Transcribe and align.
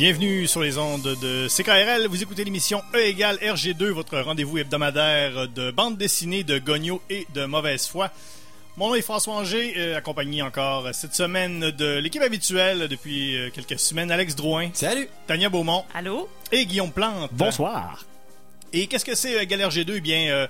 Bienvenue 0.00 0.46
sur 0.46 0.62
les 0.62 0.78
ondes 0.78 1.14
de 1.20 1.46
CKRL. 1.46 2.06
Vous 2.06 2.22
écoutez 2.22 2.42
l'émission 2.42 2.82
E 2.94 3.00
égale 3.00 3.36
RG2, 3.36 3.90
votre 3.90 4.18
rendez-vous 4.18 4.56
hebdomadaire 4.56 5.46
de 5.46 5.70
bande 5.72 5.98
dessinée, 5.98 6.42
de 6.42 6.58
gogno 6.58 7.02
et 7.10 7.26
de 7.34 7.44
mauvaise 7.44 7.86
foi. 7.86 8.10
Mon 8.78 8.88
nom 8.88 8.94
est 8.94 9.02
François 9.02 9.34
Anger, 9.34 9.74
euh, 9.76 9.98
accompagné 9.98 10.40
encore 10.40 10.88
cette 10.94 11.14
semaine 11.14 11.70
de 11.72 11.98
l'équipe 11.98 12.22
habituelle 12.22 12.88
depuis 12.88 13.36
euh, 13.36 13.50
quelques 13.50 13.78
semaines, 13.78 14.10
Alex 14.10 14.34
Drouin, 14.34 14.70
Salut! 14.72 15.06
Tania 15.26 15.50
Beaumont 15.50 15.84
Allô? 15.92 16.30
et 16.50 16.64
Guillaume 16.64 16.92
Plante. 16.92 17.28
Bonsoir. 17.34 18.06
Et 18.72 18.86
qu'est-ce 18.86 19.04
que 19.04 19.14
c'est 19.14 19.36
euh, 19.36 19.42
Égale 19.42 19.60
RG2 19.60 19.92
Eh 19.96 20.00
bien, 20.00 20.30
euh, 20.30 20.46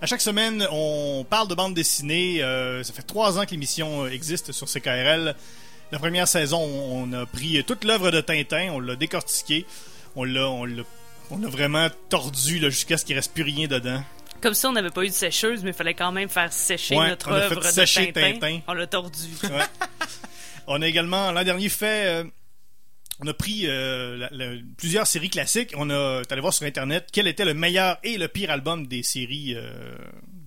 à 0.00 0.06
chaque 0.06 0.20
semaine, 0.20 0.64
on 0.70 1.26
parle 1.28 1.48
de 1.48 1.56
bande 1.56 1.74
dessinée. 1.74 2.40
Euh, 2.40 2.84
ça 2.84 2.92
fait 2.92 3.02
trois 3.02 3.36
ans 3.36 3.46
que 3.46 3.50
l'émission 3.50 4.06
existe 4.06 4.52
sur 4.52 4.68
CKRL. 4.68 5.34
La 5.92 5.98
première 5.98 6.26
saison, 6.26 6.58
on 6.62 7.12
a 7.12 7.26
pris 7.26 7.62
toute 7.64 7.84
l'œuvre 7.84 8.10
de 8.10 8.20
Tintin, 8.22 8.70
on 8.72 8.80
l'a 8.80 8.96
décortiqué, 8.96 9.66
on 10.16 10.24
l'a, 10.24 10.48
on 10.48 10.64
l'a, 10.64 10.82
on 11.30 11.42
a 11.44 11.48
vraiment 11.48 11.88
tordu 12.08 12.58
là, 12.58 12.70
jusqu'à 12.70 12.96
ce 12.96 13.04
qu'il 13.04 13.14
reste 13.14 13.32
plus 13.34 13.42
rien 13.42 13.66
dedans. 13.68 14.02
Comme 14.40 14.54
si 14.54 14.64
on 14.66 14.72
n'avait 14.72 14.90
pas 14.90 15.04
eu 15.04 15.08
de 15.08 15.12
sécheuse, 15.12 15.62
mais 15.62 15.70
il 15.70 15.74
fallait 15.74 15.92
quand 15.94 16.10
même 16.10 16.30
faire 16.30 16.50
sécher 16.52 16.96
Ouais, 16.96 17.08
notre 17.10 17.30
œuvre 17.30 17.56
de 17.60 17.66
sécher 17.70 18.10
Tintin. 18.12 18.32
Tintin. 18.38 18.60
On 18.66 18.72
l'a 18.72 18.86
tordu. 18.86 19.18
Ouais. 19.44 19.50
on 20.66 20.80
a 20.80 20.88
également 20.88 21.30
l'an 21.30 21.44
dernier 21.44 21.68
fait, 21.68 22.06
euh, 22.06 22.24
on 23.20 23.26
a 23.26 23.34
pris 23.34 23.66
euh, 23.66 24.16
la- 24.16 24.30
la- 24.32 24.56
plusieurs 24.78 25.06
séries 25.06 25.30
classiques. 25.30 25.74
On 25.76 25.90
a, 25.90 26.22
allé 26.28 26.40
voir 26.40 26.54
sur 26.54 26.66
internet 26.66 27.08
quel 27.12 27.28
était 27.28 27.44
le 27.44 27.54
meilleur 27.54 27.98
et 28.02 28.16
le 28.16 28.28
pire 28.28 28.50
album 28.50 28.86
des 28.86 29.02
séries, 29.02 29.54
euh, 29.56 29.94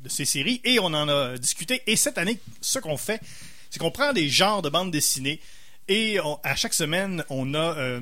de 0.04 0.10
ces 0.10 0.26
séries, 0.26 0.60
et 0.64 0.80
on 0.80 0.86
en 0.88 1.08
a 1.08 1.38
discuté. 1.38 1.84
Et 1.86 1.96
cette 1.96 2.18
année, 2.18 2.40
ce 2.62 2.80
qu'on 2.80 2.98
fait, 2.98 3.22
c'est 3.70 3.80
qu'on 3.80 3.92
prend 3.92 4.14
des 4.14 4.30
genres 4.30 4.62
de 4.62 4.70
bandes 4.70 4.92
dessinées 4.92 5.40
et 5.88 6.20
on- 6.22 6.40
à 6.44 6.56
chaque 6.56 6.74
semaine, 6.74 7.24
on 7.30 7.54
a 7.54 7.78
euh, 7.78 8.00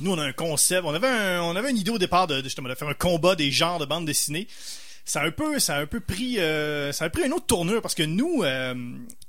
nous 0.00 0.12
on 0.12 0.18
a 0.18 0.24
un 0.24 0.32
concept. 0.32 0.82
On 0.84 0.94
avait 0.94 1.08
un- 1.08 1.42
on 1.42 1.54
avait 1.56 1.70
une 1.70 1.78
idée 1.78 1.90
au 1.90 1.98
départ 1.98 2.26
de, 2.26 2.38
de, 2.38 2.44
justement, 2.44 2.68
de 2.68 2.74
faire 2.74 2.88
un 2.88 2.94
combat 2.94 3.34
des 3.36 3.50
genres 3.52 3.78
de 3.78 3.84
bandes 3.84 4.06
dessinées. 4.06 4.46
Ça 5.04 5.22
a 5.22 5.26
un 5.26 5.30
peu 5.30 5.58
ça 5.58 5.76
a 5.76 5.80
un 5.80 5.86
peu 5.86 5.98
pris 6.00 6.38
euh, 6.38 6.92
ça 6.92 7.06
a 7.06 7.10
pris 7.10 7.24
une 7.24 7.32
autre 7.32 7.46
tournure 7.46 7.82
parce 7.82 7.94
que 7.94 8.02
nous 8.02 8.42
euh, 8.44 8.74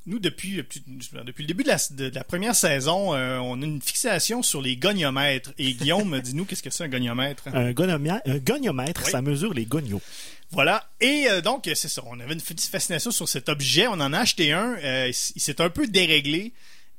nous 0.06 0.20
depuis 0.20 0.58
depuis 0.58 1.44
le 1.44 1.48
début 1.48 1.64
de 1.64 1.70
la, 1.70 1.78
de, 1.92 2.09
de 2.09 2.16
la 2.16 2.24
première 2.24 2.56
saison, 2.56 3.16
euh, 3.16 3.38
on 3.40 3.62
a 3.62 3.66
une 3.66 3.82
fixation 3.82 4.44
sur 4.44 4.62
les 4.62 4.76
goniomètres 4.76 5.52
et 5.58 5.74
Guillaume 5.74 6.20
dis-nous 6.24 6.46
qu'est-ce 6.46 6.62
que 6.64 6.70
c'est 6.70 6.84
un 6.84 6.90
goniomètre? 6.90 7.44
Un, 7.54 7.72
gonomia- 7.72 8.22
un 8.26 8.38
goniomètre, 8.38 9.02
Oui. 9.06 9.12
ça 9.12 9.22
mesure 9.22 9.54
les 9.54 9.66
gonios. 9.66 10.02
Voilà. 10.52 10.89
Et 10.99 11.25
euh, 11.30 11.41
donc, 11.41 11.63
c'est 11.73 11.88
ça. 11.88 12.02
On 12.05 12.19
avait 12.19 12.33
une 12.33 12.41
petite 12.41 12.69
fascination 12.69 13.11
sur 13.11 13.27
cet 13.27 13.47
objet. 13.49 13.88
On 13.88 13.94
en 13.94 14.13
a 14.13 14.19
acheté 14.19 14.52
un. 14.52 14.75
Euh, 14.83 15.07
il 15.35 15.41
s'est 15.41 15.61
un 15.61 15.69
peu 15.69 15.88
déréglé. 15.88 16.52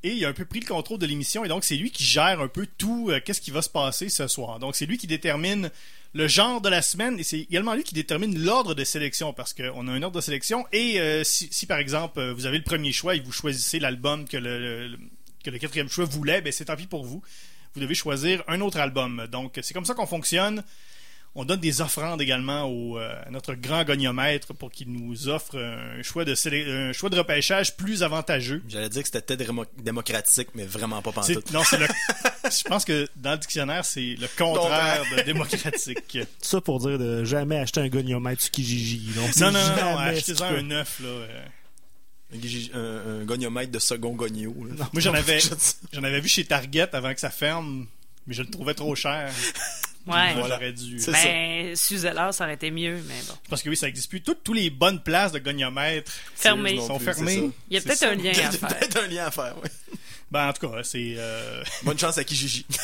Et 0.05 0.11
il 0.13 0.25
a 0.25 0.27
un 0.29 0.33
peu 0.33 0.43
pris 0.43 0.59
le 0.59 0.65
contrôle 0.65 0.99
de 0.99 1.05
l'émission. 1.05 1.45
Et 1.45 1.47
donc, 1.47 1.63
c'est 1.63 1.75
lui 1.77 1.89
qui 1.91 2.03
gère 2.03 2.41
un 2.41 2.47
peu 2.47 2.67
tout. 2.77 3.09
euh, 3.09 3.21
Qu'est-ce 3.23 3.39
qui 3.41 3.51
va 3.51 3.61
se 3.61 3.69
passer 3.69 4.09
ce 4.09 4.27
soir. 4.27 4.59
Donc, 4.59 4.75
c'est 4.75 4.85
lui 4.85 4.97
qui 4.97 5.07
détermine 5.07 5.69
le 6.13 6.27
genre 6.27 6.59
de 6.61 6.67
la 6.69 6.81
semaine. 6.81 7.19
Et 7.19 7.23
c'est 7.23 7.39
également 7.39 7.73
lui 7.75 7.83
qui 7.83 7.93
détermine 7.93 8.37
l'ordre 8.43 8.73
de 8.73 8.83
sélection. 8.83 9.33
Parce 9.33 9.53
qu'on 9.53 9.87
a 9.87 9.91
un 9.91 10.01
ordre 10.03 10.17
de 10.17 10.21
sélection. 10.21 10.65
Et 10.73 10.99
euh, 10.99 11.23
si, 11.23 11.65
par 11.67 11.77
exemple, 11.77 12.19
euh, 12.19 12.33
vous 12.33 12.45
avez 12.47 12.57
le 12.57 12.63
premier 12.63 12.91
choix 12.91 13.15
et 13.15 13.19
vous 13.19 13.31
choisissez 13.31 13.79
l'album 13.79 14.27
que 14.27 14.37
le, 14.37 14.87
le- 14.89 14.97
que 15.43 15.49
le 15.51 15.59
quatrième 15.59 15.89
choix 15.89 16.05
voulait, 16.05 16.39
ben 16.41 16.51
c'est 16.53 16.65
tant 16.65 16.75
pis 16.77 16.87
pour 16.87 17.03
vous. 17.05 17.21
Vous 17.75 17.81
devez 17.81 17.95
choisir 17.95 18.43
un 18.47 18.61
autre 18.61 18.77
album. 18.79 19.27
Donc, 19.31 19.59
c'est 19.61 19.73
comme 19.73 19.83
ça 19.85 19.93
qu'on 19.93 20.07
fonctionne. 20.07 20.63
On 21.35 21.45
donne 21.45 21.59
des 21.59 21.81
offrandes 21.81 22.21
également 22.21 22.65
au, 22.65 22.99
euh, 22.99 23.11
à 23.25 23.31
notre 23.31 23.55
grand 23.55 23.83
goniomètre 23.83 24.53
pour 24.53 24.69
qu'il 24.69 24.91
nous 24.91 25.29
offre 25.29 25.57
un 25.57 26.03
choix 26.03 26.25
de, 26.25 26.35
un 26.89 26.93
choix 26.93 27.09
de 27.09 27.17
repêchage 27.17 27.75
plus 27.75 28.03
avantageux. 28.03 28.61
J'allais 28.69 28.89
dire 28.89 29.01
que 29.01 29.09
c'était 29.11 29.35
démo- 29.35 29.65
démocratique, 29.81 30.49
mais 30.53 30.63
vraiment 30.65 31.01
pas 31.01 31.11
pantoute. 31.11 31.51
non, 31.51 31.63
c'est 31.63 31.77
le. 31.79 31.87
Je 32.45 32.63
pense 32.65 32.85
que 32.85 33.07
dans 33.15 33.31
le 33.31 33.37
dictionnaire, 33.39 33.83
c'est 33.83 34.15
le 34.19 34.27
contraire 34.37 35.03
de 35.17 35.23
démocratique. 35.23 36.19
Ça 36.41 36.61
pour 36.61 36.79
dire 36.81 36.99
de 36.99 37.23
jamais 37.23 37.57
acheter 37.57 37.79
un 37.81 37.87
goniomètre 37.89 38.51
Kijiji. 38.51 39.13
Donc, 39.15 39.35
Non, 39.37 39.51
non, 39.51 39.53
non, 39.53 39.69
non, 39.69 39.75
jamais 39.75 40.17
achetez-en 40.17 40.45
un 40.45 40.61
neuf, 40.61 40.99
là. 40.99 41.07
euh. 41.09 41.45
Un, 42.73 43.21
un- 43.21 43.25
goniomètre 43.25 43.71
de 43.71 43.79
second 43.79 44.13
gonio. 44.13 44.53
Moi, 44.55 45.01
j'en 45.01 45.13
avais, 45.13 45.39
j'en 45.91 46.03
avais 46.03 46.19
vu 46.19 46.27
chez 46.27 46.45
Target 46.45 46.89
avant 46.93 47.13
que 47.13 47.19
ça 47.19 47.29
ferme, 47.29 47.85
mais 48.27 48.33
je 48.33 48.41
le 48.43 48.49
trouvais 48.49 48.73
trop 48.73 48.93
cher. 48.95 49.31
Ouais. 50.05 50.35
Moi, 50.35 50.47
j'aurais 50.49 50.73
dû. 50.73 50.97
Ben, 51.07 51.75
Suzeller, 51.75 52.29
ça 52.31 52.43
aurait 52.43 52.55
été 52.55 52.71
mieux, 52.71 53.01
mais 53.07 53.21
bon. 53.27 53.33
Parce 53.49 53.61
que 53.63 53.69
oui, 53.69 53.77
ça 53.77 53.87
existe 53.87 54.09
plus. 54.09 54.21
Toutes, 54.21 54.43
toutes 54.43 54.55
les 54.57 54.69
bonnes 54.69 55.01
places 55.01 55.31
de 55.31 55.39
goniomètre 55.39 56.11
Fermé. 56.35 56.73
non 56.75 56.87
sont 56.87 56.97
plus, 56.97 57.05
fermées. 57.05 57.51
Il 57.69 57.75
y 57.75 57.77
a 57.77 57.81
peut-être 57.81 58.03
un 58.03 58.15
lien 58.15 58.31
Il 58.33 58.37
y 58.37 58.41
à 58.41 58.47
a 58.47 58.51
faire. 58.51 58.67
peut-être 58.77 58.97
un 59.03 59.07
lien 59.07 59.25
à 59.25 59.31
faire, 59.31 59.55
ouais. 59.63 59.69
Ben, 60.29 60.49
en 60.49 60.53
tout 60.53 60.67
cas, 60.67 60.83
c'est. 60.83 61.15
euh, 61.17 61.63
Bonne 61.83 61.97
chance 61.97 62.17
à 62.17 62.23
Kijiji. 62.23 62.65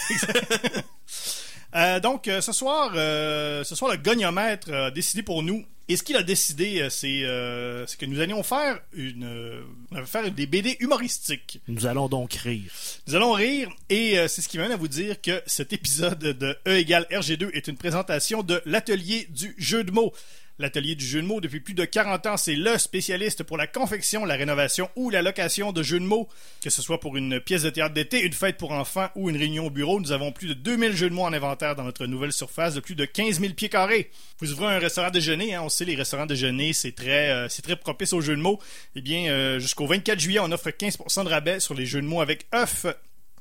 Euh, 1.76 2.00
donc, 2.00 2.28
euh, 2.28 2.42
ce 2.42 2.52
soir, 2.52 2.92
euh, 2.96 3.64
ce 3.64 3.76
soir, 3.76 3.92
le 3.92 3.98
goniomètre 3.98 4.74
a 4.74 4.90
décidé 4.90 5.22
pour 5.22 5.44
nous. 5.44 5.64
Et 5.92 5.98
ce 5.98 6.04
qu'il 6.04 6.16
a 6.18 6.22
décidé, 6.22 6.82
euh, 6.82 6.90
c'est 6.92 7.22
euh, 7.24 7.84
que 7.98 8.06
nous 8.06 8.20
allions 8.20 8.44
faire 8.44 8.80
une, 8.94 9.24
euh, 9.24 9.64
on 9.92 9.96
va 9.96 10.06
faire 10.06 10.32
des 10.32 10.46
BD 10.46 10.78
humoristiques. 10.82 11.62
Nous 11.68 11.88
allons 11.88 12.08
donc 12.08 12.34
rire. 12.34 12.72
Nous 13.08 13.16
allons 13.16 13.32
rire 13.32 13.70
et 13.90 14.20
euh, 14.20 14.28
c'est 14.28 14.44
ce 14.44 14.48
qui 14.48 14.58
m'amène 14.58 14.74
à 14.74 14.78
vous 14.78 14.88
dire 14.88 15.20
que 15.20 15.42
cet 15.48 15.74
épisode 15.74 16.20
de 16.20 16.56
E 16.68 16.78
égale 16.78 17.08
RG2 17.10 17.50
est 17.54 17.68
une 17.68 17.76
présentation 17.76 18.44
de 18.44 18.62
l'atelier 18.66 19.28
du 19.32 19.56
jeu 19.58 19.84
de 19.84 19.90
mots. 19.90 20.14
L'atelier 20.60 20.96
du 20.96 21.06
jeu 21.06 21.22
de 21.22 21.26
mots, 21.26 21.40
depuis 21.40 21.62
plus 21.62 21.74
de 21.74 21.86
40 21.86 22.26
ans, 22.26 22.36
c'est 22.36 22.54
le 22.54 22.78
spécialiste 22.78 23.44
pour 23.44 23.56
la 23.56 23.66
confection, 23.66 24.26
la 24.26 24.36
rénovation 24.36 24.90
ou 24.98 25.10
la 25.10 25.22
location 25.22 25.72
de 25.72 25.82
jeux 25.82 26.02
de 26.02 26.06
mots. 26.06 26.28
Que 26.62 26.70
ce 26.70 26.82
soit 26.82 27.00
pour 27.00 27.16
une 27.16 27.40
pièce 27.40 27.64
de 27.64 27.70
théâtre 27.70 27.94
d'été, 27.94 28.22
une 28.26 28.34
fête 28.34 28.58
pour 28.58 28.74
enfants 28.74 29.08
ou 29.16 29.30
une 29.30 29.38
réunion 29.38 29.68
au 29.68 29.70
bureau, 29.70 30.02
nous 30.02 30.12
avons 30.12 30.34
plus 30.34 30.48
de 30.48 30.54
2000 30.54 30.98
jeux 30.98 31.10
de 31.10 31.16
mots 31.16 31.24
en 31.24 31.32
inventaire 31.32 31.78
dans 31.78 31.86
notre 31.86 32.06
nouvelle 32.08 32.34
surface 32.34 32.74
de 32.74 32.82
plus 32.82 32.96
de 32.96 33.06
15 33.06 33.40
000 33.40 33.54
pieds 33.54 33.70
carrés. 33.70 34.12
Vous 34.40 34.52
ouvrez 34.52 34.76
un 34.76 34.80
restaurant 34.80 35.12
déjeuner, 35.12 35.56
hein, 35.56 35.62
on 35.64 35.70
sait 35.70 35.86
les 35.86 35.96
restaurants 35.96 36.26
déjeuner, 36.26 36.74
c'est 36.74 36.92
très, 36.92 37.30
euh, 37.30 37.48
très 37.64 37.78
propice 37.78 38.12
aux 38.12 38.20
jeux 38.20 38.36
de 38.36 38.42
mots. 38.42 38.60
Eh 38.96 39.02
bien, 39.02 39.32
euh, 39.32 39.60
jusqu'au 39.60 39.88
24 39.88 40.20
juillet, 40.20 40.40
on 40.40 40.52
offre 40.52 40.72
15% 40.72 41.24
de 41.24 41.30
rabais 41.30 41.62
sur 41.62 41.74
les 41.74 41.86
jeux 41.86 42.02
de 42.02 42.08
mots 42.08 42.20
avec 42.20 42.48
œuf. 42.54 42.86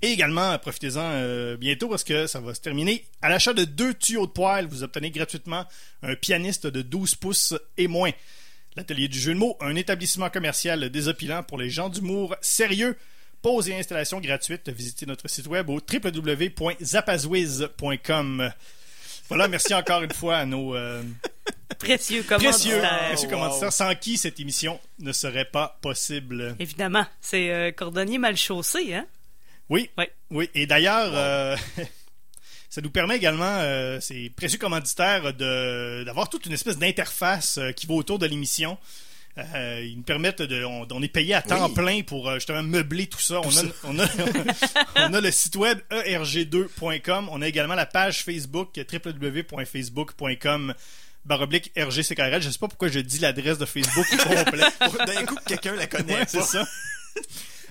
Et 0.02 0.08
également, 0.08 0.58
profitez-en 0.58 1.00
euh, 1.00 1.56
bientôt 1.56 1.88
parce 1.88 2.04
que 2.04 2.26
ça 2.26 2.40
va 2.40 2.54
se 2.54 2.60
terminer. 2.60 3.04
À 3.20 3.28
l'achat 3.28 3.52
de 3.52 3.64
deux 3.64 3.94
tuyaux 3.94 4.26
de 4.26 4.32
poêle, 4.32 4.66
vous 4.66 4.84
obtenez 4.84 5.10
gratuitement 5.10 5.66
un 6.02 6.14
pianiste 6.14 6.66
de 6.66 6.82
12 6.82 7.16
pouces 7.16 7.54
et 7.76 7.88
moins. 7.88 8.12
L'atelier 8.76 9.08
du 9.08 9.18
jeu 9.18 9.34
de 9.34 9.38
mots, 9.38 9.56
un 9.60 9.74
établissement 9.74 10.30
commercial 10.30 10.88
désopilant 10.90 11.42
pour 11.42 11.58
les 11.58 11.68
gens 11.68 11.88
d'humour 11.88 12.36
sérieux. 12.40 12.96
Pause 13.42 13.68
et 13.68 13.76
installation 13.76 14.20
gratuite. 14.20 14.68
Visitez 14.68 15.06
notre 15.06 15.28
site 15.28 15.48
web 15.48 15.68
au 15.70 15.80
www.zapazwiz.com. 15.80 18.52
Voilà, 19.28 19.48
merci 19.48 19.74
encore 19.74 20.02
une 20.02 20.12
fois 20.12 20.38
à 20.38 20.46
nos 20.46 20.74
euh, 20.74 21.02
Précieux 21.78 22.22
précieux, 22.22 22.24
commanditaires. 22.24 23.08
précieux 23.08 23.28
wow. 23.28 23.34
commanditaires, 23.34 23.72
sans 23.72 23.94
qui 23.94 24.16
cette 24.16 24.40
émission 24.40 24.80
ne 24.98 25.12
serait 25.12 25.44
pas 25.44 25.78
possible. 25.82 26.56
Évidemment, 26.58 27.04
c'est 27.20 27.50
euh, 27.50 27.70
cordonnier 27.72 28.18
mal 28.18 28.36
chaussé, 28.36 28.94
hein? 28.94 29.06
Oui, 29.70 29.90
Ouais. 29.98 30.10
oui. 30.30 30.48
Et 30.54 30.66
d'ailleurs, 30.66 31.10
euh, 31.14 31.56
ça 32.70 32.80
nous 32.80 32.90
permet 32.90 33.16
également, 33.16 33.58
euh, 33.60 34.00
ces 34.00 34.30
précieux 34.30 34.58
commanditaires, 34.58 35.32
de, 35.34 36.04
d'avoir 36.04 36.28
toute 36.28 36.46
une 36.46 36.52
espèce 36.52 36.78
d'interface 36.78 37.58
euh, 37.58 37.72
qui 37.72 37.86
va 37.86 37.94
autour 37.94 38.18
de 38.18 38.26
l'émission. 38.26 38.78
Euh, 39.54 39.82
ils 39.84 39.96
nous 39.96 40.02
permettent 40.02 40.42
de. 40.42 40.64
On, 40.64 40.86
on 40.90 41.00
est 41.02 41.08
payé 41.08 41.32
à 41.34 41.42
temps 41.42 41.68
Oui. 41.68 41.74
plein 41.74 42.02
pour 42.02 42.32
justement 42.34 42.62
meubler 42.62 43.06
tout 43.06 43.20
ça. 43.20 43.40
on, 43.44 43.48
a, 43.48 43.52
ça. 43.52 43.62
on, 43.84 43.96
a, 44.00 44.06
on 45.08 45.14
a 45.14 45.20
le 45.20 45.30
site 45.30 45.54
web 45.54 45.78
E 45.92 46.02
erg2.com. 46.08 47.28
On 47.30 47.40
a 47.42 47.46
également 47.46 47.76
la 47.76 47.86
page 47.86 48.24
Facebook 48.24 48.70
www.facebook.com 48.92 50.74
baroblique 51.24 51.70
RGCKRL. 51.76 52.42
Je 52.42 52.50
sais 52.50 52.58
pas 52.58 52.66
pourquoi 52.68 52.88
je 52.88 52.98
dis 52.98 53.18
l'adresse 53.20 53.58
de 53.58 53.64
Facebook 53.66 54.06
au 54.12 54.16
complet. 54.44 54.64
D'un 55.06 55.24
coup, 55.26 55.36
quelqu'un 55.46 55.76
la 55.76 55.86
connaît 55.86 56.14
Ouais, 56.14 56.24
c'est 56.26 56.42
ça. 56.42 56.66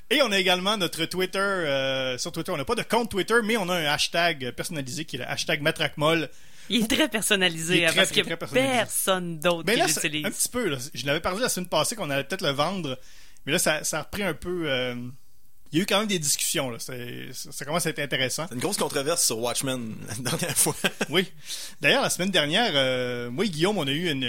Et 0.10 0.22
on 0.22 0.32
a 0.32 0.40
également 0.40 0.78
notre 0.78 1.06
Twitter. 1.06 1.38
euh, 1.40 2.18
sur 2.18 2.32
Twitter, 2.32 2.52
on 2.52 2.58
n'a 2.58 2.66
pas 2.66 2.76
de 2.76 2.84
compte 2.84 3.12
Twitter, 3.12 3.36
mais 3.44 3.58
on 3.58 3.68
a 3.70 3.76
un 3.76 3.86
hashtag 3.86 4.52
personnalisé 4.52 5.04
qui 5.06 5.18
est 5.18 5.20
le 5.20 5.30
hashtag 5.30 5.62
Matracmol. 5.62 6.30
Il 6.70 6.84
est 6.84 6.88
très 6.88 7.08
personnalisé, 7.10 7.78
Il 7.78 7.82
est 7.82 7.86
hein, 7.86 7.90
très, 7.90 7.96
parce 7.98 8.10
très, 8.10 8.16
qu'il 8.22 8.24
n'y 8.28 8.34
a 8.34 8.38
très 8.38 8.40
personnalisé. 8.48 8.78
personne 8.78 9.40
d'autre 9.40 9.64
Mais 9.66 9.74
qui 9.74 9.80
là, 9.80 9.88
c'est 9.88 10.04
l'utilise. 10.04 10.26
un 10.26 10.32
petit 10.32 10.50
peu. 10.50 10.70
Là, 10.70 10.78
je 10.94 11.06
l'avais 11.06 11.20
perdu 11.20 11.42
la 11.42 11.50
semaine 11.50 11.70
passée 11.70 11.96
qu'on 11.96 12.10
allait 12.10 12.24
peut-être 12.24 12.42
le 12.42 12.52
vendre. 12.52 12.98
Mais 13.46 13.52
là, 13.54 13.60
ça, 13.60 13.84
ça 13.84 14.00
a 14.00 14.02
repris 14.04 14.24
un 14.24 14.34
peu. 14.34 14.64
euh, 14.70 14.96
il 15.74 15.78
y 15.78 15.82
a 15.82 15.84
eu 15.84 15.86
quand 15.86 16.00
même 16.00 16.08
des 16.08 16.20
discussions. 16.20 16.70
Là. 16.70 16.78
Ça, 16.80 17.66
commence 17.66 17.86
à 17.86 17.90
être 17.90 18.00
intéressant. 18.00 18.46
C'est 18.48 18.56
une 18.56 18.62
grosse 18.62 18.78
controverse 18.78 19.26
sur 19.26 19.38
Watchmen 19.40 19.96
la 20.08 20.16
dernière 20.32 20.58
fois. 20.58 20.76
Oui. 21.10 21.28
D'ailleurs, 21.82 22.02
la 22.04 22.10
semaine 22.10 22.32
dernière, 22.32 22.72
euh, 22.76 23.30
moi 23.30 23.44
et 23.46 23.50
Guillaume, 23.50 23.78
on 23.78 23.86
a 23.88 23.92
eu 23.92 24.10
une, 24.10 24.24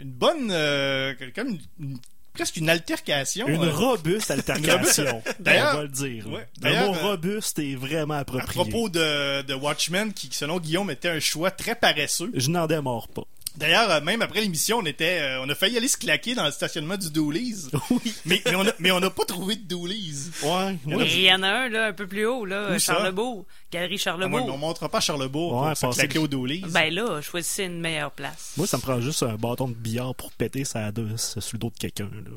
une 0.00 0.10
bonne... 0.12 0.48
euh, 0.50 1.12
comme 1.34 1.48
une- 1.48 1.60
une- 1.80 1.98
presque 2.34 2.56
une 2.56 2.68
altercation. 2.68 3.46
Une 3.48 3.64
euh, 3.64 3.70
robuste 3.70 4.30
altercation. 4.30 5.22
D'ailleurs- 5.40 5.70
on 5.74 5.76
va 5.78 5.82
le 5.84 5.88
dire. 5.88 6.26
Ouais. 6.28 6.46
le 6.62 6.70
mot 6.86 6.94
euh, 6.94 7.02
robuste 7.10 7.58
est 7.60 7.74
vraiment 7.76 8.14
à 8.14 8.18
approprié. 8.18 8.52
propos 8.52 8.88
de, 8.88 9.42
de 9.42 9.54
Watchmen, 9.54 10.12
qui, 10.12 10.28
selon 10.32 10.58
Guillaume, 10.60 10.90
était 10.90 11.08
un 11.08 11.20
choix 11.20 11.50
très 11.50 11.74
paresseux. 11.74 12.30
Je 12.34 12.50
n'en 12.50 12.66
démords 12.66 13.08
pas. 13.08 13.22
D'ailleurs, 13.56 13.90
euh, 13.90 14.00
même 14.00 14.20
après 14.22 14.40
l'émission, 14.40 14.78
on 14.78 14.84
était, 14.84 15.20
euh, 15.20 15.40
on 15.42 15.48
a 15.48 15.54
failli 15.54 15.76
aller 15.76 15.86
se 15.88 15.96
claquer 15.96 16.34
dans 16.34 16.44
le 16.44 16.50
stationnement 16.50 16.96
du 16.96 17.10
Doolies. 17.10 17.68
Oui. 17.90 18.14
mais, 18.24 18.42
mais 18.46 18.54
on 18.56 18.66
a, 18.66 18.72
mais 18.80 18.90
on 18.90 18.98
n'a 19.00 19.10
pas 19.10 19.24
trouvé 19.24 19.54
de 19.56 19.62
Doolies. 19.62 20.30
Ouais, 20.42 20.76
il 20.86 21.20
y 21.20 21.32
en 21.32 21.42
a 21.42 21.48
un, 21.48 21.68
là, 21.68 21.86
un 21.86 21.92
peu 21.92 22.06
plus 22.08 22.26
haut, 22.26 22.44
là, 22.44 22.70
Où 22.74 22.78
ça? 22.78 22.94
Charlebourg. 22.94 23.46
Galerie 23.70 23.94
Ah, 24.00 24.02
Charlebourg. 24.02 24.30
moi, 24.46 24.52
on 24.54 24.58
montrera 24.58 24.88
pas 24.88 25.00
Charlebourg 25.00 25.62
Ouais, 25.62 25.72
pour 25.80 25.94
se 25.94 26.00
claquer 26.00 26.18
au 26.18 26.26
Doolies. 26.26 26.64
Ben 26.70 26.92
là, 26.92 27.20
choisissez 27.22 27.64
une 27.64 27.80
meilleure 27.80 28.10
place. 28.10 28.54
moi, 28.56 28.66
ça 28.66 28.76
me 28.78 28.82
prend 28.82 29.00
juste 29.00 29.22
un 29.22 29.36
bâton 29.36 29.68
de 29.68 29.74
billard 29.74 30.14
pour 30.16 30.32
péter 30.32 30.64
sa 30.64 30.90
douce 30.90 31.38
sur 31.38 31.54
le 31.54 31.58
dos 31.58 31.70
de 31.70 31.78
quelqu'un. 31.78 32.10
là. 32.12 32.30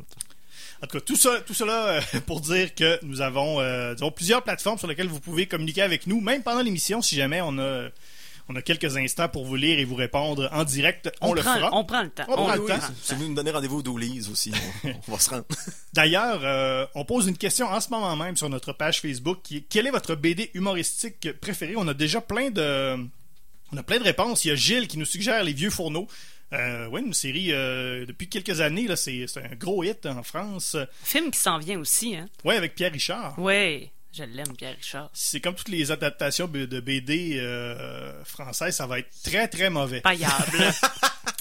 En 0.83 0.85
tout 0.85 0.99
cas, 0.99 1.03
tout, 1.03 1.15
ça, 1.15 1.41
tout 1.41 1.55
cela 1.55 1.87
euh, 1.87 2.01
pour 2.27 2.39
dire 2.41 2.75
que 2.75 2.99
nous 3.01 3.21
avons, 3.21 3.59
euh, 3.59 3.95
disons, 3.95 4.11
plusieurs 4.11 4.43
plateformes 4.43 4.77
sur 4.77 4.87
lesquelles 4.87 5.07
vous 5.07 5.19
pouvez 5.19 5.47
communiquer 5.47 5.81
avec 5.81 6.05
nous, 6.05 6.21
même 6.21 6.43
pendant 6.43 6.61
l'émission, 6.61 7.01
si 7.01 7.15
jamais 7.15 7.41
on 7.41 7.57
a, 7.57 7.87
on 8.49 8.55
a 8.55 8.61
quelques 8.61 8.95
instants 8.97 9.27
pour 9.27 9.45
vous 9.45 9.55
lire 9.55 9.77
et 9.79 9.83
vous 9.85 9.95
répondre 9.95 10.49
en 10.53 10.63
direct, 10.63 11.11
on, 11.21 11.33
le 11.33 11.41
prend, 11.41 11.55
fera. 11.55 11.69
on 11.73 11.83
prend 11.83 12.01
le 12.03 12.09
temps. 12.09 12.25
On 12.29 12.35
prend 12.35 12.55
le 12.55 12.61
oui, 12.61 12.67
temps. 12.67 12.79
oui. 12.79 12.95
Si 13.01 13.15
vous 13.15 13.27
nous 13.27 13.35
donnez 13.35 13.51
rendez-vous 13.51 13.81
au 13.81 13.99
aussi, 14.31 14.51
on, 14.83 14.89
on 15.07 15.11
va 15.11 15.19
se 15.19 15.29
rendre. 15.29 15.45
D'ailleurs, 15.93 16.39
euh, 16.43 16.85
on 16.95 17.03
pose 17.03 17.27
une 17.27 17.37
question 17.37 17.67
en 17.67 17.79
ce 17.81 17.89
moment 17.89 18.15
même 18.15 18.37
sur 18.37 18.49
notre 18.49 18.73
page 18.73 19.01
Facebook 19.01 19.39
qui 19.43 19.57
est 19.57 19.61
quelle 19.61 19.87
est 19.87 19.91
votre 19.91 20.15
BD 20.15 20.49
humoristique 20.53 21.31
préférée? 21.39 21.75
On 21.75 21.87
a 21.87 21.93
déjà 21.93 22.21
plein 22.21 22.49
de 22.49 22.97
on 23.73 23.77
a 23.77 23.83
plein 23.83 23.97
de 23.99 24.03
réponses. 24.03 24.45
Il 24.45 24.49
y 24.49 24.51
a 24.51 24.55
Gilles 24.55 24.87
qui 24.87 24.97
nous 24.97 25.05
suggère 25.05 25.43
Les 25.43 25.53
Vieux 25.53 25.69
Fourneaux. 25.69 26.07
Euh, 26.53 26.87
ouais, 26.87 27.01
une 27.01 27.13
série 27.13 27.51
euh, 27.51 28.05
depuis 28.05 28.29
quelques 28.29 28.61
années 28.61 28.87
là, 28.87 28.95
c'est 28.95 29.25
c'est 29.27 29.43
un 29.43 29.55
gros 29.55 29.83
hit 29.83 30.05
en 30.05 30.23
France. 30.23 30.77
Film 31.03 31.31
qui 31.31 31.39
s'en 31.39 31.57
vient 31.57 31.77
aussi, 31.77 32.15
hein. 32.15 32.27
Ouais, 32.45 32.55
avec 32.55 32.75
Pierre 32.75 32.93
Richard. 32.93 33.37
Ouais, 33.37 33.91
je 34.17 34.23
l'aime, 34.23 34.55
Pierre 34.57 34.75
Richard. 34.75 35.09
C'est 35.13 35.39
comme 35.39 35.55
toutes 35.55 35.69
les 35.69 35.91
adaptations 35.91 36.47
de 36.47 36.79
BD 36.79 37.37
euh, 37.37 38.23
françaises, 38.25 38.75
ça 38.75 38.87
va 38.87 38.99
être 38.99 39.09
très 39.23 39.47
très 39.47 39.69
mauvais. 39.69 40.01
Paillable. 40.01 40.33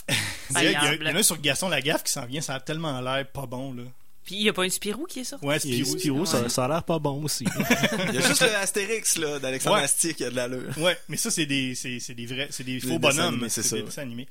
Il 0.51 0.55
y, 0.55 0.59
a- 0.59 0.63
il 0.63 0.71
y 0.73 0.77
a- 0.77 0.81
Paillable. 0.81 0.99
il 1.03 1.07
y 1.09 1.11
en 1.11 1.17
a 1.17 1.19
un 1.19 1.23
sur 1.25 1.41
Gaston 1.41 1.69
Lagaffe 1.69 2.05
qui 2.05 2.13
s'en 2.13 2.25
vient, 2.27 2.41
ça 2.41 2.55
a 2.55 2.61
tellement 2.61 3.01
l'air 3.01 3.27
pas 3.27 3.47
bon 3.47 3.73
là. 3.75 3.83
Puis 4.25 4.37
il 4.37 4.43
n'y 4.43 4.49
a 4.49 4.53
pas 4.53 4.63
un 4.65 4.69
Spirou 4.69 5.05
qui 5.07 5.21
est 5.21 5.25
sorti? 5.25 5.45
Ouais, 5.45 5.59
Spirou. 5.59 5.99
Spirou, 5.99 6.27
ça, 6.27 6.43
ouais. 6.43 6.49
ça 6.49 6.65
a 6.65 6.69
l'air 6.69 6.83
pas 6.83 6.99
bon 6.99 7.23
aussi. 7.25 7.45
Il 8.09 8.15
y 8.15 8.19
a 8.19 8.21
juste 8.27 8.43
le 8.43 8.55
Astérix 8.57 9.19
là, 9.19 9.39
d'Alexandre 9.39 9.77
Ouais. 9.77 9.83
Astier 9.85 10.15
qui 10.15 10.25
a 10.25 10.31
de 10.31 10.35
l'allure. 10.37 10.77
Ouais, 10.79 10.99
mais 11.09 11.17
ça, 11.17 11.31
c'est 11.31 11.47
des, 11.47 11.75
c'est, 11.77 12.01
c'est 12.01 12.15
des 12.15 12.27
vrais, 12.27 12.49
c'est 12.51 12.65
des 12.65 12.81
faux 12.81 12.89
Des 12.89 12.99
bonhommes. 12.99 13.47
c'est 13.49 13.69
des 13.73 13.83
dessins 13.83 14.03
animés. 14.03 14.27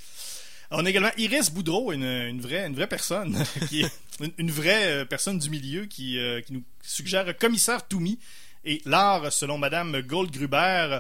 On 0.71 0.85
a 0.85 0.89
également 0.89 1.11
Iris 1.17 1.51
Boudreau, 1.51 1.91
une, 1.91 2.03
une 2.03 2.41
vraie, 2.41 2.65
une 2.67 2.75
vraie 2.75 2.87
personne, 2.87 3.43
qui 3.69 3.81
est 3.83 3.91
une, 4.19 4.31
une 4.37 4.51
vraie 4.51 4.87
euh, 5.01 5.05
personne 5.05 5.37
du 5.39 5.49
milieu 5.49 5.85
qui, 5.85 6.17
euh, 6.19 6.41
qui 6.41 6.53
nous 6.53 6.63
suggère 6.81 7.37
Commissaire 7.37 7.87
Toumi 7.87 8.19
et 8.63 8.81
l'art 8.85 9.31
selon 9.31 9.57
Madame 9.57 10.01
Goldgruber. 10.01 10.99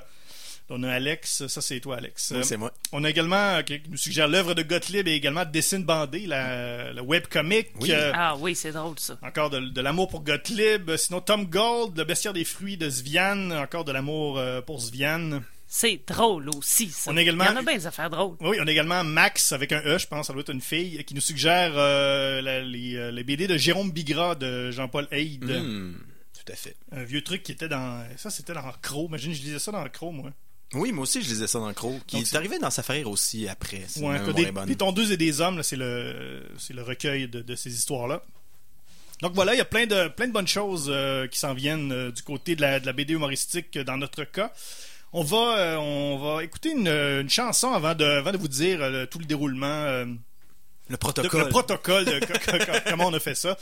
On 0.67 0.81
a 0.81 0.93
Alex, 0.93 1.45
ça 1.45 1.61
c'est 1.61 1.79
toi 1.79 1.97
Alex. 1.97 2.33
Oui, 2.35 2.43
c'est 2.43 2.57
moi. 2.57 2.73
on 2.91 3.03
a 3.03 3.09
également 3.11 3.35
euh, 3.57 3.61
qui 3.61 3.79
nous 3.87 3.97
suggère 3.97 4.27
l'œuvre 4.27 4.55
de 4.55 4.63
Gottlieb 4.63 5.07
et 5.07 5.13
également 5.13 5.45
Dessine 5.45 5.83
Bandé, 5.83 6.25
la, 6.25 6.91
le 6.91 7.01
webcomic. 7.03 7.67
Oui. 7.81 7.91
Euh, 7.91 8.11
Ah 8.15 8.35
oui, 8.35 8.55
c'est 8.55 8.71
drôle 8.71 8.97
ça. 8.97 9.15
encore 9.21 9.51
de, 9.51 9.59
de 9.59 9.81
l'amour 9.81 10.07
pour 10.07 10.23
Gottlieb. 10.23 10.95
Sinon 10.95 11.21
Tom 11.21 11.45
Gold, 11.45 11.95
le 11.95 12.03
bestiaire 12.03 12.33
des 12.33 12.45
fruits 12.45 12.77
de 12.77 12.89
Svian. 12.89 13.51
Encore 13.51 13.85
de 13.85 13.91
l'amour 13.91 14.39
euh, 14.39 14.61
pour 14.61 14.81
Svian. 14.81 15.41
C'est 15.77 15.99
drôle 16.07 16.47
aussi, 16.55 16.89
ça. 16.89 17.11
On 17.11 17.17
a 17.17 17.21
également- 17.21 17.43
Il 17.43 17.47
y 17.47 17.49
en 17.49 17.55
a 17.57 17.61
bien 17.61 17.75
des 17.75 17.85
affaires 17.85 18.09
drôles. 18.09 18.37
Oui, 18.39 18.55
on 18.61 18.65
a 18.65 18.71
également 18.71 19.03
Max 19.03 19.51
avec 19.51 19.73
un 19.73 19.81
E, 19.85 19.97
je 19.97 20.07
pense, 20.07 20.27
ça 20.27 20.31
doit 20.31 20.39
être 20.41 20.53
une 20.53 20.61
fille, 20.61 21.03
qui 21.03 21.13
nous 21.13 21.19
suggère 21.19 21.73
euh, 21.75 22.41
la- 22.41 22.61
les, 22.61 22.95
euh, 22.95 23.11
les 23.11 23.25
BD 23.25 23.45
de 23.45 23.57
Jérôme 23.57 23.91
Bigra 23.91 24.35
de 24.35 24.71
Jean-Paul 24.71 25.05
Haïd. 25.11 25.43
Hmm, 25.43 25.95
tout 26.33 26.49
à 26.53 26.55
fait. 26.55 26.77
Un 26.93 27.03
vieux 27.03 27.21
truc 27.25 27.43
qui 27.43 27.51
était 27.51 27.67
dans. 27.67 28.07
Ça, 28.15 28.29
c'était 28.29 28.53
dans 28.53 28.71
Crow. 28.81 29.07
Imagine, 29.09 29.33
je 29.33 29.41
lisais 29.41 29.59
ça 29.59 29.73
dans 29.73 29.83
Crow, 29.89 30.11
moi. 30.11 30.31
Oui, 30.75 30.93
moi 30.93 31.03
aussi, 31.03 31.21
je 31.21 31.27
lisais 31.27 31.45
ça 31.47 31.59
dans 31.59 31.67
le 31.67 31.73
Crow. 31.73 31.99
Qui 32.07 32.15
Donc, 32.15 32.25
est 32.25 32.35
arrivé 32.37 32.57
dans 32.57 32.71
sa 32.71 32.81
frère 32.81 33.09
aussi 33.09 33.49
après. 33.49 33.83
Ouais, 33.97 34.17
des, 34.33 34.43
est 34.43 35.11
et 35.11 35.17
des 35.17 35.41
hommes, 35.41 35.61
c'est 35.61 35.75
le, 35.75 36.41
recueil 36.83 37.27
de, 37.27 37.41
de 37.41 37.55
ces 37.55 37.73
histoires-là. 37.73 38.23
Donc 39.21 39.33
voilà, 39.33 39.53
il 39.53 39.57
y 39.57 39.61
a 39.61 39.65
plein 39.65 39.87
de, 39.87 40.07
plein 40.07 40.27
de 40.27 40.33
bonnes 40.33 40.47
choses 40.47 40.87
euh, 40.89 41.27
qui 41.27 41.37
s'en 41.37 41.53
viennent 41.53 41.91
euh, 41.91 42.11
du 42.11 42.21
côté 42.21 42.55
de 42.55 42.61
la, 42.61 42.79
de 42.79 42.85
la 42.85 42.93
BD 42.93 43.13
humoristique 43.13 43.75
euh, 43.75 43.83
dans 43.83 43.97
notre 43.97 44.23
cas. 44.23 44.53
On 45.17 45.23
va, 45.23 45.57
euh, 45.59 45.75
on 45.77 46.17
va 46.17 46.43
écouter 46.43 46.71
une, 46.71 46.87
une 46.89 47.29
chanson 47.29 47.71
avant 47.73 47.95
de, 47.95 48.03
avant 48.03 48.31
de 48.33 48.37
vous 48.37 48.49
dire 48.49 48.79
euh, 48.81 49.05
tout 49.05 49.17
le 49.19 49.23
déroulement. 49.25 49.65
euh, 49.65 50.05
Le 50.89 50.93
de- 50.93 50.97
protocole. 50.97 51.43
le 51.43 51.49
protocole 51.49 52.03
de 52.05 52.19
co- 52.19 52.33
co- 52.33 52.57
co- 52.57 52.79
comment 52.89 53.07
on 53.07 53.13
a 53.13 53.19
fait 53.19 53.33
ça. 53.35 53.57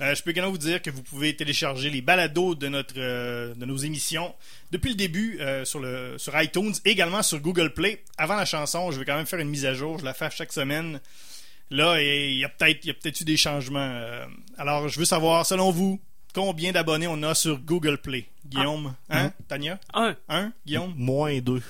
Euh, 0.00 0.14
je 0.14 0.22
peux 0.22 0.30
également 0.30 0.50
vous 0.50 0.58
dire 0.58 0.82
que 0.82 0.90
vous 0.90 1.02
pouvez 1.02 1.34
télécharger 1.36 1.90
les 1.90 2.02
balados 2.02 2.54
de 2.56 2.66
notre 2.68 2.94
euh, 2.98 3.54
de 3.54 3.64
nos 3.64 3.76
émissions 3.76 4.34
depuis 4.72 4.90
le 4.90 4.96
début 4.96 5.38
euh, 5.40 5.64
sur 5.64 5.78
le 5.78 6.18
sur 6.18 6.38
iTunes, 6.42 6.74
également 6.84 7.22
sur 7.22 7.38
Google 7.40 7.72
Play. 7.72 8.02
Avant 8.18 8.34
la 8.36 8.44
chanson, 8.44 8.90
je 8.90 8.98
vais 8.98 9.04
quand 9.04 9.16
même 9.16 9.26
faire 9.26 9.38
une 9.38 9.48
mise 9.48 9.64
à 9.64 9.74
jour. 9.74 9.98
Je 10.00 10.04
la 10.04 10.12
fais 10.12 10.28
chaque 10.30 10.52
semaine. 10.52 11.00
Là, 11.70 12.00
et 12.02 12.30
il 12.30 12.38
y 12.38 12.44
a 12.44 12.48
peut-être 12.48 12.84
il 12.84 12.88
y 12.88 12.90
a 12.90 12.94
peut-être 12.94 13.20
eu 13.20 13.24
des 13.24 13.36
changements. 13.36 13.78
euh. 13.92 14.26
alors, 14.58 14.88
je 14.88 14.98
veux 14.98 15.04
savoir, 15.06 15.46
selon 15.46 15.70
vous, 15.70 16.00
combien 16.36 16.70
d'abonnés 16.70 17.06
on 17.08 17.22
a 17.22 17.34
sur 17.34 17.58
Google 17.58 17.96
Play? 17.96 18.28
Guillaume, 18.44 18.94
hein, 19.08 19.32
Tania, 19.48 19.80
Un. 19.94 20.14
un, 20.28 20.52
Guillaume, 20.66 20.92
Moins 20.94 21.38
deux. 21.40 21.62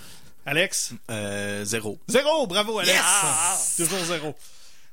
Alex? 0.44 0.92
Euh, 1.08 1.64
zéro. 1.64 1.98
Zéro, 2.08 2.48
bravo 2.48 2.78
Alex. 2.80 2.92
Yes! 2.98 3.74
Toujours 3.76 4.04
zéro. 4.04 4.34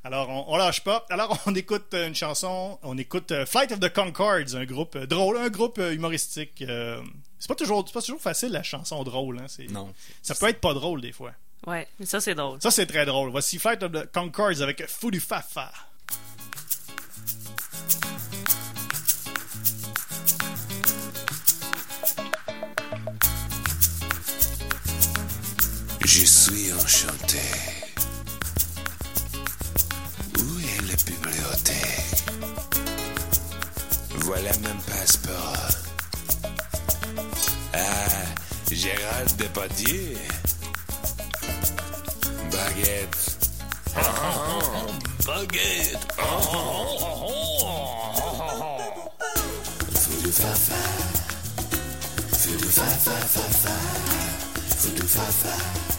Alors, 0.03 0.29
on, 0.29 0.45
on 0.53 0.57
lâche 0.57 0.83
pas. 0.83 1.05
Alors, 1.09 1.39
on 1.47 1.55
écoute 1.55 1.91
euh, 1.95 2.07
une 2.07 2.13
chanson. 2.15 2.77
On 2.83 2.97
écoute 2.99 3.31
euh, 3.31 3.45
Flight 3.47 3.71
of 3.71 3.79
the 3.79 3.91
Concords, 3.91 4.55
un 4.55 4.65
groupe 4.65 4.95
drôle, 4.97 5.37
un 5.37 5.49
groupe 5.49 5.79
humoristique. 5.79 6.61
euh, 6.61 7.01
c'est 7.39 7.47
pas 7.47 7.55
toujours, 7.55 7.83
c'est 7.87 7.93
pas 7.93 8.01
toujours 8.01 8.21
facile 8.21 8.51
la 8.51 8.63
chanson 8.63 9.03
drôle. 9.03 9.39
Hein, 9.39 9.47
Non. 9.71 9.91
Ça 10.21 10.35
peut 10.35 10.49
être 10.49 10.61
pas 10.61 10.73
drôle 10.75 11.01
des 11.01 11.11
fois. 11.11 11.31
Ouais, 11.65 11.87
mais 11.99 12.05
ça 12.05 12.19
c'est 12.21 12.35
drôle. 12.35 12.61
Ça, 12.61 12.69
c'est 12.69 12.85
très 12.85 13.05
drôle. 13.05 13.31
Voici 13.31 13.57
Flight 13.57 13.81
of 13.81 13.91
the 13.91 14.11
Concords 14.13 14.61
avec 14.61 14.85
Fou 14.87 15.09
du 15.09 15.19
Fafa. 15.19 15.71
Je 26.15 26.25
suis 26.25 26.71
enchanté. 26.73 27.39
Où 30.37 30.59
est 30.59 30.81
la 30.87 30.95
bibliothèque? 31.09 32.23
Voilà 34.19 34.51
mon 34.61 34.77
passeport. 34.91 35.69
Ah, 37.73 37.79
Gérald 38.71 39.35
Depardieu. 39.37 40.15
Baguette. 42.51 43.37
Ah, 43.95 44.01
baguette. 45.25 45.97
Fou 49.95 50.21
du 50.21 50.31
fafa. 50.31 50.83
Fou 52.37 52.55
du 52.55 52.65
fafa, 52.65 53.17
fafa. 53.35 53.75
Fou 54.77 54.89
du 54.91 55.01
fafa. 55.07 55.49
Aïe. 55.49 55.61
Fou 55.61 55.61
du 55.61 55.61
fafa. 55.61 55.61
Fou 55.63 55.71
du 55.71 55.81
fafa, 55.81 55.92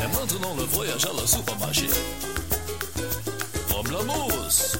Et 0.00 0.06
maintenant 0.06 0.54
le 0.56 0.64
voyage 0.64 1.04
à 1.04 1.12
la 1.20 1.26
supermarché. 1.26 1.86
Pomme 3.68 3.90
la 3.92 4.02
mousse. 4.02 4.78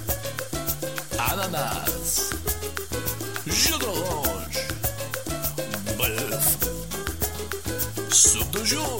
Ananas. 1.18 2.30
Jus 3.46 3.78
d'orange. 3.78 4.66
Bœuf. 5.96 6.58
Soupe 8.10 8.50
de 8.50 8.64
jour. 8.64 8.97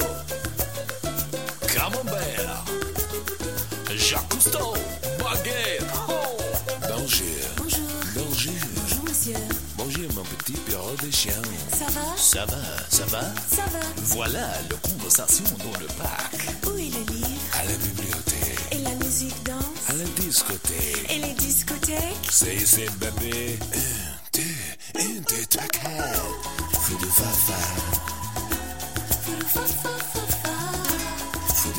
Bureau 10.69 10.95
de. 11.03 11.11
Ça 11.11 11.31
va? 11.87 12.17
Ça 12.17 12.47
va, 12.47 12.57
ça 12.91 13.05
va? 13.07 13.23
Ça 13.51 13.63
va. 13.73 13.81
Voilà 13.97 14.47
le 14.69 14.77
conversation 14.77 15.45
dans 15.59 15.77
le 15.81 15.87
parc. 15.87 16.35
Où 16.67 16.71
est 16.77 16.91
le 16.91 17.01
livre? 17.13 17.29
À 17.53 17.65
la 17.65 17.73
bibliothèque. 17.73 18.61
Et 18.73 18.79
la 18.79 18.95
musique 18.97 19.43
danse? 19.45 19.65
À 19.89 19.93
la 19.95 20.05
discothèque. 20.05 21.11
Et 21.11 21.19
les 21.19 21.33
discothèques? 21.35 22.29
C'est 22.31 22.55
ici, 22.55 22.87
bébé. 23.01 23.59
Un, 23.75 23.79
deux, 24.35 24.43
un, 25.01 25.21
deux, 25.29 25.47
trois, 25.49 25.67
quatre. 25.69 26.23
Fou 26.81 26.97
de 26.99 27.07
fafa. 27.07 27.59
Fa, 29.25 29.33
fa, 29.49 29.61
fa, 29.61 29.91
fa. 30.43 30.51
Où 31.65 31.71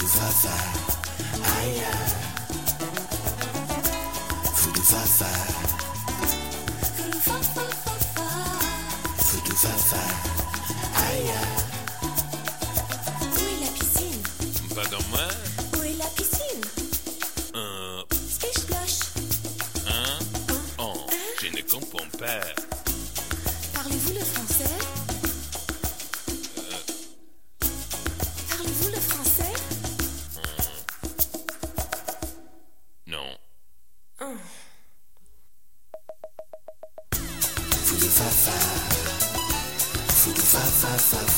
sa 40.79 40.95
sa 40.95 41.28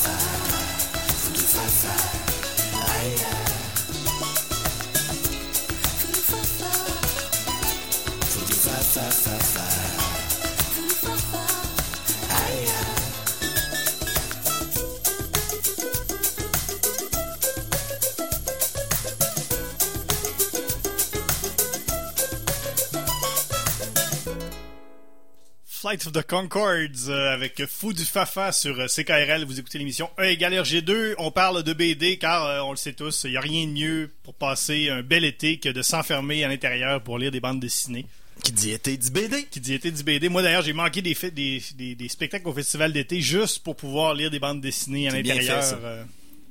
Flight 25.92 26.08
of 26.08 26.14
the 26.14 26.26
Concords 26.26 27.10
euh, 27.10 27.34
avec 27.34 27.66
Fou 27.66 27.92
du 27.92 28.06
Fafa 28.06 28.54
sur 28.54 28.80
euh, 28.80 28.88
CKRL. 28.88 29.44
Vous 29.44 29.60
écoutez 29.60 29.78
l'émission 29.78 30.10
E 30.20 30.24
égale 30.24 30.54
RG2. 30.54 31.16
On 31.18 31.32
parle 31.32 31.64
de 31.64 31.74
BD 31.74 32.18
car 32.18 32.46
euh, 32.46 32.62
on 32.62 32.72
le 32.72 32.78
sait 32.78 32.94
tous, 32.94 33.26
il 33.26 33.32
n'y 33.32 33.38
a 33.38 33.42
rien 33.42 33.68
de 33.68 33.74
mieux 33.74 34.10
pour 34.24 34.34
passer 34.34 34.88
un 34.90 35.02
bel 35.02 35.26
été 35.26 35.58
que 35.60 35.68
de 35.68 35.82
s'enfermer 35.82 36.46
à 36.46 36.48
l'intérieur 36.48 37.04
pour 37.04 37.18
lire 37.20 37.30
des 37.32 37.42
bandes 37.42 37.60
dessinées. 37.60 38.06
Qui 38.42 38.54
dit 38.54 38.72
été 38.72 38.96
dit 38.96 39.12
BD. 39.12 39.44
Qui 39.52 39.60
dit 39.60 39.74
été 39.74 39.92
du 39.92 40.02
BD. 40.02 40.30
Moi 40.30 40.42
d'ailleurs, 40.42 40.62
j'ai 40.62 40.72
manqué 40.72 41.02
des, 41.02 41.14
fait- 41.14 41.32
des, 41.32 41.62
des, 41.76 41.96
des 41.96 42.08
spectacles 42.08 42.48
au 42.48 42.54
festival 42.54 42.94
d'été 42.94 43.20
juste 43.20 43.60
pour 43.62 43.76
pouvoir 43.76 44.14
lire 44.14 44.32
des 44.32 44.40
bandes 44.40 44.62
dessinées 44.62 45.10
à 45.10 45.12
l'intérieur. 45.12 45.62
euh, 45.84 46.06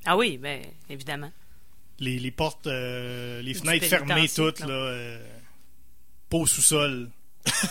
Ah 0.04 0.18
oui, 0.18 0.36
ben, 0.36 0.60
évidemment. 0.90 1.32
les, 1.98 2.18
les 2.18 2.30
portes, 2.30 2.66
euh, 2.66 3.40
les 3.40 3.54
fenêtres 3.54 3.86
fermées 3.86 4.28
toutes, 4.28 4.60
là, 4.60 4.68
euh, 4.68 5.18
pas 6.28 6.36
au 6.36 6.46
sous-sol. 6.46 7.08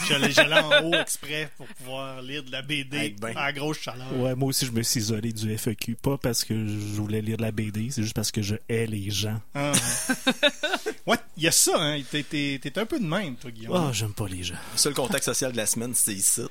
J'allais 0.08 0.32
j'allais 0.32 0.60
en 0.60 0.84
haut 0.84 0.94
exprès 0.94 1.50
pour 1.58 1.68
pouvoir 1.68 2.22
lire 2.22 2.44
de 2.44 2.52
la 2.52 2.62
BD 2.62 3.16
ben. 3.22 3.36
à 3.38 3.52
grosse 3.54 3.80
chaleur. 3.80 4.12
Ouais, 4.18 4.36
moi 4.36 4.50
aussi, 4.50 4.66
je 4.66 4.72
me 4.72 4.82
suis 4.82 5.00
isolé 5.00 5.32
du 5.32 5.56
FEQ. 5.58 5.96
Pas 5.96 6.18
parce 6.18 6.44
que 6.44 6.54
je 6.56 7.00
voulais 7.02 7.22
lire 7.22 7.38
de 7.38 7.44
la 7.44 7.52
BD, 7.52 7.90
c'est 7.92 8.02
juste 8.04 8.16
parce 8.16 8.32
que 8.32 8.42
je 8.42 8.56
hais 8.68 8.88
les 8.88 9.10
gens. 9.12 9.40
Ah, 9.54 9.72
ouais. 11.06 11.18
il 11.38 11.44
y 11.44 11.48
a 11.48 11.52
ça, 11.52 11.74
hein. 11.78 12.02
T'es- 12.10 12.24
T'es 12.24 12.60
t'es 12.62 12.78
un 12.80 12.86
peu 12.86 13.00
de 13.00 13.06
même, 13.06 13.36
toi, 13.36 13.52
Guillaume. 13.52 13.76
Ah, 13.76 13.92
j'aime 13.94 14.14
pas 14.14 14.28
les 14.28 14.44
gens. 14.44 14.56
Le 14.74 14.78
seul 14.78 14.94
contact 14.94 15.24
social 15.24 15.52
de 15.52 15.58
la 15.58 15.66
semaine, 15.66 15.94
c'était 15.94 16.18
ici. 16.18 16.42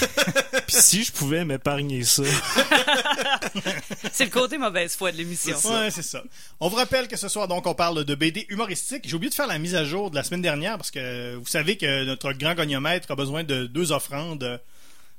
Puis 0.66 0.76
si 0.76 1.04
je 1.04 1.12
pouvais 1.12 1.44
m'épargner 1.44 2.02
ça, 2.04 2.22
C'est 4.12 4.24
le 4.24 4.30
côté 4.30 4.58
mauvaise 4.58 4.96
foi 4.96 5.12
de 5.12 5.16
l'émission. 5.18 5.56
Ouais, 5.70 5.90
c'est 5.90 6.02
ça. 6.02 6.22
On 6.60 6.68
vous 6.68 6.76
rappelle 6.76 7.08
que 7.08 7.16
ce 7.16 7.28
soir, 7.28 7.48
donc, 7.48 7.66
on 7.66 7.74
parle 7.74 8.04
de 8.04 8.14
BD 8.14 8.46
humoristique. 8.48 9.02
J'ai 9.06 9.14
oublié 9.14 9.30
de 9.30 9.34
faire 9.34 9.46
la 9.46 9.58
mise 9.58 9.74
à 9.74 9.84
jour 9.84 10.10
de 10.10 10.16
la 10.16 10.24
semaine 10.24 10.42
dernière 10.42 10.76
parce 10.76 10.90
que 10.90 11.34
vous 11.36 11.46
savez 11.46 11.76
que 11.76 12.04
notre 12.04 12.32
grand 12.32 12.54
goniomètre 12.54 13.10
a 13.10 13.16
besoin 13.16 13.44
de 13.44 13.66
deux 13.66 13.92
offrandes 13.92 14.60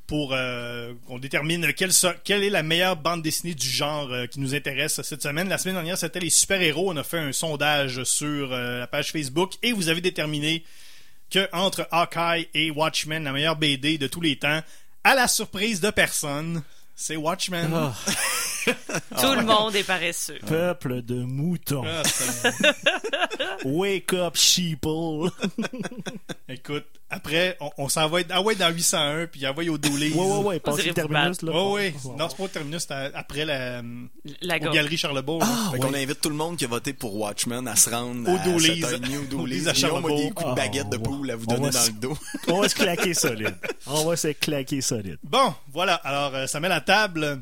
pour 0.05 0.31
euh, 0.33 0.93
qu'on 1.07 1.19
détermine 1.19 1.73
quelle, 1.73 1.91
so- 1.91 2.07
quelle 2.23 2.43
est 2.43 2.49
la 2.49 2.63
meilleure 2.63 2.95
bande 2.95 3.21
dessinée 3.21 3.53
du 3.53 3.67
genre 3.67 4.09
euh, 4.11 4.25
qui 4.25 4.39
nous 4.39 4.55
intéresse 4.55 5.01
cette 5.01 5.21
semaine. 5.21 5.49
La 5.49 5.57
semaine 5.57 5.75
dernière, 5.75 5.97
c'était 5.97 6.21
les 6.21 6.29
super-héros. 6.29 6.91
On 6.91 6.97
a 6.97 7.03
fait 7.03 7.19
un 7.19 7.33
sondage 7.33 8.03
sur 8.05 8.53
euh, 8.53 8.79
la 8.79 8.87
page 8.87 9.11
Facebook 9.11 9.53
et 9.63 9.73
vous 9.73 9.89
avez 9.89 9.99
déterminé 9.99 10.63
que 11.29 11.47
entre 11.53 11.87
Hawkeye 11.91 12.47
et 12.53 12.71
Watchmen, 12.71 13.23
la 13.23 13.31
meilleure 13.31 13.55
BD 13.55 13.97
de 13.97 14.07
tous 14.07 14.21
les 14.21 14.37
temps, 14.37 14.61
à 15.03 15.15
la 15.15 15.27
surprise 15.27 15.81
de 15.81 15.89
personne, 15.89 16.63
c'est 16.95 17.15
Watchmen. 17.15 17.71
Ah. 17.73 17.93
Tout 19.19 19.33
le 19.35 19.43
monde 19.43 19.75
est 19.75 19.83
paresseux. 19.83 20.39
peuple 20.47 21.01
de 21.01 21.15
moutons. 21.23 21.83
Ah, 21.85 22.03
Wake 23.65 24.13
up, 24.13 24.35
sheeple. 24.35 25.29
Écoute, 26.49 26.85
après, 27.09 27.57
on, 27.59 27.69
on 27.77 27.89
s'en 27.89 28.07
va 28.07 28.21
être, 28.21 28.29
ah 28.31 28.41
ouais, 28.41 28.55
dans 28.55 28.69
801, 28.73 29.27
puis 29.27 29.45
envoie 29.47 29.63
au 29.65 29.77
Dooley. 29.77 30.11
Ouais, 30.11 30.25
ouais, 30.25 30.37
ouais, 30.43 30.59
passez 30.59 30.77
dirait 30.77 30.89
le 30.89 30.93
terminus, 30.93 31.41
là. 31.41 31.51
Ouais, 31.51 31.71
ouais. 31.71 31.93
Ouais. 32.03 32.11
Non, 32.17 32.29
c'est 32.29 32.37
pas 32.37 32.43
au 32.43 32.47
terminus, 32.47 32.85
c'est 32.87 33.11
après 33.13 33.45
la. 33.45 33.81
Galeries 34.73 34.97
Charlebourg. 34.97 35.39
là. 35.39 35.47
Fait 35.71 35.79
qu'on 35.79 35.93
invite 35.93 36.21
tout 36.21 36.29
le 36.29 36.35
monde 36.35 36.57
qui 36.57 36.65
a 36.65 36.67
voté 36.67 36.93
pour 36.93 37.15
Watchmen 37.15 37.67
à 37.67 37.75
se 37.75 37.89
rendre 37.89 38.29
Au. 38.29 38.37
7h30 38.37 39.33
au 39.35 39.45
à 39.67 39.69
a 39.69 39.73
des 39.73 39.79
Charlebourg. 39.79 40.33
coups 40.33 40.45
de 40.47 40.51
Ah, 40.51 40.55
baguette 40.55 40.89
de 40.89 40.97
on 40.97 41.01
poule 41.01 41.31
à 41.31 41.35
vous 41.35 41.45
va- 41.45 41.55
donner 41.55 41.67
on 41.67 41.71
dans 41.71 41.79
se- 41.79 41.87
le 41.91 41.97
dos. 41.97 42.17
On 42.47 42.61
va 42.61 42.69
se 42.69 42.75
claquer 42.75 43.13
solide. 43.13 43.55
On 43.87 44.05
va 44.05 44.15
se 44.15 44.27
claquer 44.29 44.81
solide. 44.81 45.17
Bon, 45.23 45.53
voilà. 45.71 45.95
Alors, 45.95 46.35
euh, 46.35 46.47
ça 46.47 46.59
met 46.59 46.69
la 46.69 46.81
table. 46.81 47.41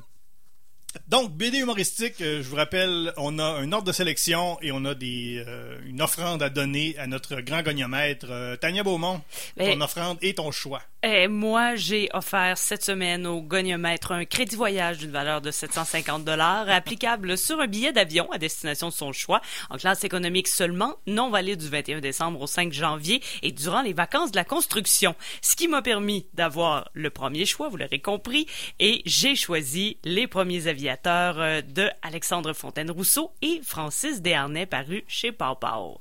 Donc, 1.08 1.32
BD 1.36 1.60
humoristique, 1.60 2.22
euh, 2.22 2.42
je 2.42 2.48
vous 2.50 2.56
rappelle, 2.56 3.14
on 3.18 3.38
a 3.40 3.44
un 3.44 3.72
ordre 3.72 3.88
de 3.88 3.92
sélection 3.92 4.58
et 4.62 4.72
on 4.72 4.86
a 4.86 4.96
des 4.96 5.44
euh, 5.48 5.78
une 5.86 6.02
offrande 6.02 6.42
à 6.42 6.50
donner 6.50 6.96
à 6.98 7.08
notre 7.08 7.42
grand 7.42 7.62
goniomètre. 7.62 8.28
Euh, 8.30 8.56
Tania 8.56 8.84
Beaumont, 8.84 9.22
Mais- 9.58 9.74
ton 9.76 9.82
offrande 9.82 10.18
et 10.22 10.34
ton 10.34 10.52
choix. 10.52 10.82
Eh, 11.08 11.28
moi, 11.28 11.76
j'ai 11.76 12.10
offert 12.16 12.58
cette 12.58 12.84
semaine 12.84 13.28
au 13.28 13.40
goniomètre 13.40 14.12
un 14.12 14.26
crédit 14.26 14.56
voyage 14.56 14.98
d'une 14.98 15.12
valeur 15.12 15.40
de 15.40 15.52
750 15.52 16.26
dollars 16.26 16.68
applicable 16.68 17.38
sur 17.38 17.60
un 17.62 17.68
billet 17.68 17.94
d'avion 17.94 18.28
à 18.32 18.40
destination 18.40 18.88
de 18.88 18.94
son 18.94 19.14
choix 19.14 19.40
en 19.70 19.78
classe 19.78 20.04
économique 20.04 20.48
seulement, 20.48 20.96
non 21.06 21.30
valide 21.30 21.60
du 21.60 21.70
21 21.70 22.00
décembre 22.00 22.42
au 22.42 22.48
5 22.48 22.74
janvier 22.74 23.22
et 23.44 23.52
durant 23.52 23.84
les 23.84 23.94
vacances 23.94 24.32
de 24.32 24.38
la 24.38 24.46
construction. 24.46 25.14
Ce 25.44 25.56
qui 25.56 25.68
m'a 25.68 25.84
permis 25.84 26.26
d'avoir 26.34 26.90
le 26.94 27.12
premier 27.12 27.46
choix, 27.46 27.70
vous 27.70 27.78
l'aurez 27.78 28.02
compris, 28.02 28.48
et 28.80 29.04
j'ai 29.06 29.36
choisi 29.36 29.98
Les 30.06 30.26
premiers 30.26 30.66
aviateurs 30.66 31.40
euh, 31.40 31.62
de 31.62 31.88
Alexandre 32.02 32.54
Fontaine-Rousseau 32.54 33.30
et 33.44 33.62
Francis 33.64 34.24
Desharnais 34.24 34.66
paru 34.66 35.04
chez 35.08 35.32
Pau 35.32 35.54
Pau. 35.54 36.00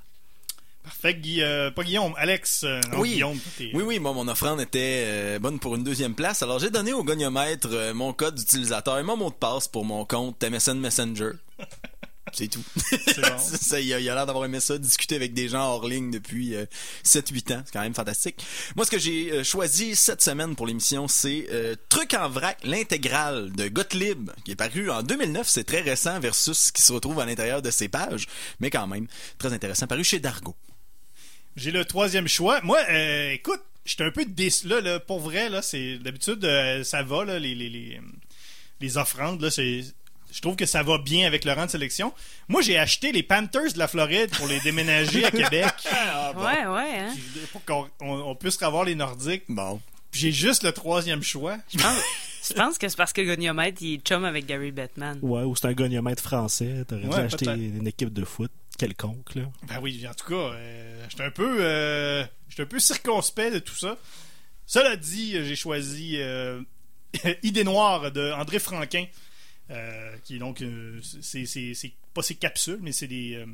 Parfait, 0.85 1.14
Guy, 1.14 1.43
euh, 1.43 1.71
pas 1.71 1.83
Guillaume, 1.83 2.12
Alex. 2.19 2.62
euh, 2.64 2.81
non, 2.93 3.00
Oui. 3.00 3.12
Guillaume, 3.14 3.38
toi, 3.38 3.53
t'es- 3.57 3.71
Oui, 3.75 3.83
oui, 3.85 3.99
moi, 3.99 4.12
mon 4.12 4.29
offrande 4.29 4.61
était 4.61 5.05
euh, 5.07 5.38
bonne 5.38 5.59
pour 5.59 5.75
une 5.76 5.83
deuxième 5.83 6.14
place. 6.14 6.43
Alors, 6.43 6.59
j'ai 6.59 6.69
donné 6.71 6.93
au 6.93 7.03
goniomètre 7.03 7.69
euh, 7.73 7.95
mon 7.95 8.12
code 8.12 8.35
d'utilisateur 8.35 8.99
et 8.99 9.03
mon 9.03 9.17
mot 9.17 9.31
de 9.31 9.35
passe 9.35 9.67
pour 9.67 9.85
mon 9.87 10.05
compte 10.05 10.43
MSN 10.45 10.79
Messenger. 10.79 11.31
C'est 12.33 12.49
tout. 12.49 12.64
C'est 12.76 13.21
bon. 13.21 13.38
Ça, 13.38 13.81
il 13.81 13.93
a 13.95 14.00
il 14.00 14.09
a 14.11 14.14
l'air 14.14 14.26
d'avoir 14.26 14.45
aimé 14.47 14.59
ça, 14.59 14.76
discuter 14.76 15.14
avec 15.14 15.35
des 15.35 15.47
gens 15.49 15.69
hors 15.69 15.87
ligne 15.87 16.11
depuis 16.11 16.55
euh, 16.57 16.64
7-8 17.05 17.55
ans. 17.55 17.62
C'est 17.64 17.73
quand 17.73 17.81
même 17.83 17.95
fantastique. 17.95 18.45
Moi, 18.76 18.85
ce 18.85 18.91
que 18.91 18.99
j'ai 18.99 19.31
euh, 19.31 19.45
choisi 19.45 19.95
cette 19.95 20.21
semaine 20.23 20.57
pour 20.57 20.67
l'émission, 20.67 21.07
c'est 21.07 21.47
euh, 21.53 21.76
Truc 21.91 22.12
en 22.14 22.29
vrac, 22.29 22.59
l'intégrale 22.64 23.53
de 23.53 23.69
Gottlieb, 23.69 24.31
qui 24.45 24.50
est 24.53 24.57
paru 24.57 24.91
en 24.91 25.03
2009. 25.03 25.47
C'est 25.49 25.64
très 25.64 25.83
récent 25.83 26.19
versus 26.19 26.59
ce 26.59 26.73
qui 26.73 26.83
se 26.83 26.93
retrouve 26.93 27.21
à 27.21 27.26
l'intérieur 27.26 27.62
de 27.62 27.71
ces 27.71 27.88
pages. 27.88 28.26
Mais 28.59 28.69
quand 28.71 28.87
même, 28.88 29.07
très 29.38 29.53
intéressant. 29.53 29.87
Paru 29.87 30.03
chez 30.03 30.19
Dargo. 30.19 30.57
J'ai 31.56 31.70
le 31.70 31.84
troisième 31.84 32.28
choix. 32.28 32.61
Moi, 32.62 32.78
euh, 32.90 33.32
écoute, 33.32 33.61
j'étais 33.84 34.04
un 34.04 34.11
peu 34.11 34.25
déçu. 34.25 34.66
Là, 34.68 34.80
là, 34.80 34.99
pour 35.00 35.20
vrai, 35.20 35.49
là, 35.49 35.62
c'est 35.62 35.99
d'habitude, 35.99 36.44
euh, 36.44 36.82
ça 36.84 37.02
va, 37.02 37.25
là, 37.25 37.38
les, 37.38 37.54
les, 37.54 37.68
les, 37.68 38.00
les 38.80 38.96
offrandes, 38.99 39.40
là, 39.40 39.50
c'est. 39.50 39.82
Je 40.32 40.40
trouve 40.40 40.56
que 40.56 40.66
ça 40.66 40.82
va 40.82 40.99
bien 40.99 41.28
avec 41.28 41.44
le 41.44 41.52
rang 41.52 41.66
de 41.66 41.70
sélection. 41.70 42.12
Moi, 42.49 42.61
j'ai 42.61 42.76
acheté 42.76 43.12
les 43.12 43.23
Panthers 43.23 43.73
de 43.73 43.78
la 43.78 43.87
Floride 43.87 44.30
pour 44.30 44.49
les 44.49 44.58
déménager 44.61 45.25
à 45.25 45.30
Québec. 45.30 45.66
Ouais, 46.37 46.66
ouais, 46.66 46.99
hein? 46.99 47.14
Pour 47.52 47.64
qu'on 47.64 47.87
on, 48.00 48.14
on 48.30 48.34
puisse 48.34 48.56
revoir 48.56 48.82
les 48.84 48.96
Nordiques. 48.96 49.44
Bon. 49.49 49.80
Puis 50.11 50.20
J'ai 50.23 50.32
juste 50.32 50.64
le 50.64 50.73
troisième 50.73 51.23
choix. 51.23 51.56
Je 51.73 51.78
pense, 51.78 51.99
je 52.49 52.54
pense 52.54 52.78
que 52.78 52.88
c'est 52.88 52.96
parce 52.96 53.12
que 53.12 53.20
Goniomètre, 53.23 53.80
il 53.82 53.94
est 53.94 53.99
chum 53.99 54.25
avec 54.25 54.46
Gary 54.46 54.73
Bettman. 54.73 55.20
Ouais, 55.23 55.42
ou 55.42 55.54
c'est 55.54 55.68
un 55.68 55.73
goniomètre 55.73 56.23
français. 56.23 56.84
T'aurais 56.88 57.02
dû 57.02 57.08
Ouais, 57.08 57.18
acheter 57.20 57.44
peut-être. 57.44 57.58
une 57.61 57.87
équipe 57.87 58.12
de 58.12 58.25
foot 58.25 58.50
quelconque, 58.76 59.35
là. 59.35 59.50
Ben 59.69 59.81
oui, 59.81 60.07
en 60.09 60.14
tout 60.14 60.26
cas, 60.26 60.54
euh, 60.54 61.07
j'étais 61.09 61.25
un 61.25 61.31
peu, 61.31 61.59
euh, 61.61 62.25
un 62.59 62.66
peu 62.66 62.78
circonspect 62.78 63.54
de 63.54 63.59
tout 63.59 63.75
ça. 63.75 63.99
Cela 64.66 64.97
dit, 64.97 65.33
j'ai 65.45 65.57
choisi 65.57 66.16
euh, 66.19 66.61
Idée 67.43 67.64
noire 67.64 68.11
de 68.12 68.33
André 68.33 68.59
Franquin, 68.59 69.07
qui 70.25 70.37
est 70.37 70.38
donc, 70.38 70.64
c'est, 71.02 71.93
pas 72.12 72.23
ses 72.23 72.35
capsules, 72.35 72.78
mais 72.81 72.93
c'est 72.93 73.09
des, 73.09 73.45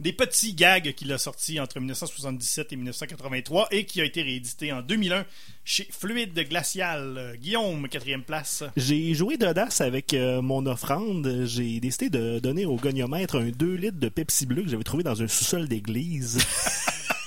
des 0.00 0.12
petits 0.12 0.54
gags 0.54 0.92
qu'il 0.94 1.12
a 1.12 1.18
sortis 1.18 1.60
entre 1.60 1.78
1977 1.78 2.72
et 2.72 2.76
1983 2.76 3.68
et 3.70 3.84
qui 3.84 4.00
a 4.00 4.04
été 4.04 4.22
réédité 4.22 4.72
en 4.72 4.82
2001 4.82 5.24
chez 5.64 5.88
Fluide 5.90 6.48
Glacial. 6.48 7.36
Guillaume, 7.40 7.88
quatrième 7.88 8.22
place. 8.22 8.64
J'ai 8.76 9.14
joué 9.14 9.36
d'audace 9.36 9.80
avec 9.80 10.14
euh, 10.14 10.40
mon 10.40 10.66
offrande. 10.66 11.44
J'ai 11.44 11.80
décidé 11.80 12.10
de 12.10 12.38
donner 12.38 12.66
au 12.66 12.76
goniomètre 12.76 13.36
un 13.36 13.50
2 13.50 13.74
litres 13.74 13.98
de 13.98 14.08
Pepsi 14.08 14.46
bleu 14.46 14.62
que 14.62 14.68
j'avais 14.68 14.84
trouvé 14.84 15.02
dans 15.02 15.22
un 15.22 15.28
sous-sol 15.28 15.68
d'église. 15.68 16.38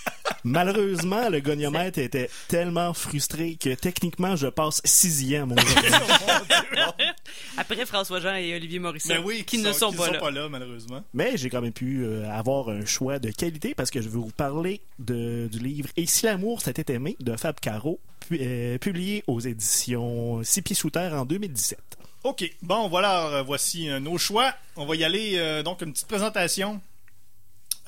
Malheureusement, 0.44 1.30
le 1.30 1.40
goniomètre 1.40 2.00
était 2.00 2.30
tellement 2.48 2.94
frustré 2.94 3.56
que 3.56 3.74
techniquement, 3.76 4.36
je 4.36 4.48
passe 4.48 4.82
sixième. 4.86 5.52
aujourd'hui. 5.54 5.92
Après 7.58 7.86
François-Jean 7.86 8.36
et 8.36 8.56
Olivier 8.56 8.80
Ben 8.80 9.22
oui, 9.24 9.44
qui 9.46 9.58
ne 9.60 9.72
sont, 9.72 9.92
pas, 9.94 10.10
là. 10.32 10.50
malheureusement. 10.50 11.04
Mais 11.14 11.38
j'ai 11.38 11.50
quand 11.50 11.62
même 11.62 11.74
pu 11.74 12.04
euh, 12.04 12.30
avoir 12.32 12.70
un 12.70 12.86
choix 12.86 13.20
de 13.20 13.30
qualité 13.32 13.76
parce 13.76 13.92
que 13.92 14.02
je 14.02 14.08
vais 14.10 14.18
vous 14.18 14.32
parler 14.36 14.82
de- 15.00 15.48
du 15.52 15.60
livre 15.60 15.90
Et 15.98 16.06
si 16.06 16.26
l'amour 16.26 16.62
s'était 16.62 16.94
aimé 16.94 17.16
de 17.20 17.36
Fab 17.36 17.60
Caro, 17.60 18.00
pu- 18.28 18.40
euh, 18.42 18.78
publié 18.78 19.24
aux 19.28 19.40
éditions 19.40 20.44
Six 20.44 20.62
Pieds 20.62 20.76
sous 20.76 20.90
terre 20.90 21.14
en 21.14 21.26
2017. 21.26 21.80
OK. 22.24 22.50
Bon, 22.62 22.88
voilà, 22.88 23.28
euh, 23.28 23.42
voici 23.44 23.90
euh, 23.90 24.00
nos 24.00 24.18
choix. 24.18 24.54
On 24.76 24.86
va 24.86 24.96
y 24.96 25.04
aller, 25.04 25.34
euh, 25.38 25.64
donc, 25.64 25.82
une 25.82 25.92
petite 25.92 26.08
présentation 26.08 26.80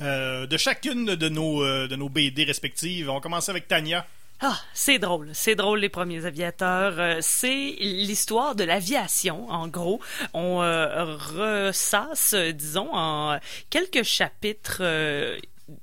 euh, 0.02 0.48
de 0.48 0.58
chacune 0.58 1.06
de 1.16 1.30
nos, 1.30 1.64
euh, 1.64 1.88
de 1.88 1.96
nos 1.96 2.10
BD 2.10 2.44
respectives. 2.44 3.10
On 3.10 3.16
va 3.16 3.20
commencer 3.20 3.52
avec 3.52 3.68
Tania. 3.68 4.06
Ah, 4.42 4.60
c'est 4.74 5.00
drôle. 5.00 5.30
C'est 5.34 5.56
drôle, 5.56 5.80
les 5.80 5.90
premiers 5.90 6.26
aviateurs. 6.26 7.00
Euh, 7.00 7.18
c'est 7.22 7.76
l'histoire 7.80 8.56
de 8.56 8.64
l'aviation, 8.64 9.50
en 9.50 9.68
gros. 9.68 10.02
On 10.34 10.58
ressasse, 10.58 12.34
disons, 12.34 12.90
en 12.92 13.40
quelques 13.70 14.04
chapitres 14.04 14.82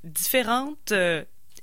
différentes 0.04 0.92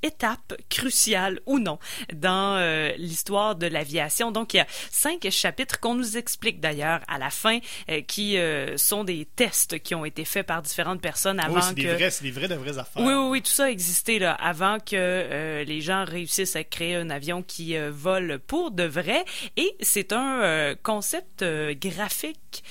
étapes 0.01 0.53
cruciales 0.69 1.39
ou 1.45 1.59
non 1.59 1.79
dans 2.13 2.55
euh, 2.57 2.91
l'histoire 2.97 3.55
de 3.55 3.67
l'aviation. 3.67 4.31
Donc, 4.31 4.53
il 4.53 4.57
y 4.57 4.59
a 4.59 4.67
cinq 4.91 5.27
chapitres 5.29 5.79
qu'on 5.79 5.95
nous 5.95 6.17
explique 6.17 6.59
d'ailleurs 6.59 7.01
à 7.07 7.17
la 7.17 7.29
fin, 7.29 7.59
euh, 7.89 8.01
qui 8.01 8.37
euh, 8.37 8.77
sont 8.77 9.03
des 9.03 9.25
tests 9.25 9.79
qui 9.79 9.95
ont 9.95 10.05
été 10.05 10.25
faits 10.25 10.45
par 10.45 10.61
différentes 10.61 11.01
personnes 11.01 11.39
avant 11.39 11.55
Oui, 11.55 11.61
c'est 11.63 11.73
des 11.73 11.83
que... 11.83 11.93
vrais, 11.93 12.11
c'est 12.11 12.23
des 12.23 12.31
vrais 12.31 12.47
de 12.47 12.55
vraies 12.55 12.77
affaires. 12.77 13.03
Oui, 13.03 13.13
oui, 13.13 13.27
oui, 13.29 13.41
tout 13.41 13.51
ça 13.51 13.65
a 13.65 13.69
existé 13.69 14.19
là, 14.19 14.33
avant 14.33 14.79
que 14.79 15.63
les 15.65 15.81
gens 15.81 16.05
réussissent 16.05 16.55
à 16.55 16.63
créer 16.63 16.95
un 16.95 17.09
avion 17.09 17.43
qui 17.43 17.75
vole 17.89 18.39
pour 18.39 18.71
de 18.71 18.83
vrai. 18.83 19.25
Et 19.55 19.75
c'est 19.81 20.13
un 20.13 20.75
concept 20.83 21.43
graphique 21.79 22.63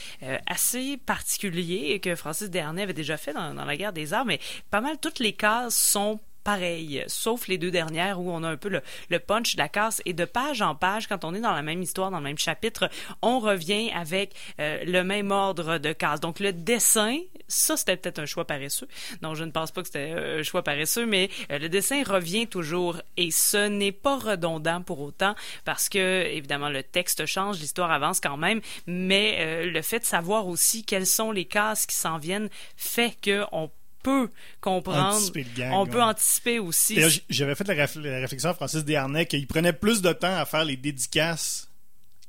assez 0.47 0.97
particulier 0.97 2.01
que 2.01 2.15
Francis 2.15 2.51
Dernay 2.51 2.83
avait 2.83 2.93
déjà 2.93 3.17
fait 3.17 3.33
dans, 3.33 3.55
dans 3.55 3.65
la 3.65 3.77
guerre 3.77 3.93
des 3.93 4.13
arts, 4.13 4.25
mais 4.25 4.41
pas 4.71 4.81
mal 4.81 4.99
toutes 4.99 5.19
les 5.19 5.33
cases 5.33 5.77
sont 5.77 6.21
pareilles, 6.47 7.03
sauf 7.09 7.49
les 7.49 7.59
deux 7.59 7.73
dernières 7.73 8.21
où 8.21 8.31
on 8.31 8.45
a 8.45 8.49
un 8.49 8.57
peu 8.57 8.69
le, 8.69 8.81
le 9.11 9.19
punch 9.19 9.57
de 9.57 9.59
la 9.59 9.69
casse 9.69 10.01
et 10.05 10.13
de 10.13 10.25
page 10.25 10.63
en 10.63 10.77
page, 10.77 11.09
quand 11.09 11.25
on 11.25 11.35
est 11.35 11.41
dans 11.41 11.53
la 11.53 11.63
même 11.63 11.83
histoire, 11.83 12.13
dans 12.13 12.19
le 12.19 12.23
même 12.23 12.39
chapitre, 12.39 12.89
on 13.21 13.41
revient 13.41 13.91
avec 13.93 14.33
euh, 14.61 14.85
le 14.85 15.03
même 15.03 15.33
ordre 15.33 15.79
de 15.79 15.93
cases. 15.93 16.21
Donc 16.21 16.39
le 16.39 16.53
dessin, 16.53 17.19
ça 17.49 17.77
c'était 17.77 17.97
peut-être 17.97 18.21
un 18.21 18.27
choix 18.27 18.45
paresseux. 18.45 18.87
Non, 19.23 19.35
je 19.35 19.43
ne 19.43 19.51
pense 19.51 19.73
pas 19.73 19.81
que 19.81 19.89
c'était 19.89 20.13
euh, 20.13 20.39
un 20.39 20.43
choix 20.45 20.63
paresseux, 20.63 21.05
mais 21.05 21.31
euh, 21.51 21.59
le 21.59 21.69
dessin 21.69 22.05
revient 22.05 22.47
toujours 22.47 23.03
et 23.17 23.33
ce 23.33 23.67
n'est 23.67 23.91
pas 23.91 24.17
redondant 24.17 24.83
pour 24.83 25.01
autant 25.01 25.35
parce 25.65 25.89
que 25.89 26.27
évidemment 26.27 26.69
le 26.69 26.85
texte 26.85 27.27
change, 27.27 27.59
l'histoire 27.59 27.91
avance 27.91 28.21
quand 28.21 28.37
même, 28.37 28.61
mais 28.87 29.37
euh, 29.41 29.67
le 29.69 29.83
fait 29.83 29.99
de 29.99 30.05
savoir 30.05 30.47
aussi 30.47 30.85
quelles 30.85 31.07
sont 31.07 31.33
les 31.33 31.47
cases 31.47 31.87
qui 31.87 31.97
s'en 31.97 32.19
viennent 32.19 32.51
fait 32.77 33.17
que 33.21 33.43
on 33.51 33.69
peut 34.07 34.31
comprendre, 34.61 35.19
on 35.73 35.85
ouais. 35.85 35.91
peut 35.91 36.03
anticiper 36.03 36.59
aussi. 36.59 36.99
J'avais 37.29 37.55
fait 37.55 37.67
la, 37.69 37.75
réf- 37.75 38.01
la 38.01 38.21
réflexion 38.21 38.51
à 38.51 38.55
Francis 38.55 38.85
Desharnais 38.85 39.27
qu'il 39.27 39.47
prenait 39.47 39.73
plus 39.73 40.01
de 40.03 40.13
temps 40.13 40.37
à 40.37 40.45
faire 40.45 40.65
les 40.65 40.77
dédicaces 40.77 41.69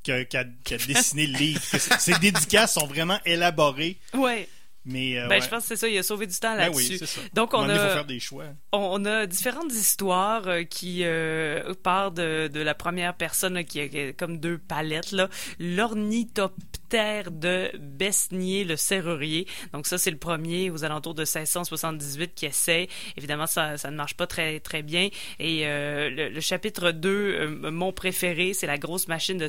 qu'à 0.03 0.43
dessiner 0.87 1.27
le 1.27 1.37
livre. 1.37 1.61
Ces 1.99 2.13
dédicaces 2.19 2.73
sont 2.73 2.87
vraiment 2.87 3.19
élaborées, 3.25 3.97
Ouais. 4.13 4.47
Mais 4.87 5.19
euh, 5.19 5.27
Ben, 5.27 5.35
ouais. 5.35 5.41
je 5.41 5.49
pense 5.49 5.61
que 5.63 5.67
c'est 5.67 5.75
ça, 5.75 5.87
il 5.87 5.97
a 5.97 6.03
sauvé 6.03 6.25
du 6.27 6.35
temps 6.39 6.55
Ben 6.55 6.69
là-dessus. 6.71 6.97
oui. 7.01 7.23
Donc, 7.33 7.53
on 7.53 7.61
donné, 7.61 7.73
a, 7.73 7.87
faut 7.89 7.93
faire 7.93 8.05
des 8.05 8.19
choix. 8.19 8.45
on 8.71 9.05
a 9.05 9.25
différentes 9.25 9.71
histoires 9.73 10.47
euh, 10.47 10.63
qui 10.63 11.01
euh, 11.03 11.73
partent 11.83 12.15
de, 12.15 12.47
de 12.47 12.59
la 12.61 12.73
première 12.73 13.13
personne 13.15 13.53
là, 13.55 13.63
qui, 13.63 13.81
a, 13.81 14.13
comme 14.13 14.39
deux 14.39 14.57
palettes. 14.57 15.11
là. 15.11 15.29
L'ornithoptère 15.59 17.31
de 17.31 17.71
Besnier 17.79 18.63
le 18.63 18.75
serrurier. 18.77 19.45
Donc 19.73 19.87
ça, 19.87 19.97
c'est 19.97 20.11
le 20.11 20.17
premier 20.17 20.69
aux 20.69 20.83
alentours 20.85 21.13
de 21.15 21.21
1678 21.23 22.33
qui 22.33 22.45
essaie. 22.45 22.87
Évidemment, 23.17 23.45
ça, 23.47 23.77
ça 23.77 23.91
ne 23.91 23.95
marche 23.97 24.15
pas 24.15 24.27
très 24.27 24.59
très 24.59 24.81
bien. 24.83 25.09
Et 25.39 25.67
euh, 25.67 26.09
le, 26.09 26.29
le 26.29 26.39
chapitre 26.41 26.91
2, 26.91 27.09
euh, 27.09 27.71
mon 27.71 27.91
préféré, 27.91 28.53
c'est 28.53 28.67
la 28.67 28.77
grosse 28.77 29.07
machine 29.07 29.37
de 29.37 29.47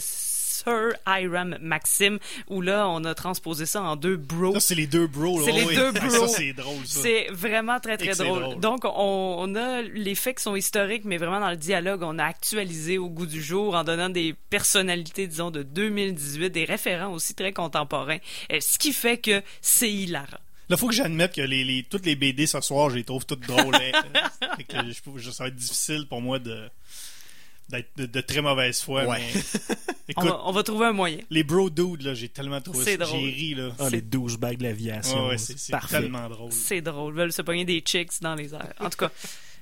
Sir 0.65 0.93
Hiram 1.07 1.57
Maxim, 1.61 2.19
où 2.49 2.61
là, 2.61 2.89
on 2.89 3.05
a 3.05 3.15
transposé 3.15 3.67
ça 3.67 3.83
en 3.83 3.97
deux 3.97 4.17
bros. 4.17 4.55
Ça, 4.55 4.61
c'est 4.61 4.75
les 4.75 4.87
deux 4.87 5.07
bros. 5.07 5.39
là. 5.39 5.45
C'est 5.47 5.53
les 5.53 5.65
Oui. 5.65 5.77
deux 5.77 5.93
bros. 5.93 6.11
Ça, 6.11 6.29
c'est 6.29 6.53
drôle, 6.53 6.87
ça. 6.87 7.01
C'est 7.03 7.27
vraiment 7.31 7.81
très, 7.81 7.97
très 7.97 8.15
drôle. 8.15 8.41
drôle. 8.43 8.61
Donc, 8.61 8.85
on, 8.85 9.37
on 9.39 9.55
a 9.55 9.83
les 9.83 10.15
faits 10.15 10.37
qui 10.39 10.43
sont 10.43 10.57
historiques, 10.57 11.05
mais 11.05 11.17
vraiment 11.19 11.41
dans 11.41 11.51
le 11.51 11.57
dialogue, 11.57 12.03
on 12.03 12.19
a 12.19 12.25
actualisé 12.25 12.99
au 12.99 13.09
goût 13.09 13.27
du 13.27 13.43
jour 13.43 13.75
en 13.75 13.85
donnant 13.85 14.09
des 14.11 14.35
personnalités, 14.51 15.27
disons, 15.27 15.51
de 15.51 15.63
2018, 15.63 16.51
des 16.51 16.65
référents 16.65 17.13
aussi 17.13 17.35
très 17.35 17.53
contemporains, 17.53 18.19
euh, 18.53 18.59
ce 18.61 18.79
qui 18.79 18.93
fait 18.93 19.19
que 19.19 19.43
c'est 19.61 19.91
hilarant. 19.93 20.39
Là, 20.69 20.77
faut 20.77 20.89
que 20.89 20.95
j'admette 20.95 21.35
que 21.35 21.41
les, 21.41 21.65
les- 21.65 21.83
toutes 21.83 22.05
les 22.05 22.15
BD 22.15 22.47
ce 22.47 22.61
soir, 22.61 22.91
je 22.91 22.97
les 22.97 23.05
trouve 23.05 23.25
toutes 23.25 23.47
drôles. 23.47 23.75
hein. 23.75 24.03
Fait 24.59 24.65
que 24.65 24.77
je- 24.87 25.19
je- 25.23 25.31
ça 25.31 25.45
va 25.45 25.49
être 25.49 25.57
difficile 25.57 26.07
pour 26.09 26.21
moi 26.21 26.39
de 26.39 26.69
d'être 27.69 27.91
de, 27.97 28.07
de 28.07 28.21
très 28.21 28.41
mauvaise 28.43 28.81
foi. 28.81 29.05
Ouais. 29.07 29.19
mais- 29.35 29.41
On 30.17 30.23
Écoute, 30.23 30.31
va, 30.31 30.41
on 30.47 30.53
va 30.53 30.63
trouver 30.63 30.87
un 30.87 30.93
moyen. 30.93 31.19
les 31.29 31.45
bro 31.45 31.69
dudes, 31.69 32.01
là, 32.03 32.15
j'ai 32.15 32.31
tellement 32.31 32.63
trouvé 32.63 32.83
C'est 32.83 32.93
ça. 32.97 33.05
drôle. 33.05 33.21
J'ai 33.21 33.27
ri, 33.31 33.55
là. 33.55 33.69
Ah, 33.79 33.91
les 33.91 34.01
douchebags 34.01 34.57
de 34.57 34.63
l'aviation. 34.63 35.25
Ouais, 35.25 35.33
ouais, 35.33 35.39
c'est 35.39 35.55
tellement 35.91 36.29
drôle. 36.31 36.51
C'est 36.51 36.81
drôle. 36.81 37.13
Ils 37.13 37.19
veulent 37.19 37.33
se 37.33 37.43
pogner 37.43 37.67
des 37.67 37.83
chicks 37.85 38.13
dans 38.23 38.35
les 38.35 38.55
airs. 38.55 38.73
En 38.81 38.89
tout 38.89 38.97
cas. 38.97 39.11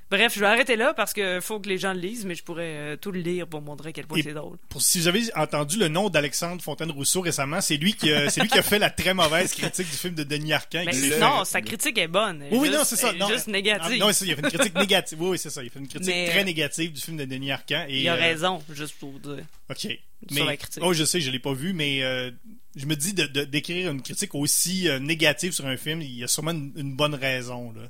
Bref, 0.09 0.33
je 0.35 0.39
vais 0.39 0.45
arrêter 0.45 0.77
là 0.77 0.93
parce 0.93 1.11
que 1.11 1.41
faut 1.41 1.59
que 1.59 1.67
les 1.67 1.77
gens 1.77 1.93
le 1.93 1.99
lisent, 1.99 2.25
mais 2.25 2.35
je 2.35 2.43
pourrais 2.43 2.63
euh, 2.75 2.95
tout 2.95 3.11
le 3.11 3.19
lire 3.19 3.45
pour 3.45 3.61
montrer 3.61 3.89
à 3.89 3.91
quel 3.91 4.05
point 4.07 4.19
c'est 4.23 4.33
drôle. 4.33 4.57
Pour, 4.69 4.81
si 4.81 4.99
vous 4.99 5.07
avez 5.07 5.23
entendu 5.35 5.77
le 5.77 5.89
nom 5.89 6.09
d'Alexandre 6.09 6.61
Fontaine-Rousseau 6.61 7.21
récemment, 7.21 7.59
c'est 7.59 7.75
lui 7.75 7.93
qui 7.93 8.11
a, 8.13 8.29
c'est 8.29 8.41
lui 8.41 8.47
qui 8.47 8.57
a 8.57 8.63
fait 8.63 8.79
la 8.79 8.89
très 8.89 9.13
mauvaise 9.13 9.51
critique 9.51 9.89
du 9.89 9.97
film 9.97 10.15
de 10.15 10.23
Denis 10.23 10.53
Arcand. 10.53 10.83
Mais 10.85 10.91
qui 10.93 11.09
non, 11.19 11.43
sa 11.43 11.61
critique 11.61 11.97
est 11.97 12.07
bonne. 12.07 12.43
Oui, 12.51 12.57
oui, 12.57 12.67
juste- 12.67 12.77
non, 12.77 12.83
c'est 12.85 12.95
ça. 12.95 13.11
Non, 13.13 13.27
juste 13.27 13.47
négative. 13.47 13.99
Ah, 14.01 14.05
non, 14.05 14.09
il 14.09 14.31
a 14.31 14.35
fait 14.35 14.41
une 14.41 14.49
critique 14.49 14.75
négative. 14.75 15.21
Oui, 15.21 15.29
oui, 15.31 15.37
c'est 15.37 15.49
ça. 15.49 15.61
Il 15.61 15.67
a 15.67 15.69
fait 15.69 15.79
une 15.79 15.87
critique 15.87 16.07
Mais, 16.07 16.29
très 16.29 16.41
euh, 16.41 16.43
négative 16.45 16.93
du 16.93 17.01
film 17.01 17.17
de 17.17 17.25
Denis 17.25 17.51
Arcand. 17.51 17.85
Et, 17.89 18.01
Il 18.01 18.07
a 18.07 18.13
euh, 18.13 18.15
raison, 18.15 18.63
juste 18.73 18.95
pour 18.99 19.11
dire. 19.19 19.43
OK. 19.69 19.87
Sur 20.31 20.43
Mais, 20.43 20.51
la 20.51 20.57
critique. 20.57 20.83
oh, 20.83 20.93
je 20.93 21.03
sais, 21.03 21.21
je 21.21 21.29
l'ai 21.31 21.39
pas 21.39 21.53
vu, 21.53 21.73
mais 21.73 22.01
euh, 22.03 22.31
je 22.75 22.85
me 22.87 22.95
dis 22.95 23.13
de, 23.13 23.25
de- 23.27 23.43
d'écrire 23.43 23.91
une 23.91 24.01
critique 24.01 24.33
aussi 24.35 24.89
euh, 24.89 24.97
négative 24.99 25.51
sur 25.53 25.65
un 25.67 25.77
film, 25.77 26.01
il 26.01 26.11
y 26.17 26.23
a 26.23 26.27
sûrement 26.27 26.51
une, 26.51 26.73
une 26.75 26.95
bonne 26.95 27.13
raison. 27.15 27.71
Là. 27.73 27.83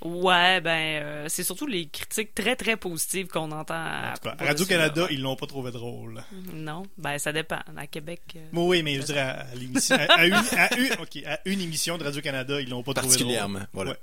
Ouais, 0.00 0.60
ben, 0.60 1.02
euh, 1.02 1.26
c'est 1.28 1.42
surtout 1.44 1.66
les 1.66 1.86
critiques 1.88 2.34
très, 2.34 2.56
très 2.56 2.76
positives 2.76 3.26
qu'on 3.26 3.50
entend. 3.52 3.74
à 3.74 4.14
En 4.40 4.44
Radio-Canada, 4.46 5.08
ils 5.10 5.20
l'ont 5.20 5.36
pas 5.36 5.46
trouvé 5.46 5.70
drôle. 5.70 6.22
Non, 6.54 6.84
ben, 6.96 7.18
ça 7.18 7.32
dépend. 7.32 7.60
À 7.76 7.86
Québec. 7.86 8.22
euh, 8.36 8.40
Bon, 8.52 8.66
oui, 8.68 8.82
mais 8.82 8.94
je 8.96 9.02
dirais 9.02 9.20
à, 9.20 9.40
à 9.40 9.54
l'émission, 9.54 9.96
à, 9.96 10.20
à 10.20 10.26
une, 10.26 10.34
à 10.34 10.76
une- 10.78 10.92
ok, 11.02 11.22
à 11.26 11.40
une 11.44 11.60
émission 11.60 11.98
de 11.98 12.04
Radio-Canada, 12.04 12.60
ils 12.60 12.68
l'ont 12.70 12.82
pas 12.82 12.94
trouvé 12.94 13.08
drôle. 13.14 13.18
Particulièrement, 13.26 13.66
voilà. 13.72 13.90
Ouais. 13.90 13.96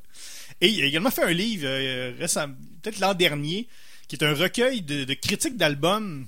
Et 0.61 0.67
il 0.69 0.81
a 0.83 0.85
également 0.85 1.11
fait 1.11 1.23
un 1.23 1.33
livre 1.33 1.65
euh, 1.67 2.13
récemment, 2.19 2.53
peut-être 2.83 2.99
l'an 2.99 3.13
dernier, 3.15 3.67
qui 4.07 4.15
est 4.17 4.23
un 4.23 4.33
recueil 4.35 4.81
de, 4.83 5.03
de 5.03 5.13
critiques 5.15 5.57
d'albums. 5.57 6.27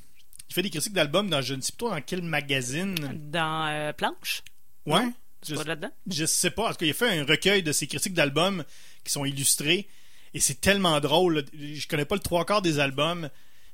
Il 0.57 0.61
fait 0.61 0.69
des 0.69 0.69
critiques 0.71 0.93
d'albums 0.93 1.29
dans 1.29 1.39
je 1.39 1.53
ne 1.53 1.61
sais 1.61 1.73
pas 1.77 1.91
dans 1.91 2.01
quel 2.01 2.23
magazine. 2.23 2.95
Dans 3.29 3.67
euh, 3.67 3.93
Planche. 3.93 4.41
Ouais. 4.87 5.07
Je, 5.47 5.53
pas 5.53 5.63
là-dedans? 5.63 5.91
je 6.09 6.25
sais 6.25 6.49
pas. 6.49 6.69
En 6.69 6.71
tout 6.71 6.77
cas, 6.77 6.85
il 6.87 6.89
a 6.89 6.93
fait 6.95 7.19
un 7.19 7.25
recueil 7.25 7.61
de 7.61 7.71
ses 7.71 7.85
critiques 7.85 8.15
d'albums 8.15 8.63
qui 9.03 9.11
sont 9.11 9.23
illustrés. 9.23 9.87
Et 10.33 10.39
c'est 10.39 10.59
tellement 10.59 10.99
drôle. 10.99 11.45
Je 11.53 11.87
connais 11.87 12.05
pas 12.05 12.15
le 12.15 12.21
trois 12.21 12.43
quarts 12.43 12.63
des 12.63 12.79
albums, 12.79 13.29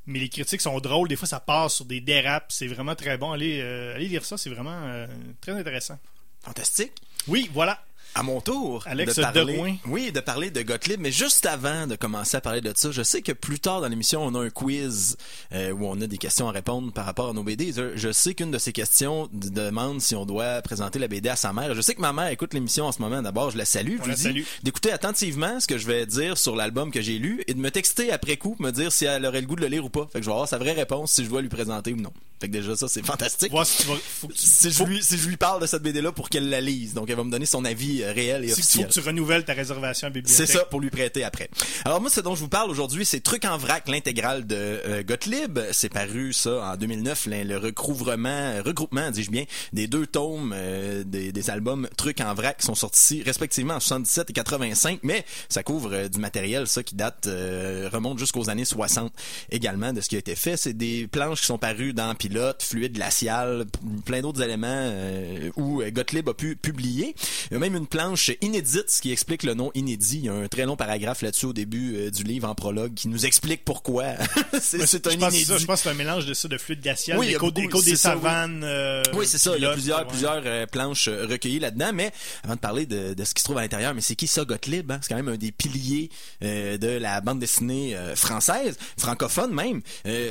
mais 0.08 0.20
les 0.20 0.28
critiques 0.28 0.60
sont 0.60 0.78
drôles. 0.82 1.08
Des 1.08 1.16
fois, 1.16 1.26
ça 1.26 1.40
passe 1.40 1.76
sur 1.76 1.86
des 1.86 2.02
dérapes. 2.02 2.52
C'est 2.52 2.68
vraiment 2.68 2.96
très 2.96 3.18
bon. 3.18 3.32
Allez, 3.32 3.62
euh, 3.62 3.96
allez 3.96 4.10
lire 4.10 4.26
ça. 4.26 4.38
C'est 4.38 4.50
vraiment 4.50 4.84
euh, 4.84 5.08
très 5.40 5.54
intéressant. 5.54 5.98
Fantastique. 6.42 6.92
Oui, 7.30 7.50
voilà. 7.54 7.82
À 8.16 8.22
mon 8.22 8.42
tour, 8.42 8.84
Alex 8.86 9.16
de 9.16 9.22
parler, 9.22 9.80
oui, 9.88 10.12
de 10.12 10.20
parler 10.20 10.52
de 10.52 10.62
Gottlieb, 10.62 11.00
mais 11.00 11.12
juste 11.12 11.48
avant 11.48 11.88
de 11.88 11.96
commencer 11.96 12.38
à 12.38 12.42
parler 12.42 12.62
de 12.62 12.72
ça, 12.76 12.92
je 12.92 13.02
sais 13.02 13.24
que 13.24 13.32
plus 13.32 13.60
tard 13.60 13.82
dans 13.82 13.88
l'émission, 13.88 14.24
on 14.24 14.36
a 14.36 14.40
un 14.40 14.50
quiz 14.52 15.18
euh, 15.52 15.72
où 15.72 15.88
on 15.88 16.00
a 16.00 16.06
des 16.06 16.20
questions 16.20 16.48
à 16.48 16.52
répondre 16.52 16.92
par 16.92 17.06
rapport 17.06 17.30
à 17.30 17.34
nos 17.34 17.42
BD. 17.42 17.74
Je, 17.96 18.12
sais 18.12 18.36
qu'une 18.36 18.52
de 18.52 18.60
ces 18.60 18.72
questions 18.72 19.30
demande 19.34 20.00
si 20.00 20.16
on 20.16 20.26
doit 20.28 20.62
présenter 20.62 21.00
la 21.00 21.08
BD 21.08 21.30
à 21.30 21.36
sa 21.36 21.54
mère. 21.54 21.74
Je 21.74 21.82
sais 21.82 21.96
que 21.96 22.02
ma 22.02 22.14
mère 22.14 22.28
écoute 22.28 22.54
l'émission 22.54 22.86
en 22.86 22.92
ce 22.92 23.02
moment. 23.02 23.22
D'abord, 23.24 23.50
je 23.50 23.58
la 23.58 23.66
salue. 23.66 23.98
Je 24.04 24.10
lui 24.10 24.16
dis 24.16 24.46
d'écouter 24.62 24.92
attentivement 24.92 25.60
ce 25.60 25.68
que 25.68 25.80
je 25.80 25.88
vais 25.88 26.06
dire 26.06 26.38
sur 26.38 26.56
l'album 26.56 26.92
que 26.92 27.02
j'ai 27.02 27.18
lu 27.18 27.44
et 27.48 27.56
de 27.56 27.60
me 27.60 27.72
texter 27.72 28.12
après 28.12 28.38
coup, 28.38 28.56
me 28.60 28.72
dire 28.72 28.92
si 28.92 29.06
elle 29.06 29.26
aurait 29.26 29.42
le 29.42 29.48
goût 29.48 29.56
de 29.56 29.62
le 29.62 29.68
lire 29.68 29.86
ou 29.86 29.90
pas. 29.90 30.08
Fait 30.14 30.20
que 30.20 30.26
je 30.26 30.30
vais 30.30 30.34
avoir 30.34 30.48
sa 30.48 30.60
vraie 30.60 30.74
réponse 30.74 31.14
si 31.14 31.26
je 31.26 31.30
dois 31.30 31.42
lui 31.42 31.50
présenter 31.50 31.94
ou 31.94 31.98
non. 31.98 32.14
Fait 32.44 32.50
que 32.50 32.54
déjà, 32.54 32.76
ça, 32.76 32.90
c'est 32.90 33.06
fantastique. 33.06 33.52
Voir 33.52 33.66
si 33.66 33.84
tu 33.84 33.88
vas- 33.88 33.96
faut 33.96 34.28
que 34.28 34.34
tu- 34.34 34.40
Si 34.46 34.70
je, 34.70 34.76
faut- 34.76 34.86
lui, 34.86 35.02
si 35.02 35.18
je 35.18 35.30
lui 35.30 35.38
parle 35.38 35.62
de 35.62 35.66
cette 35.66 35.82
BD-là 35.82 36.12
pour 36.12 36.28
qu'elle 36.28 36.50
la 36.50 36.60
lise. 36.60 36.94
Donc, 36.94 37.10
elle 37.10 37.16
va 37.16 37.24
me 37.24 37.32
donner 37.32 37.46
son 37.46 37.64
avis 37.64 38.04
euh, 38.04 38.12
réel 38.12 38.44
et 38.44 38.48
si- 38.50 38.54
faut 38.56 38.60
officiel. 38.60 38.88
que 38.88 38.92
tu 38.92 39.00
renouvelles 39.00 39.46
ta 39.46 39.54
réservation 39.54 40.08
à 40.08 40.10
bibliothèque. 40.10 40.46
C'est 40.46 40.52
ça, 40.52 40.66
pour 40.66 40.82
lui 40.82 40.90
prêter 40.90 41.24
après. 41.24 41.50
Alors 41.86 42.02
moi, 42.02 42.10
ce 42.10 42.20
dont 42.20 42.36
je 42.36 42.42
vous 42.42 42.50
parle 42.50 42.70
aujourd'hui, 42.70 43.06
c'est 43.06 43.22
Truc 43.22 43.46
en 43.46 43.58
vrac, 43.58 43.88
l'intégrale 43.88 44.46
de 44.46 44.56
euh, 44.58 45.04
Gottlieb. 45.04 45.58
C'est 45.72 45.88
paru, 45.88 46.34
ça, 46.34 46.72
en 46.74 46.76
2009, 46.76 47.28
le, 47.28 47.44
le 47.44 47.58
recouvrement, 47.58 48.28
euh, 48.28 48.62
regroupement, 48.62 49.10
dis-je 49.10 49.32
bien, 49.32 49.46
des 49.72 49.88
deux 49.88 50.06
tomes 50.06 50.52
euh, 50.54 51.06
des, 51.06 51.32
des 51.32 51.50
albums 51.50 51.88
Truc 51.96 52.20
en 52.20 52.34
vrac 52.34 52.58
qui 52.58 52.66
sont 52.66 52.76
sortis 52.76 53.24
respectivement 53.24 53.76
en 53.76 53.80
77 53.80 54.30
et 54.32 54.34
85, 54.34 55.00
mais 55.04 55.24
ça 55.48 55.64
couvre 55.64 55.94
euh, 55.94 56.08
du 56.10 56.20
matériel, 56.20 56.68
ça, 56.68 56.84
qui 56.84 56.96
date, 56.96 57.28
euh, 57.28 57.90
remonte 57.94 58.20
jusqu'aux 58.20 58.50
années 58.50 58.66
60 58.66 59.14
également 59.50 59.94
de 59.94 60.02
ce 60.02 60.10
qui 60.10 60.16
a 60.18 60.20
été 60.20 60.36
fait. 60.36 60.58
C'est 60.58 60.74
des 60.74 61.08
planches 61.08 61.40
qui 61.40 61.46
sont 61.46 61.58
parues 61.58 61.94
dans 61.94 62.14
Pilote, 62.34 62.64
Fluide 62.64 62.94
glacial, 62.94 63.66
plein 64.06 64.22
d'autres 64.22 64.42
éléments 64.42 64.66
euh, 64.68 65.52
où 65.56 65.84
euh, 65.84 65.92
Gottlieb 65.92 66.28
a 66.30 66.34
pu 66.34 66.56
publier. 66.56 67.14
Il 67.52 67.54
y 67.54 67.58
a 67.58 67.60
même 67.60 67.76
une 67.76 67.86
planche 67.86 68.32
inédite, 68.42 68.90
ce 68.90 69.04
qui 69.04 69.12
explique 69.12 69.44
le 69.44 69.54
nom 69.54 69.70
inédit. 69.76 70.18
Il 70.18 70.26
y 70.26 70.30
a 70.30 70.34
un 70.34 70.48
très 70.48 70.66
long 70.66 70.76
paragraphe 70.76 71.22
là-dessus 71.22 71.46
au 71.46 71.54
début 71.54 71.96
euh, 71.96 72.10
du 72.10 72.24
livre 72.24 72.50
en 72.50 72.56
prologue 72.56 72.96
qui 72.96 73.08
nous 73.08 73.28
explique 73.28 73.64
pourquoi. 73.64 74.06
c'est 74.60 74.82
un 74.82 74.86
je 74.88 74.98
pense, 74.98 75.14
inédit. 75.14 75.46
ça, 75.46 75.58
je 75.60 75.66
pense 75.68 75.82
que 75.82 75.84
c'est 75.84 75.90
un 75.92 75.94
mélange 75.94 76.26
de 76.26 76.34
ça, 76.34 76.48
de 76.48 76.58
fluide 76.58 76.82
glacial, 76.82 77.20
Oui, 77.20 77.36
des 77.84 77.96
ça, 77.96 78.14
savanes. 78.14 78.64
euh, 78.64 79.04
Oui, 79.14 79.28
c'est 79.28 79.38
ça. 79.38 79.52
Il 79.56 79.62
y 79.62 79.66
a 79.68 79.74
plusieurs, 79.74 80.00
ouais. 80.00 80.08
plusieurs 80.08 80.68
planches 80.70 81.10
recueillies 81.10 81.60
là-dedans. 81.60 81.92
Mais 81.94 82.12
avant 82.44 82.56
de 82.56 82.60
parler 82.60 82.88
de, 82.88 83.14
de 83.14 83.24
ce 83.26 83.36
qui 83.36 83.42
se 83.42 83.46
trouve 83.46 83.60
à 83.60 83.62
l'intérieur, 83.62 83.94
mais 83.94 84.02
c'est 84.02 84.16
qui 84.16 84.26
ça, 84.26 84.44
Gottlieb 84.44 84.92
hein? 84.92 84.98
C'est 85.04 85.10
quand 85.10 85.18
même 85.22 85.28
un 85.30 85.38
des 85.38 85.52
piliers 85.52 86.10
de 86.42 86.98
la 86.98 87.22
bande 87.22 87.38
dessinée 87.38 87.96
française, 88.16 88.76
francophone 88.98 89.54
même. 89.54 89.82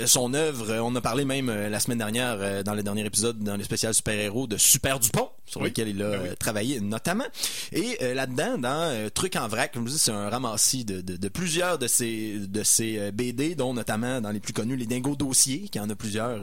Son 0.07 0.35
œuvre, 0.35 0.79
on 0.83 0.97
a 0.97 1.01
parlé 1.01 1.25
même 1.25 1.47
la 1.49 1.79
semaine 1.83 1.99
dernière 1.99 2.37
euh, 2.41 2.63
dans 2.63 2.75
le 2.75 2.83
dernier 2.83 3.05
épisode 3.05 3.39
dans 3.41 3.57
le 3.57 3.65
spécial 3.65 3.93
super-héros 3.95 4.47
de 4.47 4.57
Super 4.57 4.99
Dupont, 5.01 5.29
sur 5.47 5.61
Oui. 5.61 5.69
lequel 5.69 5.89
il 5.89 6.03
a 6.03 6.11
Ben 6.11 6.21
oui. 6.31 6.37
travaillé 6.39 6.81
notamment. 6.81 7.25
Et 7.73 7.99
euh, 8.03 8.15
là-dedans, 8.15 8.57
dans 8.59 8.69
euh, 8.91 9.09
Truc 9.11 9.37
en 9.37 9.49
vrac, 9.49 9.73
comme 9.73 9.83
je 9.85 9.89
vous 9.91 9.97
dis, 9.97 10.03
c'est 10.03 10.11
un 10.13 10.29
ramassis 10.31 10.85
de, 10.85 11.01
de, 11.01 11.17
de 11.17 11.29
plusieurs 11.29 11.79
de 11.79 11.87
ces 11.87 12.39
de 12.39 12.63
ces 12.63 13.11
BD, 13.13 13.55
dont 13.55 13.75
notamment 13.75 14.21
dans 14.21 14.31
les 14.31 14.41
plus 14.41 14.53
connus, 14.53 14.77
les 14.77 14.87
Dingos 14.87 15.17
Dossiers, 15.17 15.69
qui 15.71 15.79
en 15.81 15.91
a 15.91 15.95
plusieurs 15.95 16.43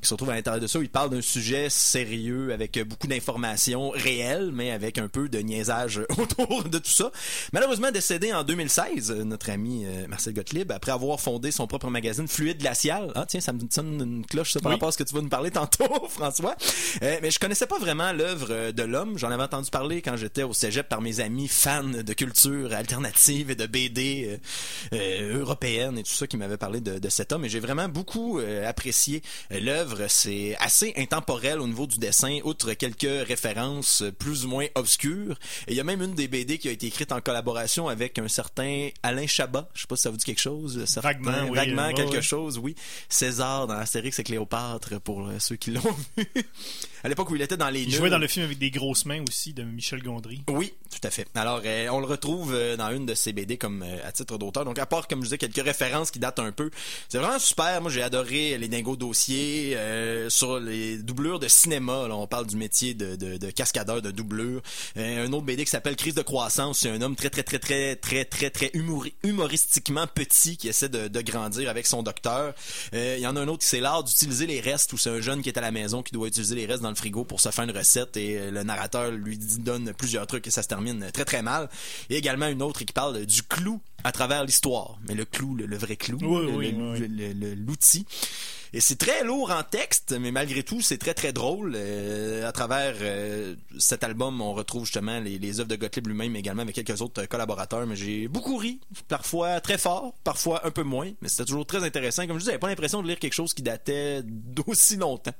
qui 0.00 0.08
se 0.08 0.14
retrouvent 0.14 0.30
à 0.30 0.34
l'intérieur 0.34 0.60
de 0.60 0.66
ça. 0.66 0.78
où 0.78 0.82
Il 0.82 0.88
parle 0.88 1.10
d'un 1.10 1.20
sujet 1.22 1.68
sérieux 1.70 2.52
avec 2.52 2.78
beaucoup 2.88 3.06
d'informations 3.06 3.90
réelles, 3.90 4.50
mais 4.52 4.70
avec 4.70 4.98
un 4.98 5.08
peu 5.08 5.28
de 5.28 5.38
niaisage 5.38 6.00
autour 6.18 6.64
de 6.64 6.78
tout 6.78 6.90
ça. 6.90 7.10
Malheureusement 7.52 7.90
décédé 7.90 8.32
en 8.32 8.42
2016, 8.44 9.10
euh, 9.10 9.24
notre 9.24 9.50
ami 9.50 9.84
Marcel 10.08 10.34
Gottlieb, 10.34 10.72
après 10.72 10.92
avoir 10.92 11.20
fondé 11.20 11.50
son 11.50 11.66
propre 11.66 11.88
magazine 11.90 12.26
Fluide 12.26 12.58
Glacial. 12.58 13.12
Ah 13.14 13.24
tiens, 13.28 13.40
ça 13.40 13.52
me 13.52 13.60
sonne 13.70 14.00
une 14.00 14.26
cloche 14.26 14.52
ça 14.52 14.60
par 14.70 14.74
Oui. 14.74 14.74
rapport 14.76 14.88
à 14.88 14.92
ce 14.92 14.98
que 14.98 15.04
tu 15.04 15.14
vas 15.14 15.20
nous 15.22 15.28
parler 15.28 15.50
tantôt, 15.50 15.84
François. 16.08 16.56
Euh, 17.02 17.18
mais 17.22 17.30
je 17.30 17.38
connaissais 17.38 17.66
pas 17.66 17.78
vraiment 17.78 18.12
l'œuvre 18.12 18.70
de 18.72 18.82
l'homme. 18.82 19.18
J'en 19.18 19.30
avais 19.30 19.42
entendu 19.42 19.70
parler 19.70 20.02
quand 20.02 20.16
j'étais 20.16 20.42
au 20.42 20.52
cégep 20.52 20.88
par 20.88 21.00
mes 21.00 21.20
amis 21.20 21.48
fans 21.48 21.84
de 21.84 22.12
culture 22.12 22.72
alternative 22.72 23.50
et 23.50 23.54
de 23.54 23.66
BD 23.66 24.38
euh, 24.92 24.96
euh, 24.96 25.38
européenne 25.40 25.98
et 25.98 26.02
tout 26.02 26.12
ça 26.12 26.26
qui 26.26 26.36
m'avaient 26.36 26.56
parlé 26.56 26.80
de, 26.80 26.98
de 26.98 27.08
cet 27.08 27.32
homme. 27.32 27.44
Et 27.44 27.48
j'ai 27.48 27.60
vraiment 27.60 27.88
beaucoup 27.88 28.38
euh, 28.38 28.68
apprécié 28.68 29.22
euh, 29.52 29.60
l'œuvre. 29.60 30.06
C'est 30.08 30.56
assez 30.60 30.92
intemporel 30.96 31.60
au 31.60 31.66
niveau 31.66 31.86
du 31.86 31.98
dessin, 31.98 32.38
outre 32.44 32.72
quelques 32.74 33.26
références 33.26 34.02
plus 34.18 34.44
ou 34.44 34.48
moins 34.48 34.66
obscures. 34.74 35.38
Et 35.66 35.72
il 35.72 35.76
y 35.76 35.80
a 35.80 35.84
même 35.84 36.02
une 36.02 36.14
des 36.14 36.28
BD 36.28 36.58
qui 36.58 36.68
a 36.68 36.72
été 36.72 36.86
écrite 36.86 37.12
en 37.12 37.20
collaboration 37.20 37.88
avec 37.88 38.18
un 38.18 38.28
certain 38.28 38.88
Alain 39.02 39.26
Chabat. 39.26 39.68
Je 39.74 39.82
sais 39.82 39.86
pas 39.86 39.96
si 39.96 40.02
ça 40.02 40.10
vous 40.10 40.16
dit 40.16 40.24
quelque 40.24 40.40
chose. 40.40 40.84
Vaguement, 41.02 41.32
oui. 41.48 41.56
Vaguement 41.56 41.92
quelque 41.92 42.20
chose, 42.20 42.58
oui. 42.58 42.74
César 43.08 43.66
dans 43.66 43.74
Astérix 43.74 44.18
et 44.18 44.22
Cléopâtre 44.24 44.59
pour 45.04 45.26
euh, 45.28 45.38
ceux 45.38 45.56
qui 45.56 45.70
l'ont 45.70 45.80
vu. 46.16 46.26
À 47.04 47.08
l'époque 47.08 47.30
où 47.30 47.36
il 47.36 47.42
était 47.42 47.56
dans 47.56 47.70
les 47.70 47.82
Il 47.82 47.88
Nuls. 47.88 47.96
jouait 47.96 48.10
dans 48.10 48.18
le 48.18 48.26
film 48.28 48.44
avec 48.46 48.58
des 48.58 48.70
grosses 48.70 49.06
mains 49.06 49.22
aussi 49.28 49.52
de 49.52 49.62
Michel 49.62 50.02
Gondry. 50.02 50.42
Oui, 50.48 50.74
tout 50.90 51.06
à 51.06 51.10
fait. 51.10 51.26
Alors, 51.34 51.62
euh, 51.64 51.88
on 51.90 52.00
le 52.00 52.06
retrouve 52.06 52.52
euh, 52.54 52.76
dans 52.76 52.90
une 52.90 53.06
de 53.06 53.14
ses 53.14 53.32
BD 53.32 53.56
comme 53.56 53.82
euh, 53.82 53.96
à 54.06 54.12
titre 54.12 54.38
d'auteur. 54.38 54.64
Donc, 54.64 54.78
à 54.78 54.86
part, 54.86 55.08
comme 55.08 55.20
je 55.20 55.24
disais, 55.26 55.38
quelques 55.38 55.64
références 55.64 56.10
qui 56.10 56.18
datent 56.18 56.38
un 56.38 56.52
peu, 56.52 56.70
c'est 57.08 57.18
vraiment 57.18 57.38
super. 57.38 57.80
Moi, 57.80 57.90
j'ai 57.90 58.02
adoré 58.02 58.58
les 58.58 58.68
dingos 58.68 58.96
dossiers 58.96 59.74
euh, 59.76 60.28
sur 60.30 60.58
les 60.60 60.98
doublures 60.98 61.38
de 61.38 61.48
cinéma. 61.48 62.08
Là, 62.08 62.16
on 62.16 62.26
parle 62.26 62.46
du 62.46 62.56
métier 62.56 62.94
de, 62.94 63.16
de, 63.16 63.36
de 63.36 63.50
cascadeur 63.50 64.02
de 64.02 64.10
doublure. 64.10 64.60
Euh, 64.96 65.26
un 65.26 65.32
autre 65.32 65.44
BD 65.46 65.64
qui 65.64 65.70
s'appelle 65.70 65.96
Crise 65.96 66.14
de 66.14 66.22
croissance. 66.22 66.80
C'est 66.80 66.90
un 66.90 67.00
homme 67.02 67.16
très, 67.16 67.30
très, 67.30 67.42
très, 67.42 67.58
très, 67.58 67.96
très, 67.96 68.24
très, 68.24 68.50
très 68.50 68.66
humori- 68.74 69.14
humoristiquement 69.22 70.06
petit 70.06 70.56
qui 70.56 70.68
essaie 70.68 70.88
de, 70.88 71.08
de 71.08 71.20
grandir 71.22 71.68
avec 71.70 71.86
son 71.86 72.02
docteur. 72.02 72.54
Euh, 72.94 73.14
Il 73.18 73.22
y 73.22 73.26
en 73.26 73.36
a 73.36 73.40
un 73.40 73.48
autre 73.48 73.60
qui 73.62 73.66
c'est 73.68 73.80
l'art 73.80 74.04
d'utiliser 74.04 74.46
les 74.46 74.60
restes 74.60 74.92
où 74.92 74.98
c'est 74.98 75.10
un 75.10 75.20
jeune 75.20 75.42
qui 75.42 75.48
est 75.48 75.58
à 75.58 75.60
la 75.60 75.70
maison 75.70 76.02
qui 76.02 76.12
doit 76.12 76.28
utiliser 76.28 76.54
les 76.54 76.66
restes 76.66 76.82
dans 76.82 76.89
le 76.90 76.96
frigo 76.96 77.24
pour 77.24 77.40
se 77.40 77.48
faire 77.50 77.64
une 77.64 77.70
recette 77.76 78.16
et 78.16 78.38
euh, 78.38 78.50
le 78.50 78.62
narrateur 78.62 79.10
lui 79.10 79.38
donne 79.38 79.92
plusieurs 79.94 80.26
trucs 80.26 80.46
et 80.46 80.50
ça 80.50 80.62
se 80.62 80.68
termine 80.68 81.10
très 81.12 81.24
très 81.24 81.42
mal. 81.42 81.68
Et 82.10 82.16
également 82.16 82.46
une 82.48 82.62
autre 82.62 82.84
qui 82.84 82.92
parle 82.92 83.24
du 83.26 83.42
clou 83.42 83.80
à 84.04 84.12
travers 84.12 84.44
l'histoire. 84.44 84.98
Mais 85.08 85.14
le 85.14 85.24
clou, 85.24 85.54
le, 85.54 85.66
le 85.66 85.76
vrai 85.76 85.96
clou, 85.96 86.18
Oui, 86.22 86.50
oui, 86.56 86.74
oui. 86.78 87.54
l'outil. 87.66 88.06
Et 88.72 88.80
c'est 88.80 88.94
très 88.94 89.24
lourd 89.24 89.50
en 89.50 89.64
texte, 89.64 90.12
mais 90.20 90.30
malgré 90.30 90.62
tout, 90.62 90.80
c'est 90.80 90.96
très 90.96 91.12
très 91.12 91.32
drôle. 91.32 91.72
Euh, 91.74 92.48
à 92.48 92.52
travers 92.52 92.94
euh, 93.00 93.56
cet 93.80 94.04
album, 94.04 94.40
on 94.40 94.54
retrouve 94.54 94.84
justement 94.84 95.18
les, 95.18 95.40
les 95.40 95.58
œuvres 95.58 95.68
de 95.68 95.74
Gottlieb 95.74 96.06
lui-même, 96.06 96.36
également 96.36 96.62
avec 96.62 96.76
quelques 96.76 97.02
autres 97.02 97.26
collaborateurs. 97.26 97.84
Mais 97.88 97.96
j'ai 97.96 98.28
beaucoup 98.28 98.56
ri, 98.58 98.78
parfois 99.08 99.60
très 99.60 99.76
fort, 99.76 100.14
parfois 100.22 100.64
un 100.64 100.70
peu 100.70 100.84
moins, 100.84 101.10
mais 101.20 101.28
c'était 101.28 101.46
toujours 101.46 101.66
très 101.66 101.82
intéressant. 101.82 102.24
Comme 102.28 102.36
je 102.36 102.42
disais, 102.42 102.52
j'avais 102.52 102.60
pas 102.60 102.68
l'impression 102.68 103.02
de 103.02 103.08
lire 103.08 103.18
quelque 103.18 103.34
chose 103.34 103.54
qui 103.54 103.62
datait 103.62 104.20
d'aussi 104.24 104.94
longtemps. 104.96 105.34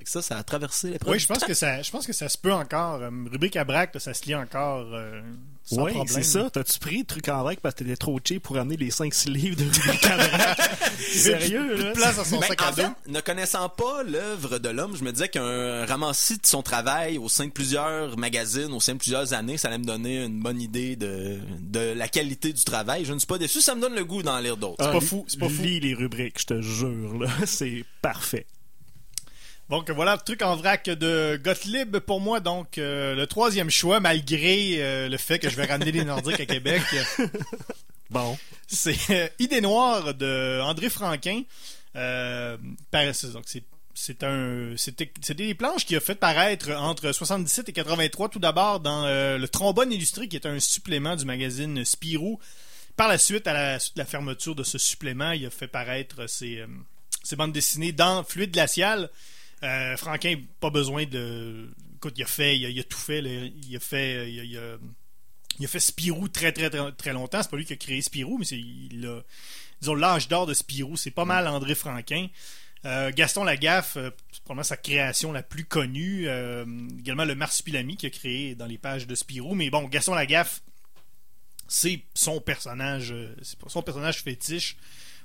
Fait 0.00 0.04
que 0.04 0.10
ça, 0.10 0.22
ça 0.22 0.38
a 0.38 0.42
traversé 0.42 0.92
l'épreuve. 0.92 1.12
Oui, 1.12 1.18
je 1.18 1.26
pense 1.26 1.44
que 1.44 1.52
ça, 1.52 1.82
je 1.82 1.90
pense 1.90 2.06
que 2.06 2.14
ça 2.14 2.30
se 2.30 2.38
peut 2.38 2.54
encore. 2.54 3.02
Euh, 3.02 3.10
rubrique 3.30 3.56
à 3.56 3.64
braque, 3.64 3.92
là, 3.92 4.00
ça 4.00 4.14
se 4.14 4.24
lit 4.24 4.34
encore 4.34 4.86
euh, 4.94 5.20
sans 5.62 5.82
Oui, 5.82 5.92
problème. 5.92 6.06
c'est 6.08 6.22
ça. 6.22 6.48
T'as-tu 6.50 6.78
pris 6.78 7.00
le 7.00 7.04
truc 7.04 7.28
en 7.28 7.42
vrac 7.42 7.60
parce 7.60 7.74
que 7.74 7.84
t'étais 7.84 7.96
trop 7.98 8.18
cheap 8.24 8.42
pour 8.42 8.56
amener 8.56 8.78
les 8.78 8.88
5-6 8.88 9.28
livres 9.28 9.56
de 9.56 9.64
Rubrique 9.64 10.06
à? 10.06 10.56
Sérieux, 11.12 11.76
là? 11.76 11.92
Place 11.92 12.16
dans 12.16 12.24
son 12.24 12.38
Ben, 12.40 12.46
sac 12.48 12.62
à 12.62 12.70
en 12.70 12.72
fait, 12.72 12.86
ne 13.08 13.20
connaissant 13.20 13.68
pas 13.68 14.02
l'œuvre 14.04 14.58
de 14.58 14.70
l'homme, 14.70 14.96
je 14.96 15.04
me 15.04 15.12
disais 15.12 15.28
qu'un 15.28 15.84
ramassis 15.84 16.38
de 16.38 16.46
son 16.46 16.62
travail 16.62 17.18
au 17.18 17.28
sein 17.28 17.44
de 17.44 17.50
plusieurs 17.52 18.16
magazines, 18.16 18.72
au 18.72 18.80
sein 18.80 18.94
de 18.94 18.98
plusieurs 18.98 19.34
années, 19.34 19.58
ça 19.58 19.68
allait 19.68 19.76
me 19.78 19.84
donner 19.84 20.24
une 20.24 20.40
bonne 20.40 20.62
idée 20.62 20.96
de, 20.96 21.38
de 21.60 21.92
la 21.92 22.08
qualité 22.08 22.54
du 22.54 22.64
travail. 22.64 23.04
Je 23.04 23.12
ne 23.12 23.18
suis 23.18 23.26
pas 23.26 23.36
déçu, 23.36 23.60
ça 23.60 23.74
me 23.74 23.82
donne 23.82 23.94
le 23.94 24.04
goût 24.06 24.22
d'en 24.22 24.38
lire 24.40 24.56
d'autres. 24.56 24.90
pas 24.90 25.00
fou, 25.00 25.26
c'est 25.28 25.38
pas 25.38 25.50
fou. 25.50 25.60
Lis 25.62 25.80
les 25.80 25.92
rubriques, 25.92 26.40
je 26.40 26.46
te 26.46 26.62
jure, 26.62 27.18
là. 27.20 27.28
C'est 27.44 27.84
parfait. 28.00 28.46
Donc 29.70 29.90
voilà 29.90 30.14
le 30.14 30.20
truc 30.20 30.42
en 30.42 30.56
vrac 30.56 30.84
de 30.84 31.40
Gottlieb 31.42 31.98
pour 31.98 32.20
moi. 32.20 32.40
Donc 32.40 32.76
euh, 32.78 33.14
le 33.14 33.26
troisième 33.26 33.70
choix, 33.70 34.00
malgré 34.00 34.82
euh, 34.82 35.08
le 35.08 35.16
fait 35.16 35.38
que 35.38 35.48
je 35.48 35.56
vais 35.56 35.66
ramener 35.66 35.92
les 35.92 36.04
Nordiques 36.04 36.40
à 36.40 36.46
Québec, 36.46 36.82
Bon. 38.10 38.36
c'est 38.66 39.10
euh, 39.10 39.28
Idée 39.38 39.60
noire 39.60 40.14
de 40.14 40.60
André 40.62 40.90
Franquin. 40.90 41.42
Donc 41.94 43.44
c'est 43.46 43.64
c'est 43.94 44.24
un 44.24 44.74
c'était 44.76 45.34
des 45.34 45.54
planches 45.54 45.84
qu'il 45.84 45.96
a 45.96 46.00
fait 46.00 46.14
paraître 46.14 46.70
entre 46.70 47.12
77 47.12 47.68
et 47.68 47.72
83 47.72 48.28
tout 48.30 48.38
d'abord 48.38 48.80
dans 48.80 49.04
euh, 49.04 49.36
le 49.36 49.48
Trombone 49.48 49.92
illustré 49.92 50.26
qui 50.26 50.36
est 50.36 50.46
un 50.46 50.58
supplément 50.58 51.16
du 51.16 51.24
magazine 51.24 51.84
Spirou. 51.84 52.40
Par 52.96 53.08
la 53.08 53.18
suite 53.18 53.46
à 53.46 53.52
la 53.52 53.78
suite 53.78 53.96
de 53.96 54.00
la 54.00 54.06
fermeture 54.06 54.54
de 54.54 54.62
ce 54.62 54.78
supplément, 54.78 55.32
il 55.32 55.44
a 55.46 55.50
fait 55.50 55.68
paraître 55.68 56.28
ses 56.28 56.58
euh, 56.60 56.66
ses 57.22 57.36
bandes 57.36 57.52
dessinées 57.52 57.92
dans 57.92 58.24
Fluide 58.24 58.52
glacial. 58.52 59.10
Euh, 59.62 59.96
Franquin, 59.96 60.36
pas 60.60 60.70
besoin 60.70 61.04
de. 61.04 61.70
Écoute, 61.96 62.14
il 62.16 62.22
a 62.22 62.26
fait, 62.26 62.58
il 62.58 62.78
a, 62.78 62.82
tout 62.84 62.96
fait. 62.98 63.20
Il 63.20 63.76
a 63.76 63.80
fait, 63.80 64.32
il 64.32 64.40
a, 64.40 64.44
il 64.44 65.64
a- 65.64 65.68
fait 65.68 65.80
Spirou 65.80 66.28
très 66.28 66.52
très 66.52 66.70
très, 66.70 66.92
très 66.92 67.12
longtemps. 67.12 67.42
C'est 67.42 67.50
pas 67.50 67.56
lui 67.58 67.66
qui 67.66 67.74
a 67.74 67.76
créé 67.76 68.00
Spirou, 68.00 68.38
mais 68.38 68.44
c'est 68.44 68.58
il 68.58 69.06
disons 69.80 69.94
l'âge 69.94 70.28
d'or 70.28 70.46
de 70.46 70.54
Spirou. 70.54 70.96
C'est 70.96 71.10
pas 71.10 71.24
mal 71.24 71.46
André 71.46 71.74
Franquin. 71.74 72.28
Euh, 72.86 73.10
Gaston 73.14 73.44
Lagaffe, 73.44 73.98
euh, 73.98 74.08
c'est 74.32 74.42
probablement 74.42 74.62
sa 74.64 74.78
création 74.78 75.32
la 75.32 75.42
plus 75.42 75.64
connue. 75.66 76.26
Euh, 76.28 76.64
également 76.98 77.26
le 77.26 77.34
Marsupilami 77.34 77.98
qui 77.98 78.06
a 78.06 78.10
créé 78.10 78.54
dans 78.54 78.64
les 78.64 78.78
pages 78.78 79.06
de 79.06 79.14
Spirou. 79.14 79.54
Mais 79.54 79.68
bon, 79.68 79.84
Gaston 79.84 80.14
Lagaffe, 80.14 80.62
c'est 81.68 82.00
son 82.14 82.40
personnage, 82.40 83.12
euh, 83.12 83.34
c'est 83.42 83.58
son 83.68 83.82
personnage 83.82 84.22
fétiche. 84.22 84.76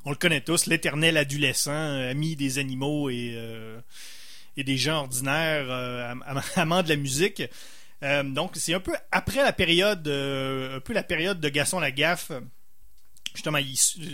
On 0.04 0.10
le 0.10 0.18
connaît 0.18 0.42
tous, 0.42 0.66
l'éternel 0.66 1.16
adolescent, 1.16 1.72
euh, 1.72 2.12
ami 2.12 2.36
des 2.36 2.60
animaux 2.60 3.10
et, 3.10 3.34
euh, 3.36 3.80
et 4.58 4.64
des 4.64 4.78
gens 4.78 5.00
ordinaires, 5.02 5.70
euh, 5.70 6.12
am- 6.12 6.24
am- 6.26 6.42
amant 6.56 6.84
de 6.84 6.90
la 6.90 6.96
musique. 6.96 7.44
Euh, 8.04 8.24
donc 8.24 8.52
c'est 8.56 8.74
un 8.74 8.80
peu 8.80 8.94
après 9.12 9.44
la 9.44 9.54
période, 9.54 10.08
euh, 10.08 10.78
un 10.78 10.80
peu 10.80 10.94
la 10.94 11.04
période 11.04 11.40
de 11.40 11.50
Gaston 11.50 11.80
Lagaffe. 11.80 12.32
Justement, 13.34 13.60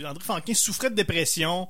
André 0.06 0.24
Franquin 0.24 0.54
souffrait 0.54 0.90
de 0.90 0.96
dépression. 0.96 1.68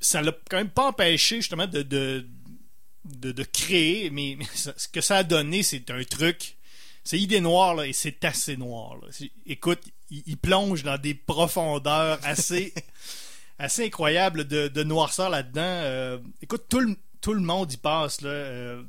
Ça 0.00 0.20
l'a 0.20 0.32
quand 0.50 0.56
même 0.56 0.70
pas 0.70 0.88
empêché 0.88 1.36
justement 1.36 1.66
de 1.66 1.82
de, 1.82 3.32
de, 3.32 3.42
créer, 3.42 4.10
mais, 4.10 4.38
ce 4.54 4.86
que 4.86 5.00
ça 5.00 5.18
a 5.18 5.22
donné, 5.24 5.64
c'est 5.64 5.90
un 5.90 6.04
truc. 6.04 6.56
C'est 7.02 7.18
idée 7.18 7.40
noire 7.40 7.74
là, 7.74 7.86
et 7.86 7.92
c'est 7.92 8.24
assez 8.24 8.56
noir. 8.56 8.96
Écoute, 9.44 9.80
il, 10.08 10.36
plonge 10.36 10.84
dans 10.84 10.98
des 10.98 11.14
profondeurs 11.14 12.20
assez 12.22 12.72
assez 13.58 13.86
incroyables 13.86 14.46
de, 14.46 14.82
noirceur 14.84 15.30
là-dedans. 15.30 16.22
Écoute, 16.40 16.66
tout 16.68 16.78
le, 16.78 16.96
tout 17.22 17.32
le 17.32 17.40
monde 17.40 17.72
y 17.72 17.78
passe. 17.78 18.18
Euh, 18.24 18.82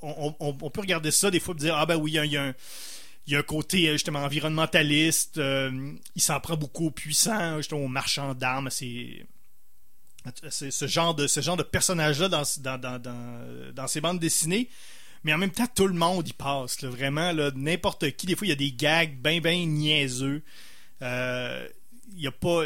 on, 0.00 0.70
peut 0.70 0.80
regarder 0.80 1.10
ça 1.10 1.30
des 1.30 1.40
fois 1.40 1.54
et 1.54 1.60
dire 1.60 1.76
Ah 1.76 1.84
ben 1.84 1.96
oui, 1.96 2.12
il 2.12 2.24
y 2.24 2.32
y 2.32 2.36
a 2.38 2.42
un. 2.44 2.54
Côté 3.42 3.88
euh, 3.88 3.92
justement 3.92 4.20
environnementaliste, 4.20 5.38
euh, 5.38 5.92
il 6.16 6.22
s'en 6.22 6.40
prend 6.40 6.56
beaucoup 6.56 6.86
aux 6.86 6.90
puissants, 6.90 7.58
justement 7.58 7.82
aux 7.82 7.88
marchands 7.88 8.34
d'armes, 8.34 8.70
c'est 8.70 9.26
ce 10.48 10.86
genre 10.86 11.14
de 11.14 11.26
ce 11.26 11.40
genre 11.40 11.56
de 11.56 11.62
personnage 11.62 12.20
là 12.20 12.28
dans, 12.28 13.72
dans, 13.72 13.86
ces 13.86 14.02
bandes 14.02 14.18
dessinées 14.18 14.68
mais 15.24 15.32
en 15.32 15.38
même 15.38 15.50
temps 15.50 15.66
tout 15.74 15.86
le 15.86 15.94
monde 15.94 16.28
y 16.28 16.34
passe 16.34 16.82
là, 16.82 16.90
vraiment 16.90 17.32
n'importe 17.54 18.10
qui 18.16 18.26
des 18.26 18.36
fois 18.36 18.46
il 18.46 18.50
y 18.50 18.52
a 18.52 18.56
des 18.56 18.70
gags 18.70 19.16
ben 19.18 19.40
ben 19.40 19.66
niaiseux 19.66 20.42
il 21.00 22.20
y 22.20 22.26
a 22.26 22.32
pas 22.32 22.64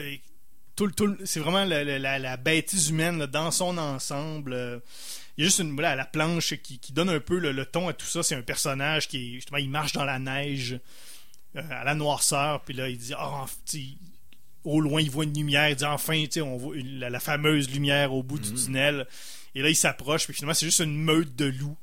tout, 0.77 0.91
tout 0.91 1.17
c'est 1.25 1.41
vraiment 1.41 1.65
la, 1.65 1.85
la- 1.85 1.99
la- 1.99 2.19
la 2.19 2.37
bêtise 2.37 2.89
humaine 2.91 3.19
là, 3.19 3.27
dans 3.27 3.51
son 3.51 3.77
ensemble 3.79 4.53
euh, 4.53 4.79
il 5.37 5.43
y 5.43 5.45
a 5.45 5.49
juste 5.49 5.59
une 5.61 5.81
la 5.81 6.05
planche 6.05 6.55
qui, 6.63 6.79
qui 6.79 6.93
donne 6.93 7.09
un 7.11 7.21
peu 7.21 7.39
le, 7.39 7.53
le 7.53 7.67
ton 7.67 7.89
à 7.89 7.93
tout 7.93 8.07
ça 8.07 8.23
c'est 8.23 8.35
un 8.35 8.43
personnage 8.43 9.09
qui 9.09 9.35
justement 9.35 9.59
il 9.59 9.71
marche 9.71 9.93
dans 9.93 10.05
la 10.05 10.19
neige 10.19 10.79
euh, 11.57 11.63
à 11.71 11.85
la 11.85 11.95
noirceur 11.95 12.63
puis 12.63 12.75
là 12.75 12.89
il 12.89 12.99
dit 12.99 13.13
ah 13.17 13.47
au 14.65 14.81
loin, 14.81 15.01
il 15.01 15.11
voit 15.11 15.25
une 15.25 15.35
lumière. 15.35 15.69
Il 15.69 15.77
dit 15.77 15.85
enfin, 15.85 16.25
on 16.39 16.57
voit 16.57 16.75
la, 16.77 17.11
la 17.11 17.21
fameuse 17.21 17.71
lumière 17.71 18.15
au 18.15 18.23
bout 18.23 18.39
du 18.39 18.53
tunnel. 18.55 19.07
Et 19.55 19.61
là, 19.63 19.69
il 19.69 19.77
s'approche, 19.77 20.25
puis 20.25 20.33
finalement, 20.35 20.55
c'est 20.55 20.65
juste 20.67 20.81
une 20.81 20.97
meute 20.97 21.37
de 21.37 21.45
loups. 21.45 21.77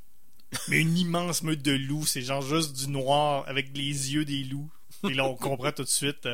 Mais 0.67 0.79
une 0.81 0.97
immense 0.97 1.43
meute 1.43 1.61
de 1.61 1.73
loups. 1.73 2.07
C'est 2.07 2.21
genre 2.23 2.41
juste 2.41 2.75
du 2.75 2.87
noir 2.89 3.45
avec 3.47 3.69
les 3.77 4.13
yeux 4.13 4.25
des 4.25 4.43
loups. 4.43 4.69
Et 5.07 5.13
là, 5.13 5.25
on 5.27 5.35
comprend 5.35 5.71
tout 5.71 5.83
de 5.83 5.87
suite. 5.87 6.27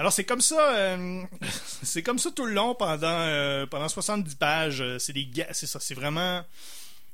Alors, 0.00 0.12
c'est 0.12 0.24
comme 0.24 0.40
ça. 0.40 0.74
euh, 0.74 1.22
c'est 1.82 2.02
comme 2.02 2.18
ça 2.18 2.30
tout 2.30 2.46
le 2.46 2.54
long 2.54 2.74
pendant, 2.74 3.06
euh, 3.06 3.66
pendant 3.66 3.88
70 3.88 4.34
pages. 4.36 4.80
Euh, 4.80 4.98
C'est 4.98 5.12
des 5.12 5.28
C'est 5.52 5.66
ça. 5.66 5.78
C'est 5.80 5.94
vraiment. 5.94 6.42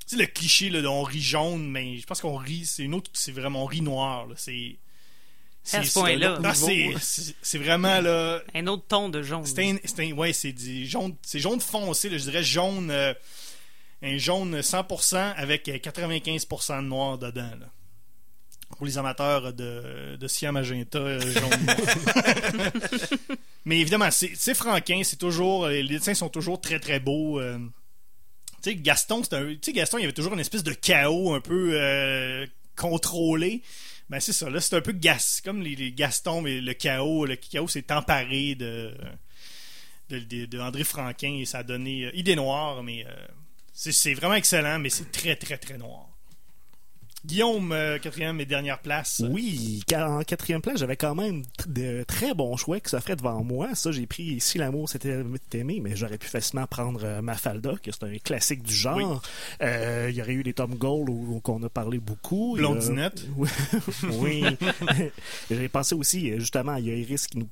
C'est 0.07 0.17
le 0.17 0.27
cliché, 0.27 0.71
là, 0.71 0.89
on 0.89 1.03
rit 1.03 1.21
jaune, 1.21 1.69
mais 1.69 1.99
je 1.99 2.07
pense 2.07 2.21
qu'on 2.21 2.37
rit. 2.37 2.65
C'est 2.65 2.85
une 2.85 2.95
autre. 2.95 3.11
C'est 3.13 3.33
vraiment. 3.33 3.65
On 3.65 3.67
rit 3.67 3.81
noir, 3.83 4.27
là. 4.29 4.35
C'est. 4.37 4.77
À 5.73 5.83
c'est- 5.83 5.89
ce 5.89 5.95
point-là. 5.95 6.39
Ah, 6.45 6.55
c'est- 6.55 7.59
vraiment 7.59 8.01
là. 8.01 8.41
Un 8.55 8.69
autre 8.69 8.85
ton 8.87 9.09
de 9.09 9.21
jaune. 9.21 9.45
C'est 9.45 9.69
un, 9.69 9.77
c'est 9.85 9.99
un- 10.01 10.13
ouais, 10.13 10.33
c'est 10.33 10.53
du 10.53 10.87
jaune, 10.87 11.17
c'est 11.23 11.41
jaune 11.41 11.61
foncé, 11.61 12.09
là, 12.09 12.19
je 12.19 12.23
dirais 12.23 12.45
jaune, 12.45 12.89
euh, 12.93 13.13
un 14.01 14.17
jaune 14.17 14.61
100% 14.63 15.33
avec 15.37 15.69
euh, 15.69 15.79
95% 15.79 16.77
de 16.83 16.87
noir 16.87 17.19
dedans. 17.19 17.51
là. 17.59 17.67
Pour 18.77 18.85
les 18.87 18.99
amateurs 18.99 19.53
de, 19.53 20.17
de 20.17 20.29
cyan 20.29 20.53
magenta, 20.53 20.99
euh, 20.99 21.21
jaune. 21.21 21.67
Mais 23.65 23.81
évidemment, 23.81 24.11
c'est 24.11 24.55
franquin, 24.55 25.01
c'est 25.05 25.17
toujours, 25.17 25.67
les 25.69 25.83
dessins 25.87 26.15
sont 26.15 26.29
toujours 26.29 26.61
très 26.61 26.79
très 26.79 27.01
beaux. 27.01 27.41
euh. 27.41 27.59
Tu 28.63 28.71
sais, 28.71 28.77
Gaston, 28.77 29.23
c'est 29.25 29.35
un, 29.35 29.47
tu 29.55 29.59
sais, 29.63 29.73
Gaston, 29.73 29.99
il 29.99 30.03
y 30.03 30.05
avait 30.05 30.13
toujours 30.13 30.35
une 30.35 30.41
espèce 30.41 30.63
de 30.63 30.73
chaos 30.73 31.33
un 31.35 31.41
peu 31.41 31.71
euh, 31.75 32.47
contrôlé. 32.77 33.63
Ben 34.09 34.21
c'est 34.21 34.33
ça, 34.33 34.49
là 34.51 34.61
c'est 34.61 34.77
un 34.77 34.81
peu 34.81 34.93
gas, 34.93 35.41
comme 35.45 35.63
les, 35.63 35.75
les 35.75 35.91
Gaston, 35.93 36.41
mais 36.43 36.61
le 36.61 36.75
chaos, 36.75 37.27
le 37.27 37.35
chaos 37.37 37.67
s'est 37.67 37.91
emparé 37.93 38.55
de, 38.55 38.95
de, 40.11 40.21
de- 40.21 40.47
de 40.47 40.59
André 40.61 40.85
Franquin 40.85 41.35
et 41.41 41.45
ça 41.45 41.59
a 41.59 41.63
donné 41.65 42.05
euh, 42.05 42.11
idée 42.15 42.37
noire, 42.37 42.85
mais 42.85 43.05
euh, 43.05 43.11
c'est 43.73 44.15
vraiment 44.15 44.35
excellent, 44.35 44.79
mais 44.79 44.91
c'est 44.91 45.11
très 45.11 45.35
très 45.35 45.59
très 45.59 45.77
noir. 45.77 46.09
Guillaume, 47.27 47.73
euh, 47.73 47.99
quatrième 47.99 48.41
et 48.41 48.47
dernière 48.47 48.79
place. 48.79 49.21
Oui, 49.29 49.83
en 49.93 50.23
quatrième 50.23 50.61
place, 50.61 50.79
j'avais 50.79 50.97
quand 50.97 51.15
même 51.15 51.43
de 51.67 52.05
très 52.05 52.35
bons 52.35 52.57
choix 52.57 52.79
qui 52.79 52.89
s'offraient 52.89 53.17
devant 53.17 53.43
moi. 53.43 53.75
Ça, 53.75 53.91
j'ai 53.91 54.07
pris 54.07 54.41
Si 54.41 54.59
l'amour 54.59 54.89
s'était 54.89 55.25
aimé, 55.55 55.81
mais 55.83 55.97
j'aurais 55.97 56.19
pu 56.19 56.29
facilement 56.29 56.67
prendre 56.67 57.01
euh, 57.03 57.23
Mafalda, 57.23 57.75
que 57.83 57.91
c'est 57.91 58.05
un 58.05 58.17
classique 58.19 58.63
du 58.63 58.75
genre. 58.75 59.21
Euh, 59.61 60.07
Il 60.11 60.17
y 60.17 60.23
aurait 60.23 60.35
eu 60.35 60.43
les 60.43 60.53
Tom 60.53 60.75
Gold 60.77 61.09
où, 61.09 61.41
qu'on 61.43 61.63
a 61.65 61.69
parlé 61.69 61.99
beaucoup. 61.99 62.55
Blondinette. 62.57 63.25
Oui. 63.37 64.45
oui. 64.45 64.45
j'ai 65.51 65.69
pensé 65.69 65.95
aussi, 65.95 66.31
euh, 66.31 66.39
justement, 66.39 66.77
il 66.77 66.87
y 66.87 66.91
a 66.91 66.95
Iris 66.95 67.27
qui 67.27 67.39
nous, 67.39 67.47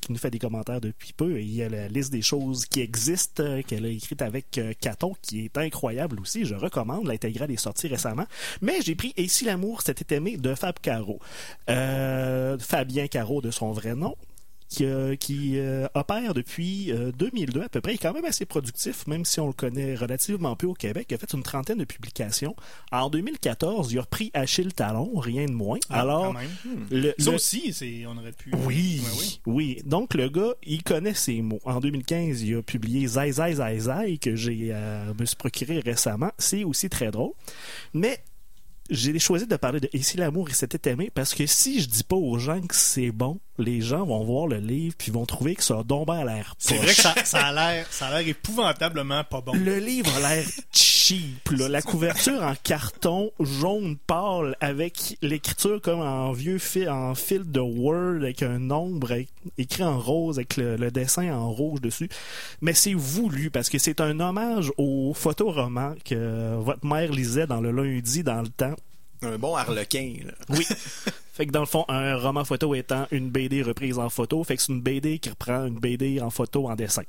qui 0.00 0.12
nous 0.12 0.18
fait 0.18 0.30
des 0.30 0.38
commentaires 0.38 0.80
depuis 0.80 1.12
peu. 1.12 1.38
et 1.38 1.42
Il 1.42 1.54
y 1.54 1.62
a 1.62 1.68
la 1.68 1.88
liste 1.88 2.12
des 2.12 2.22
choses 2.22 2.66
qui 2.66 2.80
existent 2.80 3.42
euh, 3.42 3.62
qu'elle 3.62 3.84
a 3.84 3.88
écrite 3.88 4.22
avec 4.22 4.60
Caton, 4.80 5.14
qui 5.20 5.44
est 5.44 5.58
incroyable 5.58 6.20
aussi. 6.20 6.44
Je 6.44 6.54
recommande. 6.54 7.06
L'intégrale 7.06 7.50
est 7.50 7.56
sortie 7.56 7.88
récemment. 7.88 8.26
Mais 8.60 8.80
j'ai 8.82 8.94
Et 9.16 9.28
si 9.28 9.44
l'amour 9.44 9.82
s'était 9.82 10.14
aimé 10.16 10.36
de 10.36 10.54
Fab 10.54 10.78
Caro. 10.80 11.18
Euh, 11.68 12.58
Fabien 12.58 13.06
Caro 13.08 13.40
de 13.40 13.50
son 13.50 13.72
vrai 13.72 13.94
nom. 13.94 14.14
Qui, 14.68 14.86
euh, 14.86 15.16
qui, 15.16 15.58
euh, 15.58 15.86
opère 15.92 16.32
depuis 16.32 16.92
euh, 16.92 17.12
2002 17.12 17.60
à 17.60 17.68
peu 17.68 17.82
près. 17.82 17.92
Il 17.92 17.94
est 17.96 17.98
quand 17.98 18.14
même 18.14 18.24
assez 18.24 18.46
productif, 18.46 19.06
même 19.06 19.26
si 19.26 19.38
on 19.38 19.46
le 19.48 19.52
connaît 19.52 19.94
relativement 19.94 20.56
peu 20.56 20.66
au 20.66 20.72
Québec. 20.72 21.08
Il 21.10 21.14
a 21.14 21.18
fait 21.18 21.30
une 21.34 21.42
trentaine 21.42 21.76
de 21.76 21.84
publications. 21.84 22.56
En 22.90 23.10
2014, 23.10 23.92
il 23.92 23.98
a 23.98 24.00
repris 24.00 24.30
Achille 24.32 24.72
Talon, 24.72 25.12
rien 25.18 25.44
de 25.44 25.52
moins. 25.52 25.76
Ah, 25.90 26.00
Alors, 26.00 26.32
même. 26.32 26.48
le, 26.90 27.12
Ça 27.18 27.28
le- 27.32 27.36
aussi, 27.36 27.74
c'est, 27.74 28.06
on 28.06 28.16
aurait 28.16 28.32
pu. 28.32 28.50
oui, 28.66 29.02
Ouais, 29.04 29.10
oui. 29.18 29.40
oui. 29.44 29.82
Donc, 29.84 30.14
le 30.14 30.30
gars, 30.30 30.54
il 30.62 30.82
connaît 30.82 31.12
ses 31.12 31.42
mots. 31.42 31.60
En 31.66 31.78
2015, 31.78 32.40
il 32.40 32.56
a 32.56 32.62
publié 32.62 33.06
Zai 33.06 33.30
Zai 33.32 33.52
Zai 33.56 33.78
Zai, 33.78 34.16
que 34.16 34.34
j'ai 34.36 34.72
me 35.18 35.26
suis 35.26 35.36
procuré 35.36 35.80
récemment. 35.80 36.30
C'est 36.38 36.64
aussi 36.64 36.88
très 36.88 37.10
drôle. 37.10 37.32
Mais 37.92 38.20
j'ai 38.92 39.18
choisi 39.18 39.46
de 39.46 39.56
parler 39.56 39.80
de 39.80 39.88
Et 39.92 40.02
si 40.02 40.16
l'amour 40.16 40.48
s'était 40.50 40.90
aimé? 40.90 41.10
Parce 41.12 41.34
que 41.34 41.46
si 41.46 41.80
je 41.80 41.88
dis 41.88 42.04
pas 42.04 42.16
aux 42.16 42.38
gens 42.38 42.60
que 42.60 42.74
c'est 42.74 43.10
bon, 43.10 43.40
les 43.58 43.80
gens 43.80 44.04
vont 44.04 44.22
voir 44.24 44.46
le 44.46 44.58
livre 44.58 44.94
puis 44.96 45.10
vont 45.10 45.26
trouver 45.26 45.54
que 45.54 45.64
ça 45.64 45.78
a 45.78 45.82
donc 45.82 46.06
bien 46.06 46.24
l'air 46.24 46.54
C'est 46.58 46.76
vrai 46.76 46.94
que 46.94 47.00
ça, 47.00 47.14
ça 47.24 47.46
a 47.46 47.52
l'air, 47.52 47.86
ça 47.90 48.08
a 48.08 48.18
l'air 48.18 48.28
épouvantablement 48.28 49.24
pas 49.24 49.40
bon. 49.40 49.52
Le 49.54 49.78
livre 49.78 50.10
a 50.16 50.34
l'air 50.34 50.44
cheap. 51.12 51.50
là. 51.50 51.68
La 51.68 51.82
couverture 51.82 52.42
en 52.42 52.54
carton 52.62 53.30
jaune 53.40 53.96
pâle 54.06 54.56
avec 54.60 55.16
l'écriture 55.22 55.80
comme 55.80 56.00
en 56.00 56.32
vieux 56.32 56.58
fil, 56.58 56.88
en 56.88 57.14
fil 57.14 57.50
de 57.50 57.60
Word 57.60 58.22
avec 58.22 58.42
un 58.42 58.58
nombre 58.58 59.12
écrit 59.58 59.82
en 59.82 59.98
rose 59.98 60.38
avec 60.38 60.56
le, 60.56 60.76
le 60.76 60.90
dessin 60.90 61.32
en 61.32 61.50
rouge 61.50 61.80
dessus. 61.80 62.08
Mais 62.60 62.72
c'est 62.74 62.94
voulu 62.94 63.50
parce 63.50 63.68
que 63.68 63.78
c'est 63.78 64.00
un 64.00 64.18
hommage 64.20 64.72
au 64.78 65.12
photoroman 65.14 65.96
que 66.04 66.56
votre 66.56 66.86
mère 66.86 67.12
lisait 67.12 67.46
dans 67.46 67.60
le 67.60 67.70
lundi 67.70 68.22
dans 68.22 68.42
le 68.42 68.48
temps. 68.48 68.74
Un 69.22 69.38
bon 69.38 69.54
harlequin. 69.54 70.14
là. 70.24 70.32
Oui. 70.48 70.64
fait 71.32 71.46
que 71.46 71.52
dans 71.52 71.60
le 71.60 71.66
fond, 71.66 71.84
un 71.88 72.16
roman 72.16 72.44
photo 72.44 72.74
étant 72.74 73.06
une 73.12 73.30
BD 73.30 73.62
reprise 73.62 73.98
en 73.98 74.08
photo, 74.08 74.42
fait 74.42 74.56
que 74.56 74.62
c'est 74.62 74.72
une 74.72 74.82
BD 74.82 75.18
qui 75.18 75.30
reprend 75.30 75.66
une 75.66 75.78
BD 75.78 76.20
en 76.20 76.30
photo 76.30 76.68
en 76.68 76.74
dessin. 76.74 77.04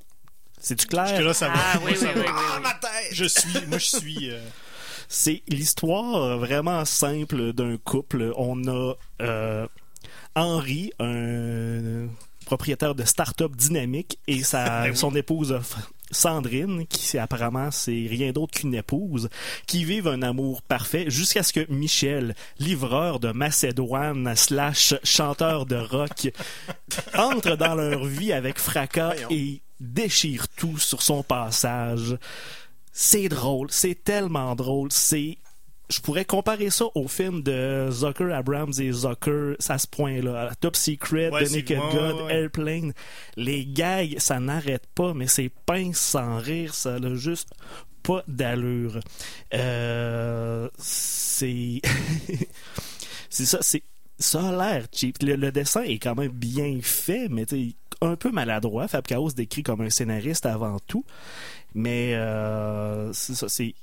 C'est-tu 0.64 0.88
clair? 0.88 1.22
Là, 1.22 1.34
ça 1.34 1.50
va. 1.50 1.54
Ah 1.58 1.80
oui, 1.84 1.92
oui, 1.92 1.98
Ça 1.98 2.08
oui, 2.16 2.22
va. 2.22 2.26
oui, 2.26 2.32
Ah, 2.56 2.60
ma 2.62 2.74
tête! 2.74 3.10
Je 3.12 3.26
suis, 3.26 3.52
moi, 3.68 3.78
je 3.78 3.98
suis. 3.98 4.32
euh, 4.32 4.40
C'est 5.10 5.44
l'histoire 5.50 6.38
vraiment 6.40 6.86
simple 6.86 7.52
d'un 7.54 7.76
couple. 7.78 8.32
On 8.38 8.66
a 8.68 8.94
euh, 9.22 9.68
Henri, 10.36 10.92
un 11.00 12.08
propriétaire 12.46 12.96
de 12.96 13.04
start-up 13.04 13.56
dynamique, 13.56 14.20
et 14.28 14.44
sa, 14.44 14.64
Ben 14.84 14.96
son 14.96 15.16
épouse 15.16 15.52
F- 15.54 15.78
Sandrine, 16.12 16.86
qui 16.88 17.04
c'est- 17.06 17.18
apparemment 17.18 17.72
c'est 17.72 18.06
rien 18.10 18.32
d'autre 18.32 18.60
qu'une 18.60 18.76
épouse, 18.76 19.30
qui 19.66 19.84
vivent 19.86 20.08
un 20.10 20.22
amour 20.22 20.62
parfait 20.62 21.06
jusqu'à 21.10 21.42
ce 21.44 21.54
que 21.54 21.66
Michel, 21.72 22.36
livreur 22.60 23.20
de 23.20 23.32
Macédoine 23.32 24.34
slash 24.36 24.94
chanteur 25.04 25.66
de 25.66 25.76
rock, 25.78 26.32
entre 27.18 27.56
dans 27.56 27.76
leur 27.76 28.06
vie 28.06 28.34
avec 28.34 28.60
fracas 28.60 29.14
Voyons. 29.14 29.28
et 29.32 29.62
déchire 29.84 30.48
tout 30.50 30.78
sur 30.78 31.02
son 31.02 31.24
passage. 31.24 32.18
C'est 32.92 33.30
drôle, 33.30 33.68
c'est 33.72 34.04
tellement 34.04 34.56
drôle, 34.56 34.92
c'est 34.92 35.38
je 35.90 36.00
pourrais 36.00 36.26
comparer 36.26 36.70
ça 36.70 36.86
au 36.96 37.08
film 37.08 37.44
de 37.44 37.90
Zucker, 37.92 38.34
Abrams 38.34 38.74
et 38.80 38.92
Zucker, 38.92 39.56
à 39.68 39.78
ce 39.78 39.88
point-là. 39.88 40.52
Top 40.60 40.76
Secret, 40.76 41.30
Ouais, 41.30 41.46
The 41.46 41.52
Naked 41.52 41.78
God, 41.78 42.16
ouais, 42.16 42.24
ouais. 42.24 42.34
Airplane. 42.36 42.94
Les 43.36 43.66
gags, 43.66 44.16
ça 44.18 44.40
n'arrête 44.40 44.88
pas, 44.96 45.14
mais 45.14 45.28
c'est 45.28 45.52
pince 45.66 46.00
sans 46.00 46.38
rire, 46.38 46.74
ça 46.74 47.00
n'a 47.00 47.16
juste 47.16 47.50
pas 48.02 48.24
d'allure. 48.28 49.00
Euh, 49.54 50.70
c'est... 50.78 51.82
c'est 53.30 53.46
ça, 53.46 53.60
c'est... 53.62 53.84
Ça 54.20 54.50
a 54.50 54.52
l'air 54.52 54.86
cheap. 54.94 55.18
Le, 55.22 55.36
le 55.36 55.52
dessin 55.52 55.82
est 55.82 55.98
quand 55.98 56.16
même 56.16 56.32
bien 56.32 56.80
fait, 56.82 57.28
mais 57.30 57.46
tu 57.46 57.74
un 58.08 58.16
peu 58.16 58.32
maladroit. 58.32 58.88
Fab 58.88 59.06
Chaos 59.06 59.32
décrit 59.32 59.64
comme 59.64 59.82
un 59.82 59.90
scénariste 59.90 60.46
avant 60.46 60.80
tout. 60.80 61.06
Mais 61.76 62.14
euh, 62.16 63.12
c'est 63.14 63.76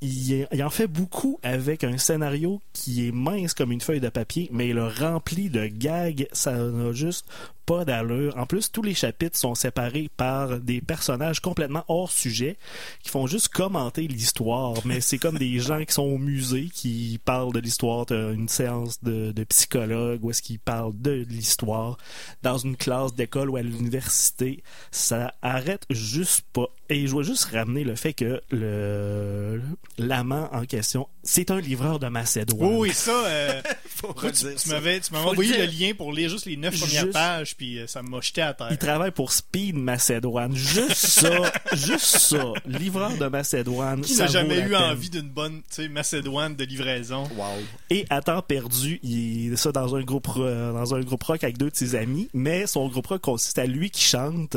il, 0.00 0.46
il 0.52 0.64
en 0.64 0.70
fait 0.70 0.86
beaucoup 0.86 1.38
avec 1.42 1.84
un 1.84 1.98
scénario 1.98 2.60
qui 2.72 3.06
est 3.06 3.12
mince 3.12 3.54
comme 3.54 3.72
une 3.72 3.80
feuille 3.80 4.00
de 4.00 4.08
papier, 4.08 4.48
mais 4.52 4.68
il 4.68 4.74
le 4.74 4.86
remplit 4.86 5.50
de 5.50 5.66
gags, 5.66 6.26
ça 6.32 6.52
n'a 6.52 6.92
juste 6.92 7.26
pas 7.66 7.84
d'allure. 7.84 8.36
En 8.36 8.46
plus, 8.46 8.72
tous 8.72 8.82
les 8.82 8.94
chapitres 8.94 9.38
sont 9.38 9.54
séparés 9.54 10.10
par 10.16 10.58
des 10.58 10.80
personnages 10.80 11.40
complètement 11.40 11.84
hors 11.88 12.10
sujet 12.10 12.56
qui 13.02 13.10
font 13.10 13.26
juste 13.26 13.48
commenter 13.48 14.08
l'histoire, 14.08 14.74
mais 14.84 15.00
c'est 15.00 15.18
comme 15.18 15.38
des 15.38 15.58
gens 15.60 15.84
qui 15.84 15.94
sont 15.94 16.02
au 16.02 16.18
musée 16.18 16.68
qui 16.72 17.20
parlent 17.24 17.52
de 17.52 17.60
l'histoire, 17.60 18.06
une 18.10 18.48
séance 18.48 19.02
de, 19.02 19.32
de 19.32 19.44
psychologue 19.44 20.24
où 20.24 20.30
est-ce 20.30 20.42
qu'ils 20.42 20.58
parlent 20.58 21.00
de 21.00 21.24
l'histoire 21.28 21.96
dans 22.42 22.58
une 22.58 22.76
classe 22.76 23.14
d'école 23.14 23.50
ou 23.50 23.56
à 23.56 23.62
l'université. 23.62 24.62
Ça 24.90 25.34
arrête 25.42 25.84
juste 25.90 26.44
pas. 26.52 26.68
Et 26.92 27.06
je 27.06 27.14
veux 27.14 27.22
juste 27.22 27.44
ramener 27.44 27.84
le 27.84 27.94
fait 27.94 28.12
que 28.12 28.40
le 28.50 29.60
l'amant 29.96 30.48
en 30.52 30.64
question, 30.64 31.06
c'est 31.22 31.50
un 31.52 31.60
livreur 31.60 31.98
de 32.00 32.08
Macédoine. 32.08 32.74
Oui, 32.74 32.90
ça. 32.92 33.12
euh, 33.26 33.62
Faut 33.86 34.14
tu 34.14 34.32
tu 34.56 34.68
m'avais 34.70 34.98
tu 35.00 35.12
m'avais 35.12 35.24
Faut 35.24 35.30
envoyé 35.30 35.56
le 35.58 35.66
lien 35.66 35.92
pour 35.96 36.12
lire 36.12 36.28
juste 36.30 36.46
les 36.46 36.56
neuf 36.56 36.78
premières 36.80 37.02
Juste- 37.02 37.12
pages, 37.12 37.54
puis 37.56 37.78
euh, 37.78 37.86
ça 37.86 38.02
m'a 38.02 38.20
jeté 38.20 38.42
à 38.42 38.54
terre. 38.54 38.68
Il 38.70 38.78
travaille 38.78 39.10
pour 39.12 39.30
Speed 39.32 39.76
Macédoine. 39.76 40.54
Juste 40.56 40.94
ça, 40.96 41.52
juste 41.74 42.18
ça. 42.18 42.52
Livreur 42.66 43.16
de 43.16 43.26
Macédoine. 43.26 44.00
Qui 44.00 44.16
n'a 44.16 44.26
jamais 44.26 44.58
eu 44.60 44.74
envie 44.74 45.10
d'une 45.10 45.28
bonne 45.28 45.62
Macédoine 45.90 46.56
de 46.56 46.64
livraison? 46.64 47.24
Wow. 47.36 47.44
Et 47.90 48.04
à 48.10 48.20
temps 48.22 48.42
perdu, 48.42 48.98
il 49.02 49.52
est 49.52 49.56
ça 49.56 49.70
dans 49.70 49.94
un 49.94 50.02
groupe 50.02 50.28
euh, 50.38 50.72
dans 50.72 50.94
un 50.94 51.00
groupe 51.00 51.22
rock 51.22 51.44
avec 51.44 51.56
deux 51.58 51.70
de 51.70 51.76
ses 51.76 51.94
amis, 51.94 52.28
mais 52.34 52.66
son 52.66 52.88
groupe 52.88 53.06
rock 53.06 53.20
consiste 53.20 53.58
à 53.58 53.66
lui 53.66 53.90
qui 53.90 54.02
chante. 54.02 54.56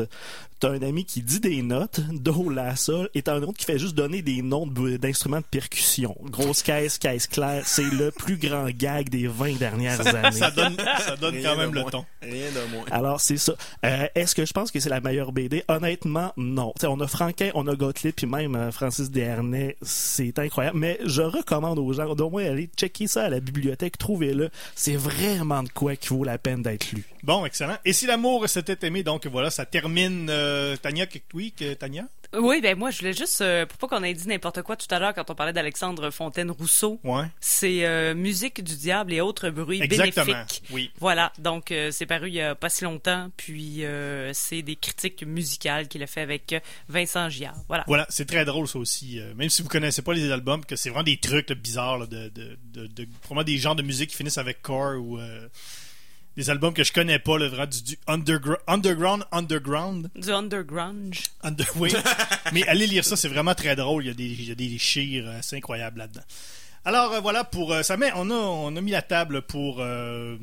T'as 0.59 0.69
un 0.69 0.81
ami 0.81 1.03
qui 1.03 1.21
dit 1.21 1.41
des 1.41 1.61
notes, 1.61 1.99
do, 2.23 2.49
la, 2.49 2.75
sol, 2.75 3.09
et 3.13 3.21
t'as 3.21 3.35
un 3.35 3.43
autre 3.43 3.57
qui 3.57 3.65
fait 3.65 3.77
juste 3.77 3.95
donner 3.95 4.21
des 4.21 4.41
noms 4.41 4.65
d'instruments 4.65 5.39
de 5.39 5.45
percussion. 5.49 6.15
Grosse 6.23 6.63
caisse, 6.63 6.97
caisse 6.97 7.27
claire, 7.27 7.63
c'est 7.65 7.83
le 7.83 8.11
plus 8.11 8.37
grand 8.37 8.67
gag 8.69 9.09
des 9.09 9.27
20 9.27 9.57
dernières 9.57 10.05
années. 10.07 10.31
Ça 10.37 10.51
donne, 10.51 10.77
ça 11.05 11.15
donne 11.15 11.35
Rien 11.35 11.43
quand 11.49 11.55
de 11.55 11.61
même 11.61 11.73
le 11.73 11.81
moins. 11.81 11.91
ton. 11.91 12.05
Rien 12.21 12.49
de 12.51 12.71
moins. 12.71 12.85
Alors, 12.91 13.19
c'est 13.21 13.37
ça. 13.37 13.53
Euh, 13.85 14.07
Est-ce 14.15 14.33
que 14.35 14.45
je 14.45 14.53
pense 14.53 14.71
que 14.71 14.79
c'est 14.79 14.89
la 14.89 15.01
meilleure 15.01 15.31
BD? 15.31 15.63
Honnêtement, 15.67 16.31
non. 16.37 16.73
T'sais, 16.77 16.87
on 16.87 16.99
a 17.01 17.07
Franquin, 17.07 17.51
on 17.53 17.67
a 17.67 17.75
Gottlieb, 17.75 18.13
puis 18.15 18.25
même 18.27 18.55
euh, 18.55 18.71
Francis 18.71 19.11
Desharnais. 19.11 19.75
C'est 19.81 20.39
incroyable. 20.39 20.77
Mais 20.79 20.99
je 21.05 21.21
recommande 21.21 21.79
aux 21.79 21.93
gens 21.93 22.15
d'au 22.15 22.29
moins 22.29 22.45
aller 22.45 22.69
checker 22.77 23.07
ça 23.07 23.25
à 23.25 23.29
la 23.29 23.39
bibliothèque, 23.39 23.97
trouvez-le. 23.97 24.49
C'est 24.75 24.95
vraiment 24.95 25.63
de 25.63 25.69
quoi 25.69 25.95
qui 25.95 26.09
vaut 26.09 26.23
la 26.23 26.37
peine 26.37 26.61
d'être 26.61 26.91
lu. 26.91 27.03
Bon, 27.23 27.45
excellent. 27.45 27.77
Et 27.85 27.93
si 27.93 28.05
l'amour 28.05 28.47
s'était 28.49 28.85
aimé, 28.87 29.03
donc 29.03 29.27
voilà, 29.27 29.49
ça 29.49 29.65
termine. 29.65 30.27
euh, 30.29 30.75
Tania, 30.77 31.05
que 31.05 31.73
Tania? 31.73 32.05
Oui, 32.35 32.61
ben 32.61 32.77
moi, 32.77 32.89
je 32.91 32.99
voulais 32.99 33.13
juste, 33.13 33.41
euh, 33.41 33.65
pour 33.65 33.77
pas 33.77 33.87
qu'on 33.97 34.03
ait 34.03 34.13
dit 34.13 34.27
n'importe 34.27 34.61
quoi 34.63 34.75
tout 34.75 34.87
à 34.89 34.97
l'heure 34.99 35.13
quand 35.13 35.29
on 35.29 35.35
parlait 35.35 35.53
d'Alexandre 35.53 36.09
Fontaine-Rousseau, 36.09 36.99
Ouais. 37.03 37.25
c'est 37.39 37.85
euh, 37.85 38.15
Musique 38.15 38.63
du 38.63 38.75
diable 38.75 39.13
et 39.13 39.21
autres 39.21 39.49
bruits 39.49 39.81
Exactement. 39.81 40.25
bénéfiques. 40.25 40.63
Oui. 40.71 40.91
Voilà, 40.99 41.31
donc 41.37 41.71
euh, 41.71 41.91
c'est 41.91 42.05
paru 42.05 42.29
il 42.29 42.33
y 42.35 42.41
a 42.41 42.55
pas 42.55 42.69
si 42.69 42.83
longtemps, 42.85 43.29
puis 43.37 43.85
euh, 43.85 44.31
c'est 44.33 44.61
des 44.63 44.75
critiques 44.75 45.23
musicales 45.25 45.87
qu'il 45.87 46.01
a 46.01 46.07
fait 46.07 46.21
avec 46.21 46.55
Vincent 46.89 47.29
Giard. 47.29 47.55
Voilà. 47.67 47.83
Voilà, 47.87 48.05
c'est 48.09 48.25
très 48.25 48.45
drôle 48.45 48.67
ça 48.67 48.79
aussi. 48.79 49.19
même 49.35 49.49
si 49.49 49.61
vous 49.61 49.69
connaissez 49.69 50.01
pas 50.01 50.13
les 50.13 50.31
albums, 50.31 50.65
que 50.65 50.75
c'est 50.75 50.89
vraiment 50.89 51.03
des 51.03 51.17
trucs 51.17 51.49
là, 51.49 51.55
bizarres 51.55 51.99
là, 51.99 52.05
de, 52.07 52.29
de, 52.29 52.57
de, 52.73 52.87
de- 52.87 53.07
vraiment 53.25 53.43
des 53.43 53.57
genres 53.57 53.75
de 53.75 53.83
musique 53.83 54.09
qui 54.09 54.15
finissent 54.17 54.37
avec 54.39 54.61
core 54.61 54.99
ou 54.99 55.19
des 56.37 56.49
albums 56.49 56.73
que 56.73 56.83
je 56.83 56.91
connais 56.91 57.19
pas, 57.19 57.37
là, 57.37 57.47
vraiment 57.47 57.67
du, 57.67 57.81
du 57.83 57.97
undergr- 58.07 58.57
underground, 58.67 59.23
underground, 59.31 60.09
Du 60.15 60.31
underground. 60.31 61.15
under, 61.43 61.65
oui. 61.77 61.93
Mais 62.53 62.67
allez 62.67 62.87
lire 62.87 63.05
ça, 63.05 63.15
c'est 63.15 63.27
vraiment 63.27 63.53
très 63.55 63.75
drôle. 63.75 64.03
Il 64.03 64.07
y 64.07 64.11
a 64.11 64.13
des, 64.13 64.25
il 64.25 64.47
y 64.49 64.51
a 64.51 64.55
des 64.55 64.77
chires 64.77 65.27
assez 65.29 65.57
incroyables 65.57 65.99
là-dedans. 65.99 66.21
Alors 66.85 67.13
euh, 67.13 67.19
voilà 67.21 67.43
pour 67.43 67.71
euh, 67.73 67.81
ça. 67.83 67.97
Mais 67.97 68.11
on 68.15 68.29
a 68.29 68.33
on 68.35 68.75
a 68.75 68.81
mis 68.81 68.91
la 68.91 69.01
table 69.01 69.41
pour 69.43 69.77
euh, 69.79 70.37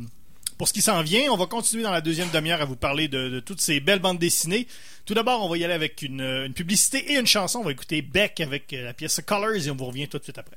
pour 0.56 0.68
ce 0.68 0.72
qui 0.72 0.80
s'en 0.82 1.02
vient. 1.02 1.30
On 1.32 1.36
va 1.36 1.46
continuer 1.46 1.82
dans 1.82 1.90
la 1.90 2.00
deuxième 2.00 2.30
demi-heure 2.30 2.62
à 2.62 2.64
vous 2.66 2.76
parler 2.76 3.08
de, 3.08 3.28
de 3.28 3.40
toutes 3.40 3.60
ces 3.60 3.80
belles 3.80 3.98
bandes 3.98 4.18
dessinées. 4.18 4.66
Tout 5.06 5.14
d'abord, 5.14 5.44
on 5.44 5.48
va 5.48 5.56
y 5.58 5.64
aller 5.64 5.74
avec 5.74 6.02
une, 6.02 6.20
euh, 6.20 6.46
une 6.46 6.52
publicité 6.54 7.12
et 7.12 7.18
une 7.18 7.26
chanson. 7.26 7.58
On 7.60 7.64
va 7.64 7.72
écouter 7.72 8.00
Beck 8.00 8.40
avec 8.40 8.72
euh, 8.72 8.84
la 8.84 8.94
pièce 8.94 9.20
Colors 9.26 9.66
et 9.66 9.70
on 9.70 9.76
vous 9.76 9.86
revient 9.86 10.06
tout 10.08 10.18
de 10.18 10.22
suite 10.22 10.38
après. 10.38 10.56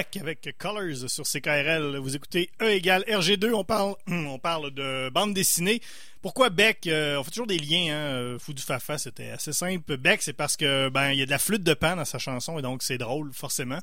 Beck 0.00 0.16
avec 0.16 0.54
Colors 0.58 1.10
sur 1.10 1.24
CKRL. 1.24 1.98
Vous 1.98 2.16
écoutez 2.16 2.48
E 2.62 2.70
égale 2.70 3.02
RG2. 3.06 3.52
On 3.52 3.64
parle, 3.64 3.94
on 4.08 4.38
parle 4.38 4.70
de 4.70 5.10
bande 5.10 5.34
dessinée. 5.34 5.82
Pourquoi 6.22 6.48
Beck 6.48 6.86
Euh, 6.86 7.18
On 7.18 7.24
fait 7.24 7.30
toujours 7.30 7.46
des 7.46 7.58
liens. 7.58 7.92
Hein? 7.92 8.14
euh, 8.14 8.38
Fou 8.38 8.54
du 8.54 8.62
Fafa, 8.62 8.96
c'était 8.96 9.30
assez 9.30 9.52
simple. 9.52 9.98
Beck, 9.98 10.22
c'est 10.22 10.32
parce 10.32 10.56
que 10.56 10.88
ben 10.88 11.10
il 11.12 11.18
y 11.18 11.22
a 11.22 11.26
de 11.26 11.30
la 11.30 11.38
flûte 11.38 11.62
de 11.62 11.74
pan 11.74 11.96
dans 11.96 12.06
sa 12.06 12.18
chanson 12.18 12.58
et 12.58 12.62
donc 12.62 12.82
c'est 12.82 12.96
drôle 12.96 13.30
forcément. 13.34 13.78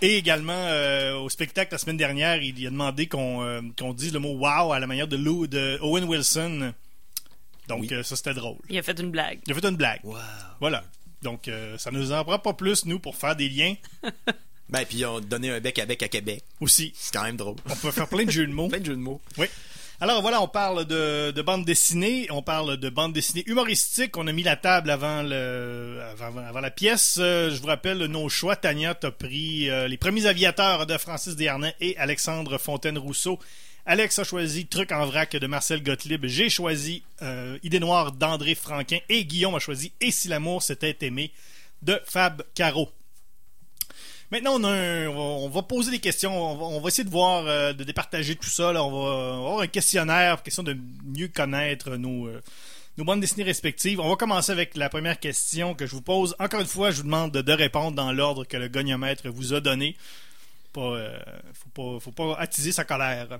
Et 0.00 0.16
également 0.16 0.52
euh, 0.66 1.14
au 1.18 1.28
spectacle 1.28 1.72
la 1.72 1.78
semaine 1.78 1.96
dernière, 1.98 2.42
il, 2.42 2.66
a 2.66 2.70
demandé 2.70 3.06
qu'on 3.06 3.44
euh, 3.44 3.60
qu'on 3.78 3.94
dise 3.94 4.12
le 4.12 4.18
mot 4.18 4.32
wow 4.36 4.72
à 4.72 4.80
la 4.80 4.88
manière 4.88 5.06
de 5.06 5.16
Lou 5.16 5.46
de 5.46 5.78
Owen 5.82 6.02
Wilson. 6.04 6.72
Donc 7.68 7.82
Oui. 7.82 7.88
euh, 7.92 8.02
ça 8.02 8.16
c'était 8.16 8.34
drôle. 8.34 8.58
Il 8.68 8.76
a 8.76 8.82
fait 8.82 8.98
une 8.98 9.12
blague. 9.12 9.38
Il 9.46 9.52
a 9.52 9.54
fait 9.54 9.68
une 9.68 9.76
blague. 9.76 10.00
Wow. 10.02 10.16
Voilà. 10.58 10.82
Donc 11.22 11.46
euh, 11.46 11.78
ça 11.78 11.92
nous 11.92 12.10
en 12.10 12.24
prend 12.24 12.40
pas 12.40 12.54
plus 12.54 12.84
nous 12.86 12.98
pour 12.98 13.14
faire 13.14 13.36
des 13.36 13.48
liens 13.48 13.74
Ben, 14.68 14.84
puis 14.86 14.98
ils 14.98 15.06
ont 15.06 15.20
donné 15.20 15.50
un 15.50 15.60
bec 15.60 15.78
à 15.78 15.86
bec 15.86 16.02
à 16.02 16.08
Québec. 16.08 16.42
aussi. 16.60 16.92
C'est 16.96 17.12
quand 17.12 17.24
même 17.24 17.36
drôle. 17.36 17.56
On 17.68 17.76
peut 17.76 17.90
faire 17.90 18.08
plein 18.08 18.24
de 18.24 18.30
jeux 18.30 18.46
de 18.46 18.52
mots. 18.52 18.68
Plein 18.70 18.80
de 18.80 18.86
jeux 18.86 18.96
de 18.96 19.00
mots. 19.00 19.20
Oui. 19.38 19.46
Alors 20.00 20.20
voilà, 20.20 20.42
on 20.42 20.48
parle 20.48 20.84
de, 20.84 21.30
de 21.30 21.42
bande 21.42 21.64
dessinée, 21.64 22.26
on 22.30 22.42
parle 22.42 22.76
de 22.76 22.90
bande 22.90 23.12
dessinée 23.12 23.44
humoristique. 23.46 24.16
On 24.16 24.26
a 24.26 24.32
mis 24.32 24.42
la 24.42 24.56
table 24.56 24.90
avant 24.90 25.22
le 25.22 26.00
avant, 26.10 26.36
avant 26.38 26.58
la 26.60 26.72
pièce. 26.72 27.18
Euh, 27.20 27.50
je 27.50 27.60
vous 27.60 27.68
rappelle 27.68 27.98
nos 28.06 28.28
choix. 28.28 28.56
Tania, 28.56 28.96
t'as 28.96 29.12
pris 29.12 29.70
euh, 29.70 29.86
les 29.86 29.96
premiers 29.96 30.26
aviateurs 30.26 30.86
de 30.86 30.98
Francis 30.98 31.36
Desharnais 31.36 31.76
et 31.80 31.96
Alexandre 31.98 32.58
Fontaine-Rousseau. 32.58 33.38
Alex 33.86 34.18
a 34.18 34.24
choisi 34.24 34.66
Truc 34.66 34.90
en 34.90 35.06
vrac 35.06 35.36
de 35.36 35.46
Marcel 35.46 35.84
Gottlieb. 35.84 36.26
J'ai 36.26 36.48
choisi 36.48 37.04
euh, 37.22 37.58
Idée 37.62 37.78
noire 37.78 38.10
d'André 38.10 38.56
Franquin. 38.56 38.98
Et 39.08 39.24
Guillaume 39.24 39.54
a 39.54 39.60
choisi 39.60 39.92
Et 40.00 40.10
si 40.10 40.26
l'amour 40.26 40.64
s'était 40.64 40.96
aimé 41.02 41.30
de 41.82 42.00
Fab 42.06 42.42
Caro. 42.54 42.90
Maintenant, 44.32 44.58
on, 44.64 45.48
va, 45.50 45.62
poser 45.62 45.90
des 45.90 45.98
questions. 45.98 46.34
On 46.34 46.80
va, 46.80 46.88
essayer 46.88 47.04
de 47.04 47.10
voir, 47.10 47.46
euh, 47.46 47.74
de 47.74 47.84
départager 47.84 48.34
tout 48.34 48.48
ça. 48.48 48.70
On, 48.82 48.90
va, 48.90 49.34
avoir 49.36 49.60
un 49.60 49.66
questionnaire, 49.66 50.42
question 50.42 50.62
de 50.62 50.74
mieux 51.04 51.28
connaître 51.28 51.96
nos, 51.96 52.28
euh, 52.28 52.40
nos 52.96 53.04
bandes 53.04 53.20
dessinées 53.20 53.44
respectives. 53.44 54.00
On 54.00 54.08
va 54.08 54.16
commencer 54.16 54.50
avec 54.50 54.74
la 54.74 54.88
première 54.88 55.20
question 55.20 55.74
que 55.74 55.84
je 55.86 55.92
vous 55.92 56.00
pose. 56.00 56.34
Encore 56.38 56.60
une 56.60 56.66
fois, 56.66 56.90
je 56.90 56.96
vous 56.96 57.02
demande 57.02 57.32
de, 57.32 57.52
répondre 57.52 57.94
dans 57.94 58.10
l'ordre 58.10 58.46
que 58.46 58.56
le 58.56 58.68
goniomètre 58.68 59.28
vous 59.28 59.52
a 59.52 59.60
donné. 59.60 59.98
Pas, 60.72 60.80
euh, 60.80 61.18
faut 61.74 62.00
pas, 62.00 62.34
attiser 62.38 62.72
sa 62.72 62.84
colère. 62.86 63.38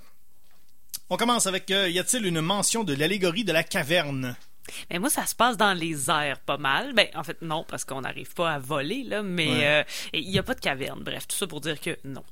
On 1.09 1.17
commence 1.17 1.47
avec 1.47 1.71
y 1.71 1.99
a-t-il 1.99 2.27
une 2.27 2.43
mention 2.43 2.85
de 2.85 2.93
l'allégorie 2.93 3.45
de 3.45 3.53
la 3.53 3.65
caverne? 3.65 4.37
Mais 4.91 4.99
moi, 4.99 5.11
ça 5.11 5.27
se 5.27 5.35
passe 5.35 5.57
dans 5.57 5.73
les 5.75 6.09
airs 6.11 6.39
pas 6.41 6.57
mal. 6.59 6.93
Ben, 6.95 7.09
en 7.15 7.25
fait, 7.25 7.41
non, 7.43 7.65
parce 7.69 7.85
qu'on 7.85 8.01
n'arrive 8.03 8.33
pas 8.35 8.53
à 8.53 8.59
voler, 8.59 9.03
là, 9.05 9.23
mais 9.23 9.49
Ouais. 9.49 9.67
euh, 9.67 9.85
il 10.15 10.31
n'y 10.31 10.39
a 10.39 10.43
pas 10.43 10.55
de 10.55 10.61
caverne. 10.61 11.01
Bref, 11.03 11.27
tout 11.29 11.37
ça 11.37 11.47
pour 11.47 11.61
dire 11.61 11.81
que 11.81 11.99
non. 12.05 12.23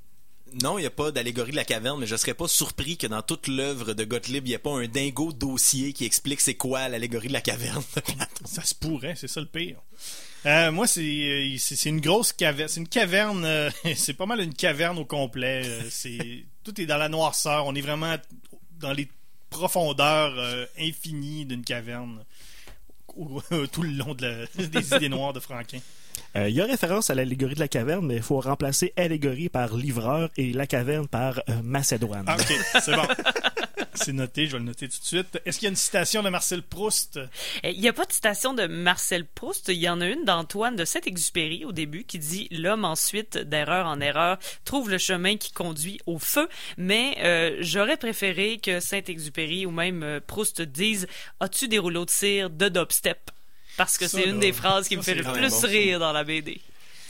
Non, 0.62 0.78
il 0.78 0.80
n'y 0.80 0.86
a 0.86 0.90
pas 0.90 1.12
d'allégorie 1.12 1.52
de 1.52 1.56
la 1.56 1.64
caverne, 1.64 2.00
mais 2.00 2.06
je 2.08 2.16
serais 2.16 2.34
pas 2.34 2.48
surpris 2.48 2.96
que 2.96 3.06
dans 3.06 3.22
toute 3.22 3.46
l'œuvre 3.46 3.94
de 3.94 4.02
Gottlieb, 4.04 4.44
il 4.46 4.48
n'y 4.50 4.54
ait 4.54 4.58
pas 4.58 4.70
un 4.72 4.88
dingo 4.88 5.32
dossier 5.32 5.92
qui 5.92 6.04
explique 6.04 6.40
c'est 6.40 6.54
quoi 6.56 6.88
l'allégorie 6.88 7.28
de 7.28 7.32
la 7.32 7.40
caverne. 7.40 7.82
Ça 8.44 8.64
se 8.64 8.74
pourrait, 8.74 9.14
c'est 9.16 9.28
ça 9.28 9.40
le 9.40 9.46
pire. 9.46 9.76
Euh, 10.46 10.72
moi, 10.72 10.88
c'est 10.88 11.02
euh, 11.02 11.54
c'est 11.58 11.88
une 11.88 12.00
grosse 12.00 12.32
caverne. 12.32 12.68
C'est 12.68 12.80
une 12.80 12.88
caverne. 12.88 13.44
euh, 13.44 13.70
c'est 13.94 14.14
pas 14.14 14.26
mal 14.26 14.40
une 14.40 14.54
caverne 14.54 14.98
au 14.98 15.04
complet. 15.04 15.62
euh, 15.66 15.82
c'est 15.88 16.44
tout 16.64 16.80
est 16.80 16.86
dans 16.86 16.96
la 16.96 17.08
noirceur. 17.08 17.66
On 17.66 17.74
est 17.76 17.80
vraiment 17.80 18.16
dans 18.80 18.92
les 18.92 19.08
profondeurs 19.50 20.32
euh, 20.38 20.64
infinies 20.78 21.44
d'une 21.44 21.64
caverne 21.64 22.24
au- 23.16 23.42
tout 23.70 23.82
le 23.82 23.90
long 23.90 24.14
de 24.14 24.26
la- 24.26 24.66
des 24.66 24.94
idées 24.96 25.08
noires 25.08 25.32
de 25.32 25.40
Franquin. 25.40 25.78
Euh, 26.36 26.48
Il 26.48 26.54
y 26.54 26.60
a 26.60 26.64
référence 26.64 27.10
à 27.10 27.14
l'allégorie 27.14 27.54
de 27.54 27.60
la 27.60 27.68
caverne, 27.68 28.06
mais 28.06 28.16
il 28.16 28.22
faut 28.22 28.40
remplacer 28.40 28.92
allégorie 28.96 29.48
par 29.48 29.74
livreur 29.74 30.30
et 30.36 30.52
la 30.52 30.66
caverne 30.66 31.08
par 31.08 31.40
euh, 31.48 31.60
Macédoine. 31.62 32.24
Ah, 32.28 32.36
ok, 32.38 32.54
c'est 32.80 32.94
bon. 32.94 33.02
C'est 34.02 34.12
noté, 34.12 34.46
je 34.46 34.52
vais 34.52 34.58
le 34.58 34.64
noter 34.64 34.88
tout 34.88 34.98
de 34.98 35.04
suite. 35.04 35.40
Est-ce 35.44 35.58
qu'il 35.58 35.66
y 35.66 35.68
a 35.68 35.70
une 35.70 35.76
citation 35.76 36.22
de 36.22 36.30
Marcel 36.30 36.62
Proust? 36.62 37.20
Eh, 37.62 37.72
Il 37.72 37.80
n'y 37.80 37.88
a 37.88 37.92
pas 37.92 38.06
de 38.06 38.12
citation 38.12 38.54
de 38.54 38.66
Marcel 38.66 39.26
Proust. 39.26 39.68
Il 39.68 39.76
y 39.76 39.88
en 39.88 40.00
a 40.00 40.06
une 40.06 40.24
d'Antoine 40.24 40.76
de 40.76 40.84
Saint-Exupéry 40.84 41.64
au 41.64 41.72
début 41.72 42.04
qui 42.04 42.18
dit 42.18 42.48
L'homme 42.50 42.84
ensuite, 42.84 43.36
d'erreur 43.36 43.86
en 43.86 44.00
erreur, 44.00 44.38
trouve 44.64 44.90
le 44.90 44.98
chemin 44.98 45.36
qui 45.36 45.52
conduit 45.52 46.00
au 46.06 46.18
feu. 46.18 46.48
Mais 46.78 47.16
euh, 47.20 47.56
j'aurais 47.60 47.96
préféré 47.98 48.58
que 48.58 48.80
Saint-Exupéry 48.80 49.66
ou 49.66 49.70
même 49.70 50.02
euh, 50.02 50.20
Proust 50.26 50.62
disent 50.62 51.06
As-tu 51.40 51.68
des 51.68 51.78
rouleaux 51.78 52.06
de 52.06 52.10
cire 52.10 52.48
de 52.48 52.68
dubstep 52.68 53.30
Parce 53.76 53.98
que 53.98 54.08
c'est 54.08 54.24
une 54.24 54.40
des 54.40 54.52
phrases 54.52 54.88
qui 54.88 54.96
me 54.96 55.02
fait 55.02 55.14
le 55.14 55.24
plus 55.24 55.64
rire 55.64 55.98
dans 55.98 56.12
la 56.12 56.24
BD. 56.24 56.60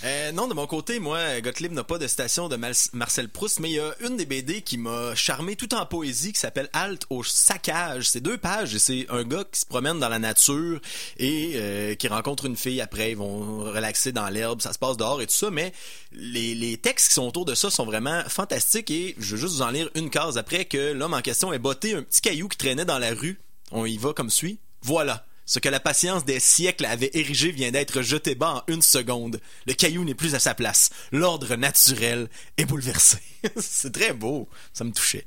Euh, 0.02 0.32
non, 0.32 0.48
de 0.48 0.54
mon 0.54 0.66
côté, 0.66 0.98
moi, 0.98 1.42
Gottlieb 1.42 1.72
n'a 1.72 1.84
pas 1.84 1.98
de 1.98 2.06
citation 2.06 2.48
de 2.48 2.56
Marcel 2.94 3.28
Proust, 3.28 3.60
mais 3.60 3.68
il 3.68 3.74
y 3.74 3.80
a 3.80 3.94
une 4.00 4.16
des 4.16 4.24
BD 4.24 4.62
qui 4.62 4.78
m'a 4.78 5.14
charmé 5.14 5.56
tout 5.56 5.74
en 5.74 5.84
poésie 5.84 6.32
qui 6.32 6.40
s'appelle 6.40 6.70
Halte 6.72 7.04
au 7.10 7.22
saccage. 7.22 8.08
C'est 8.08 8.22
deux 8.22 8.38
pages 8.38 8.74
et 8.74 8.78
c'est 8.78 9.06
un 9.10 9.24
gars 9.24 9.44
qui 9.52 9.60
se 9.60 9.66
promène 9.66 9.98
dans 9.98 10.08
la 10.08 10.18
nature 10.18 10.80
et 11.18 11.52
euh, 11.56 11.94
qui 11.96 12.08
rencontre 12.08 12.46
une 12.46 12.56
fille 12.56 12.80
après. 12.80 13.10
Ils 13.10 13.18
vont 13.18 13.64
relaxer 13.64 14.10
dans 14.10 14.28
l'herbe, 14.30 14.62
ça 14.62 14.72
se 14.72 14.78
passe 14.78 14.96
dehors 14.96 15.20
et 15.20 15.26
tout 15.26 15.34
ça, 15.34 15.50
mais 15.50 15.72
les, 16.12 16.54
les 16.54 16.78
textes 16.78 17.08
qui 17.08 17.14
sont 17.14 17.26
autour 17.26 17.44
de 17.44 17.54
ça 17.54 17.70
sont 17.70 17.84
vraiment 17.84 18.22
fantastiques 18.26 18.90
et 18.90 19.14
je 19.18 19.36
veux 19.36 19.40
juste 19.42 19.56
vous 19.56 19.62
en 19.62 19.70
lire 19.70 19.90
une 19.94 20.08
case 20.08 20.38
après 20.38 20.64
que 20.64 20.92
l'homme 20.92 21.12
en 21.12 21.20
question 21.20 21.52
ait 21.52 21.58
botté 21.58 21.94
un 21.94 22.02
petit 22.02 22.22
caillou 22.22 22.48
qui 22.48 22.56
traînait 22.56 22.86
dans 22.86 22.98
la 22.98 23.12
rue. 23.12 23.38
On 23.70 23.84
y 23.84 23.98
va 23.98 24.14
comme 24.14 24.30
suit. 24.30 24.60
Voilà. 24.80 25.26
Ce 25.52 25.58
que 25.58 25.68
la 25.68 25.80
patience 25.80 26.24
des 26.24 26.38
siècles 26.38 26.84
avait 26.84 27.10
érigé 27.12 27.50
vient 27.50 27.72
d'être 27.72 28.02
jeté 28.02 28.36
bas 28.36 28.62
en 28.68 28.72
une 28.72 28.82
seconde. 28.82 29.40
Le 29.66 29.72
caillou 29.74 30.04
n'est 30.04 30.14
plus 30.14 30.36
à 30.36 30.38
sa 30.38 30.54
place. 30.54 30.90
L'ordre 31.10 31.56
naturel 31.56 32.28
est 32.56 32.66
bouleversé. 32.66 33.18
C'est 33.56 33.90
très 33.92 34.12
beau. 34.12 34.48
Ça 34.72 34.84
me 34.84 34.92
touchait. 34.92 35.26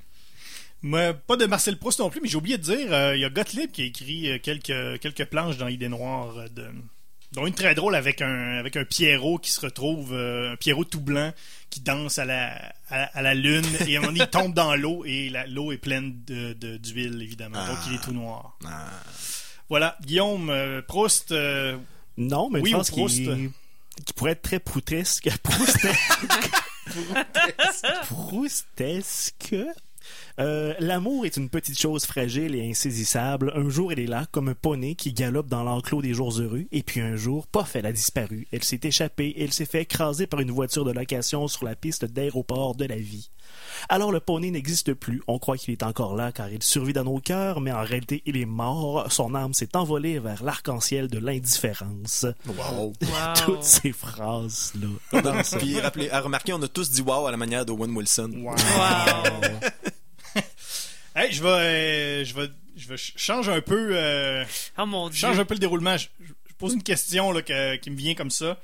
Moi, 0.82 1.14
pas 1.14 1.36
de 1.36 1.46
Marcel 1.46 1.78
Proust 1.78 2.00
non 2.00 2.10
plus, 2.10 2.22
mais 2.22 2.30
j'ai 2.30 2.38
oublié 2.38 2.58
de 2.58 2.64
dire, 2.64 2.94
euh, 2.94 3.18
il 3.18 3.20
y 3.20 3.26
a 3.26 3.30
Gottlieb 3.30 3.70
qui 3.72 3.82
a 3.82 3.86
écrit 3.86 4.30
euh, 4.30 4.40
quelques, 4.42 5.00
quelques 5.02 5.26
planches 5.26 5.58
dans 5.58 5.68
Idées 5.68 5.90
Noires, 5.90 6.38
euh, 6.38 6.48
de, 6.48 6.68
dont 7.34 7.46
une 7.46 7.54
très 7.54 7.76
drôle 7.76 7.94
avec 7.94 8.22
un, 8.22 8.60
avec 8.60 8.78
un 8.78 8.86
Pierrot 8.86 9.40
qui 9.40 9.52
se 9.52 9.60
retrouve, 9.60 10.14
euh, 10.14 10.54
un 10.54 10.56
Pierrot 10.56 10.86
tout 10.86 11.02
blanc 11.02 11.34
qui 11.70 11.82
danse 11.82 12.18
à 12.18 12.24
la, 12.24 12.54
à, 12.90 13.04
à 13.18 13.22
la 13.22 13.34
lune, 13.34 13.66
et 13.88 13.96
à 13.96 14.00
un 14.00 14.02
moment 14.04 14.14
donné, 14.14 14.22
il 14.26 14.30
tombe 14.30 14.54
dans 14.54 14.74
l'eau, 14.76 15.04
et 15.06 15.30
l'eau 15.50 15.74
est 15.74 15.78
pleine 15.78 16.16
de- 16.26 16.54
de- 16.54 16.78
d'huile, 16.78 17.22
évidemment, 17.22 17.66
donc 17.68 17.78
il 17.88 17.96
est 17.96 18.02
tout 18.02 18.14
noir. 18.14 18.58
Ah. 18.66 18.90
Voilà, 19.74 19.98
Guillaume, 20.06 20.52
euh, 20.52 20.84
Proust, 20.84 21.32
euh, 21.32 21.76
Non, 22.16 22.48
mais 22.52 22.60
Oui, 22.60 22.70
phrase 22.74 22.92
ou 22.92 22.96
Proust. 22.96 23.16
qui, 23.16 23.50
qui 24.06 24.14
pourrait 24.14 24.34
être 24.34 24.44
très 24.44 24.60
proutesque. 24.60 25.32
Proustesque. 25.42 26.22
Proustesque. 28.08 29.56
Euh, 30.40 30.74
L'amour 30.80 31.26
est 31.26 31.38
une 31.38 31.50
petite 31.50 31.80
chose 31.80 32.06
fragile 32.06 32.56
et 32.56 32.68
insaisissable. 32.70 33.52
Un 33.56 33.70
jour, 33.70 33.92
elle 33.92 34.00
est 34.00 34.08
là, 34.08 34.26
comme 34.32 34.50
un 34.50 34.56
poney 34.56 34.96
qui 34.96 35.14
galope 35.14 35.48
dans 35.48 35.64
l'enclos 35.64 36.02
des 36.02 36.14
jours 36.14 36.40
heureux. 36.40 36.66
Et 36.72 36.82
puis 36.84 37.02
un 37.02 37.16
jour, 37.16 37.46
pof, 37.48 37.76
elle 37.76 37.86
a 37.86 37.92
disparu. 37.92 38.48
Elle 38.52 38.64
s'est 38.64 38.80
échappée. 38.84 39.36
Elle 39.40 39.54
s'est 39.54 39.66
fait 39.66 39.84
écraser 39.84 40.26
par 40.28 40.40
une 40.40 40.52
voiture 40.52 40.86
de 40.86 40.92
location 40.92 41.48
sur 41.48 41.66
la 41.66 41.76
piste 41.76 42.06
d'aéroport 42.06 42.76
de 42.76 42.86
la 42.86 42.96
vie. 42.96 43.30
Alors 43.90 44.12
le 44.12 44.20
poney 44.20 44.50
n'existe 44.50 44.94
plus. 44.94 45.22
On 45.28 45.38
croit 45.38 45.58
qu'il 45.58 45.72
est 45.74 45.84
encore 45.84 46.16
là 46.16 46.32
car 46.32 46.50
il 46.50 46.64
survit 46.64 46.94
dans 46.94 47.04
nos 47.04 47.20
cœurs, 47.20 47.62
mais 47.62 47.72
en 47.72 47.84
réalité, 47.84 48.24
il 48.26 48.38
est 48.38 48.46
mort. 48.46 49.12
Son 49.12 49.36
âme 49.36 49.54
s'est 49.54 49.76
envolée 49.76 50.18
vers 50.20 50.44
l'arc-en-ciel 50.44 51.08
de 51.10 51.20
l'indifférence. 51.20 52.26
Wow. 52.48 52.88
Wow. 52.88 52.94
Toutes 53.46 53.64
ces 53.64 53.92
phrases-là. 53.92 54.88
Puis 55.60 55.80
rappelez, 55.80 56.10
à 56.10 56.22
remarquer, 56.22 56.54
on 56.54 56.62
a 56.62 56.68
tous 56.68 56.90
dit 56.90 57.02
wow 57.02 57.28
à 57.28 57.32
la 57.32 57.38
manière 57.38 57.66
d'Owen 57.66 57.96
Wilson. 57.96 58.32
wow. 58.36 58.56
Wow. 58.74 59.83
Hey, 61.16 61.32
je 61.32 61.44
vais, 61.44 61.50
euh, 61.50 62.26
je 62.26 62.34
vais, 62.34 62.48
je 62.76 62.88
vais 62.88 62.98
ch- 62.98 63.14
change 63.18 63.50
un 63.50 63.62
peu, 63.62 63.90
euh, 63.96 64.44
Oh 64.78 64.86
mon 64.86 65.08
je 65.08 65.12
dieu. 65.12 65.20
change 65.28 65.40
un 65.40 65.46
peu 65.46 65.54
le 65.54 65.60
déroulement. 65.60 65.96
Je, 65.98 66.08
je- 66.22 66.34
je 66.50 66.54
pose 66.58 66.74
une 66.74 66.84
question 66.84 67.32
là, 67.32 67.42
que- 67.42 67.76
qui 67.76 67.92
me 67.92 67.96
vient 67.98 68.16
comme 68.16 68.32
ça, 68.32 68.60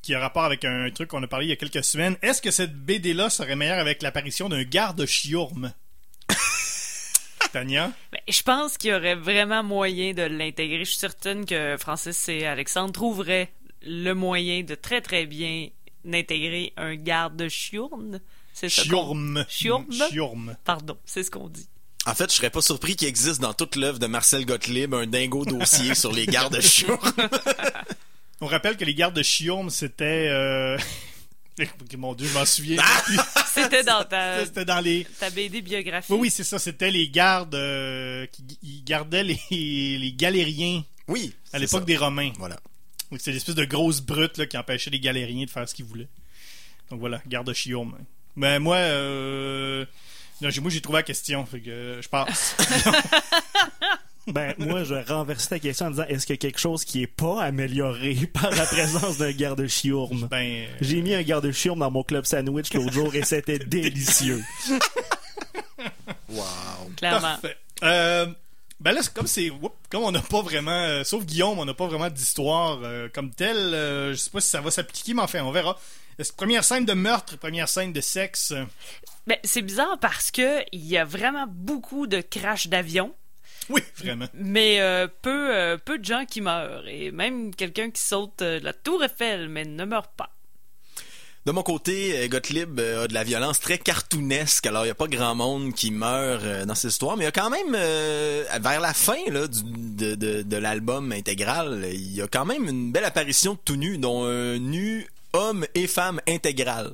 qui 0.00 0.14
a 0.14 0.20
rapport 0.20 0.44
avec 0.44 0.64
un 0.64 0.90
truc 0.90 1.08
qu'on 1.10 1.22
a 1.22 1.26
parlé 1.28 1.46
il 1.46 1.48
y 1.50 1.52
a 1.52 1.56
quelques 1.56 1.84
semaines. 1.84 2.16
Est-ce 2.22 2.40
que 2.40 2.50
cette 2.50 2.74
BD-là 2.74 3.28
serait 3.30 3.56
meilleure 3.56 3.78
avec 3.78 4.00
l'apparition 4.02 4.48
d'un 4.48 4.62
garde 4.64 5.04
chiourme? 5.06 5.72
Tania? 7.52 7.92
Ben, 8.10 8.20
je 8.28 8.42
pense 8.42 8.78
qu'il 8.78 8.90
y 8.90 8.94
aurait 8.94 9.14
vraiment 9.14 9.62
moyen 9.62 10.14
de 10.14 10.22
l'intégrer. 10.22 10.84
Je 10.84 10.90
suis 10.90 10.98
certaine 10.98 11.44
que 11.44 11.76
Francis 11.78 12.28
et 12.28 12.46
Alexandre 12.46 12.92
trouveraient 12.92 13.52
le 13.84 14.12
moyen 14.14 14.62
de 14.62 14.74
très 14.74 15.00
très 15.02 15.26
bien 15.26 15.68
intégrer 16.10 16.72
un 16.78 16.94
garde 16.94 17.48
chiourne. 17.48 18.20
C'est 18.54 18.68
ça 18.68 18.82
qu'on- 18.82 18.88
Chiourme. 18.88 19.44
Chiourme? 19.48 19.92
Chiourme. 20.10 20.56
Pardon, 20.64 20.96
c'est 21.04 21.22
ce 21.22 21.30
qu'on 21.30 21.48
dit. 21.48 21.68
En 22.06 22.14
fait, 22.14 22.30
je 22.30 22.36
serais 22.36 22.50
pas 22.50 22.62
surpris 22.62 22.96
qu'il 22.96 23.06
existe 23.08 23.40
dans 23.40 23.54
toute 23.54 23.76
l'œuvre 23.76 23.98
de 23.98 24.06
Marcel 24.06 24.44
Gottlieb 24.44 24.92
un 24.94 25.06
dingo 25.06 25.44
dossier 25.44 25.94
sur 25.94 26.12
les 26.12 26.26
gardes 26.26 26.60
chiourmes. 26.60 26.98
On 28.40 28.46
rappelle 28.46 28.76
que 28.76 28.84
les 28.84 28.94
gardes 28.94 29.14
de 29.14 29.22
chiourme, 29.22 29.70
c'était... 29.70 30.28
Euh... 30.28 30.76
Mon 31.96 32.14
Dieu, 32.14 32.26
je 32.26 32.34
m'en 32.34 32.46
souviens. 32.46 32.82
C'était 33.54 33.84
dans 33.84 34.02
ta, 34.04 34.44
C'était 34.44 34.64
dans 34.64 34.80
les... 34.80 35.06
ta 35.20 35.28
BD 35.30 35.60
biographique. 35.60 36.10
Oui, 36.10 36.18
oui, 36.22 36.30
c'est 36.30 36.42
ça. 36.44 36.58
C'était 36.58 36.90
les 36.90 37.08
gardes 37.10 37.54
euh, 37.54 38.26
qui 38.32 38.42
ils 38.62 38.82
gardaient 38.82 39.22
les, 39.22 39.38
les 39.98 40.12
galériens 40.14 40.82
Oui. 41.06 41.34
à 41.52 41.58
l'époque 41.58 41.84
des 41.84 41.98
Romains. 41.98 42.32
Voilà. 42.38 42.58
Donc, 43.10 43.20
c'est 43.22 43.30
l'espèce 43.30 43.54
de 43.54 43.66
grosse 43.66 44.00
brute 44.00 44.38
là, 44.38 44.46
qui 44.46 44.56
empêchait 44.56 44.90
les 44.90 44.98
galériens 44.98 45.44
de 45.44 45.50
faire 45.50 45.68
ce 45.68 45.74
qu'ils 45.74 45.84
voulaient. 45.84 46.08
Donc 46.90 46.98
voilà, 47.00 47.20
garde 47.26 47.52
Chiourme. 47.52 47.96
Mais 48.34 48.58
moi, 48.58 48.76
euh, 48.76 49.84
non, 50.42 50.50
j'ai- 50.50 50.60
moi 50.60 50.70
j'ai 50.70 50.80
trouvé 50.80 50.98
la 50.98 51.02
question, 51.04 51.46
fait 51.46 51.60
que 51.60 51.70
euh, 51.70 52.02
je 52.02 52.08
passe. 52.08 52.56
Ben, 54.28 54.54
moi, 54.56 54.84
je 54.84 54.94
renverse 54.94 55.48
ta 55.48 55.58
question 55.58 55.86
en 55.86 55.90
disant 55.90 56.04
est-ce 56.08 56.26
qu'il 56.26 56.34
y 56.34 56.38
a 56.38 56.40
quelque 56.40 56.60
chose 56.60 56.84
qui 56.84 57.02
est 57.02 57.08
pas 57.08 57.42
amélioré 57.42 58.14
par 58.32 58.52
la 58.52 58.64
présence 58.66 59.18
d'un 59.18 59.32
garde-chiourme? 59.32 60.28
Ben, 60.30 60.64
euh, 60.64 60.66
J'ai 60.80 61.02
mis 61.02 61.12
un 61.12 61.22
garde-chiourme 61.22 61.80
dans 61.80 61.90
mon 61.90 62.04
club 62.04 62.24
sandwich 62.24 62.72
l'autre 62.72 62.92
jour 62.92 63.12
et 63.16 63.24
c'était 63.24 63.58
délicieux. 63.66 64.40
Wow. 66.28 66.44
Clairement. 66.96 67.20
Parfait. 67.20 67.56
Euh, 67.82 68.26
ben 68.80 68.92
là, 68.92 69.00
comme 69.12 69.26
c'est, 69.26 69.50
comme 69.90 70.04
on 70.04 70.12
n'a 70.12 70.20
pas 70.22 70.40
vraiment, 70.42 70.70
euh, 70.70 71.02
sauf 71.04 71.24
Guillaume, 71.24 71.58
on 71.58 71.64
n'a 71.64 71.74
pas 71.74 71.88
vraiment 71.88 72.08
d'histoire 72.08 72.78
euh, 72.84 73.08
comme 73.12 73.30
telle. 73.34 73.56
euh, 73.74 74.12
je 74.12 74.18
sais 74.18 74.30
pas 74.30 74.40
si 74.40 74.48
ça 74.50 74.60
va 74.60 74.70
s'appliquer, 74.70 75.14
mais 75.14 75.22
enfin, 75.22 75.40
on 75.42 75.50
verra. 75.50 75.76
Est-ce 76.18 76.30
que 76.30 76.36
première 76.36 76.62
scène 76.62 76.84
de 76.84 76.92
meurtre, 76.92 77.36
première 77.38 77.68
scène 77.68 77.92
de 77.92 78.00
sexe? 78.00 78.52
Ben, 79.26 79.36
c'est 79.44 79.62
bizarre 79.62 79.98
parce 80.00 80.30
que 80.30 80.62
il 80.72 80.84
y 80.84 80.98
a 80.98 81.04
vraiment 81.04 81.46
beaucoup 81.48 82.06
de 82.08 82.20
crash 82.20 82.66
d'avion, 82.66 83.14
Oui, 83.68 83.80
vraiment. 83.98 84.26
mais 84.34 84.80
euh, 84.80 85.06
peu, 85.22 85.54
euh, 85.54 85.76
peu 85.78 85.98
de 85.98 86.04
gens 86.04 86.24
qui 86.24 86.40
meurent. 86.40 86.88
Et 86.88 87.12
même 87.12 87.54
quelqu'un 87.54 87.90
qui 87.90 88.02
saute 88.02 88.42
euh, 88.42 88.58
la 88.62 88.72
tour 88.72 89.02
Eiffel, 89.04 89.48
mais 89.48 89.64
ne 89.64 89.84
meurt 89.84 90.10
pas. 90.16 90.30
De 91.46 91.50
mon 91.52 91.62
côté, 91.62 92.18
euh, 92.18 92.28
Gottlieb 92.28 92.78
a 92.80 93.06
de 93.08 93.14
la 93.14 93.22
violence 93.24 93.58
très 93.60 93.78
cartoonesque. 93.78 94.66
Alors, 94.66 94.82
il 94.82 94.86
n'y 94.86 94.90
a 94.92 94.96
pas 94.96 95.06
grand 95.08 95.34
monde 95.36 95.72
qui 95.72 95.90
meurt 95.92 96.44
dans 96.66 96.74
cette 96.74 96.90
histoire, 96.92 97.16
mais 97.16 97.22
il 97.22 97.26
y 97.26 97.28
a 97.28 97.32
quand 97.32 97.50
même, 97.50 97.74
euh, 97.76 98.44
vers 98.60 98.80
la 98.80 98.92
fin 98.94 99.18
là, 99.28 99.46
du- 99.48 99.62
de, 99.64 100.14
de, 100.16 100.42
de 100.42 100.56
l'album 100.56 101.12
intégral, 101.12 101.84
il 101.92 102.12
y 102.14 102.22
a 102.22 102.26
quand 102.28 102.44
même 102.44 102.68
une 102.68 102.90
belle 102.92 103.04
apparition 103.04 103.54
de 103.54 103.58
tout 103.64 103.76
nu, 103.76 103.98
dont 103.98 104.24
un 104.24 104.58
nu 104.58 105.06
homme 105.32 105.64
et 105.76 105.86
femme 105.86 106.20
intégral. 106.28 106.92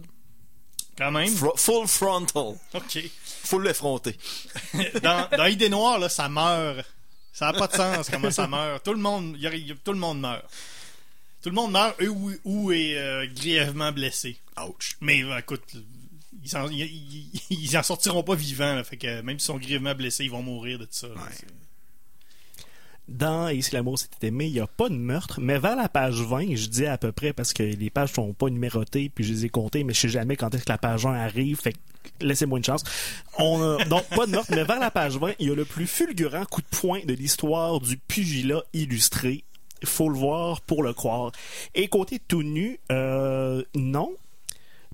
Quand 0.99 1.11
même. 1.13 1.33
Fro- 1.33 1.57
full 1.57 1.87
frontal. 1.87 2.55
OK. 2.75 2.99
Full 3.45 3.67
effronté. 3.69 4.17
Dans, 5.03 5.29
dans 5.37 5.47
Idée 5.47 5.69
Noire, 5.71 5.99
là, 5.99 6.09
ça 6.09 6.29
meurt. 6.29 6.85
Ça 7.33 7.47
n'a 7.53 7.53
pas 7.59 7.69
de 7.69 7.77
sens 7.77 8.11
comment 8.11 8.31
ça 8.33 8.47
meurt. 8.49 8.85
Tout 8.85 8.93
le 8.93 8.99
monde, 9.01 9.37
y 9.39 9.47
a- 9.47 9.55
y 9.55 9.71
a- 9.73 9.77
tout 9.77 9.93
le 9.93 9.99
monde 9.99 10.21
meurt. 10.21 10.45
Tout 11.43 11.51
le 11.51 11.55
monde 11.55 11.71
meurt 11.73 12.01
ou, 12.03 12.33
ou 12.45 12.73
est 12.73 12.99
euh, 12.99 13.27
grièvement 13.33 13.93
blessé. 13.93 14.39
Ouch. 14.67 14.97
Mais 15.01 15.23
euh, 15.23 15.39
écoute, 15.39 15.63
ils 16.45 16.57
en, 16.57 16.69
ils, 16.69 16.81
ils- 16.81 17.31
ils 17.51 17.79
en 17.79 17.83
sortiront 17.85 18.25
pas 18.25 18.35
vivants. 18.35 18.75
là. 18.75 18.83
fait 18.83 18.97
que 18.97 19.21
même 19.21 19.39
s'ils 19.39 19.47
sont 19.47 19.57
grièvement 19.59 19.95
blessés, 19.95 20.25
ils 20.25 20.31
vont 20.33 20.43
mourir 20.43 20.81
de 20.81 20.85
tout 20.85 20.91
ça. 20.93 21.07
là. 21.09 21.15
Dans 23.09 23.49
si 23.61 23.75
l'amour 23.75 23.99
s'était 23.99 24.27
aimé, 24.27 24.47
il 24.47 24.53
n'y 24.53 24.61
a 24.61 24.67
pas 24.67 24.91
de 24.91 24.95
meurtre, 24.95 25.41
mais 25.41 25.59
vers 25.59 25.77
la 25.77 25.89
page 25.89 26.21
20, 26.21 26.55
je 26.55 26.69
dis 26.69 26.85
à 26.85 26.99
peu 26.99 27.11
près 27.11 27.33
parce 27.33 27.55
que 27.55 27.63
les 27.63 27.91
pages 27.91 28.13
sont 28.13 28.35
pas 28.35 28.51
numérotées, 28.51 29.11
puis 29.13 29.25
je 29.25 29.33
les 29.33 29.45
ai 29.47 29.49
comptées, 29.49 29.83
mais 29.83 29.95
je 29.95 30.01
sais 30.01 30.09
jamais 30.09 30.37
quand 30.37 30.55
est-ce 30.55 30.65
que 30.65 30.73
la 30.73 30.79
page 30.79 31.07
1 31.07 31.15
arrive, 31.15 31.59
fait 31.59 31.73
que 31.73 31.79
laissez-moi 32.21 32.59
une 32.59 32.65
chance. 32.65 32.85
On 33.39 33.79
donc, 33.89 34.05
pas 34.09 34.27
de 34.27 34.33
meurtre, 34.33 34.51
mais 34.55 34.65
vers 34.65 34.79
la 34.79 34.91
page 34.91 35.17
20, 35.17 35.33
il 35.39 35.49
y 35.49 35.51
a 35.51 35.55
le 35.55 35.65
plus 35.65 35.87
fulgurant 35.87 36.45
coup 36.45 36.61
de 36.61 36.67
poing 36.67 37.01
de 37.05 37.15
l'histoire 37.15 37.81
du 37.81 37.97
pugilat 37.97 38.63
illustré. 38.75 39.45
Il 39.81 39.89
faut 39.89 40.09
le 40.09 40.19
voir 40.19 40.61
pour 40.61 40.83
le 40.83 40.93
croire. 40.93 41.33
Et 41.75 41.89
côté 41.89 42.19
tout 42.19 42.43
nu, 42.43 42.79
euh, 42.91 43.63
non, 43.75 44.13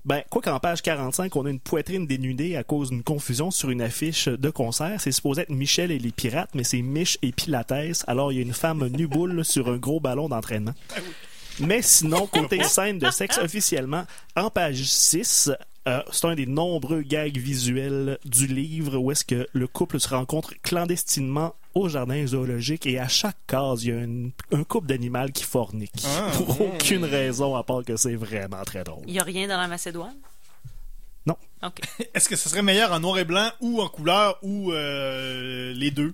ben, 0.05 0.21
quoi 0.29 0.41
qu'en 0.41 0.59
page 0.59 0.83
45, 0.83 1.35
on 1.35 1.45
a 1.45 1.49
une 1.49 1.59
poitrine 1.59 2.05
dénudée 2.05 2.55
à 2.55 2.63
cause 2.63 2.91
d'une 2.91 3.01
confusion 3.01 3.49
sur 3.49 3.71
une 3.71 3.81
affiche 3.81 4.27
de 4.27 4.49
concert. 4.51 5.01
C'est 5.01 5.11
supposé 5.11 5.41
être 5.41 5.49
Michel 5.49 5.91
et 5.91 5.97
les 5.97 6.11
pirates, 6.11 6.51
mais 6.53 6.63
c'est 6.63 6.83
Mich 6.83 7.17
et 7.23 7.31
Pilates. 7.31 8.03
Alors, 8.05 8.31
il 8.31 8.35
y 8.35 8.39
a 8.39 8.43
une 8.43 8.53
femme 8.53 8.87
nu-boule 8.87 9.43
sur 9.45 9.67
un 9.67 9.77
gros 9.77 9.99
ballon 9.99 10.29
d'entraînement. 10.29 10.75
Mais 11.59 11.81
sinon, 11.81 12.27
côté 12.31 12.63
scène 12.63 12.99
de 12.99 13.09
sexe 13.09 13.39
officiellement, 13.39 14.05
en 14.35 14.51
page 14.51 14.83
6, 14.83 15.51
euh, 15.87 16.01
c'est 16.11 16.25
un 16.25 16.35
des 16.35 16.45
nombreux 16.47 17.01
gags 17.01 17.37
visuels 17.37 18.17
du 18.25 18.47
livre 18.47 18.97
où 18.97 19.11
est-ce 19.11 19.23
que 19.25 19.47
le 19.53 19.67
couple 19.67 19.99
se 19.99 20.07
rencontre 20.09 20.53
clandestinement 20.63 21.55
au 21.75 21.89
jardin 21.89 22.25
zoologique 22.25 22.85
et 22.87 22.99
à 22.99 23.07
chaque 23.07 23.37
case, 23.47 23.83
il 23.83 23.89
y 23.89 23.91
a 23.91 24.01
une- 24.01 24.31
un 24.51 24.63
couple 24.63 24.87
d'animaux 24.87 25.27
qui 25.33 25.43
fornique. 25.43 25.91
Ah. 26.05 26.31
Pour 26.37 26.61
aucune 26.61 27.03
raison 27.05 27.55
à 27.55 27.63
part 27.63 27.83
que 27.83 27.97
c'est 27.97 28.15
vraiment 28.15 28.63
très 28.63 28.83
drôle. 28.83 29.03
Il 29.07 29.13
y 29.13 29.19
a 29.19 29.23
rien 29.23 29.47
dans 29.47 29.57
la 29.57 29.67
Macédoine? 29.67 30.15
Non. 31.27 31.35
Est-ce 32.13 32.29
que 32.29 32.35
ce 32.35 32.49
serait 32.49 32.61
meilleur 32.61 32.91
en 32.91 32.99
noir 32.99 33.17
et 33.19 33.25
blanc 33.25 33.49
ou 33.59 33.81
en 33.81 33.89
couleur 33.89 34.37
ou 34.43 34.71
euh, 34.71 35.73
les 35.73 35.91
deux? 35.91 36.13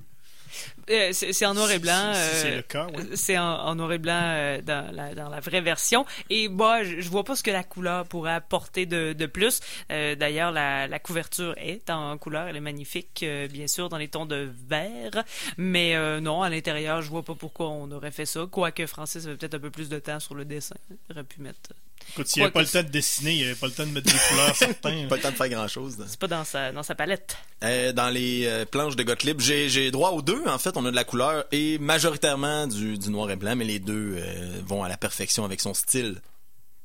C'est 0.87 1.33
c'est 1.33 1.45
en 1.45 1.53
noir 1.53 1.71
et 1.71 1.79
blanc. 1.79 2.11
C'est 2.13 2.51
euh, 2.51 2.55
le 2.57 2.61
cas, 2.63 2.87
ouais. 2.87 3.15
C'est 3.15 3.37
en, 3.37 3.43
en 3.43 3.75
noir 3.75 3.91
et 3.93 3.97
blanc 3.97 4.19
euh, 4.21 4.61
dans, 4.61 4.93
la, 4.93 5.15
dans 5.15 5.29
la 5.29 5.39
vraie 5.39 5.61
version. 5.61 6.05
Et 6.29 6.47
moi, 6.47 6.83
je, 6.83 6.99
je 6.99 7.09
vois 7.09 7.23
pas 7.23 7.35
ce 7.35 7.43
que 7.43 7.51
la 7.51 7.63
couleur 7.63 8.05
pourrait 8.05 8.33
apporter 8.33 8.85
de, 8.85 9.13
de 9.13 9.25
plus. 9.25 9.59
Euh, 9.91 10.15
D'ailleurs, 10.15 10.51
la, 10.51 10.87
la 10.87 10.99
couverture 10.99 11.53
est 11.57 11.89
en 11.89 12.17
couleur. 12.17 12.47
Elle 12.47 12.55
est 12.57 12.61
magnifique, 12.61 13.21
euh, 13.23 13.47
bien 13.47 13.67
sûr, 13.67 13.89
dans 13.89 13.97
les 13.97 14.07
tons 14.07 14.25
de 14.25 14.49
vert. 14.67 15.23
Mais 15.57 15.95
euh, 15.95 16.19
non, 16.19 16.41
à 16.41 16.49
l'intérieur, 16.49 17.01
je 17.01 17.09
vois 17.09 17.23
pas 17.23 17.35
pourquoi 17.35 17.69
on 17.69 17.91
aurait 17.91 18.11
fait 18.11 18.25
ça. 18.25 18.47
Quoique 18.51 18.85
Francis 18.87 19.25
avait 19.25 19.37
peut-être 19.37 19.55
un 19.55 19.59
peu 19.59 19.71
plus 19.71 19.89
de 19.89 19.99
temps 19.99 20.19
sur 20.19 20.35
le 20.35 20.45
dessin. 20.45 20.75
Il 20.89 21.13
aurait 21.13 21.23
pu 21.23 21.41
mettre... 21.41 21.71
Écoute, 22.09 22.27
s'il 22.27 22.41
n'y 22.41 22.45
avait 22.45 22.51
pas 22.53 22.61
le 22.61 22.67
temps 22.67 22.83
de 22.83 22.89
dessiner, 22.89 23.31
il 23.31 23.37
n'y 23.37 23.43
avait 23.43 23.55
pas 23.55 23.67
le 23.67 23.73
temps 23.73 23.85
de 23.85 23.91
mettre 23.91 24.11
des 24.11 24.19
couleurs 24.29 24.55
certains. 24.55 25.07
Pas 25.07 25.15
le 25.15 25.21
temps 25.21 25.31
de 25.31 25.35
faire 25.35 25.49
grand-chose. 25.49 25.97
C'est 26.07 26.19
pas 26.19 26.27
dans 26.27 26.43
sa, 26.43 26.71
dans 26.71 26.83
sa 26.83 26.95
palette. 26.95 27.37
Euh, 27.63 27.93
dans 27.93 28.09
les 28.09 28.45
euh, 28.45 28.65
planches 28.65 28.95
de 28.95 29.03
Gottlieb, 29.03 29.39
j'ai 29.39 29.69
j'ai 29.69 29.91
droit 29.91 30.11
aux 30.11 30.21
deux. 30.21 30.43
En 30.47 30.57
fait, 30.57 30.75
on 30.75 30.85
a 30.85 30.91
de 30.91 30.95
la 30.95 31.03
couleur 31.03 31.45
et 31.51 31.77
majoritairement 31.79 32.67
du, 32.67 32.97
du 32.97 33.09
noir 33.09 33.31
et 33.31 33.35
blanc, 33.35 33.55
mais 33.55 33.65
les 33.65 33.79
deux 33.79 34.15
euh, 34.17 34.61
vont 34.65 34.83
à 34.83 34.89
la 34.89 34.97
perfection 34.97 35.45
avec 35.45 35.61
son 35.61 35.73
style. 35.73 36.21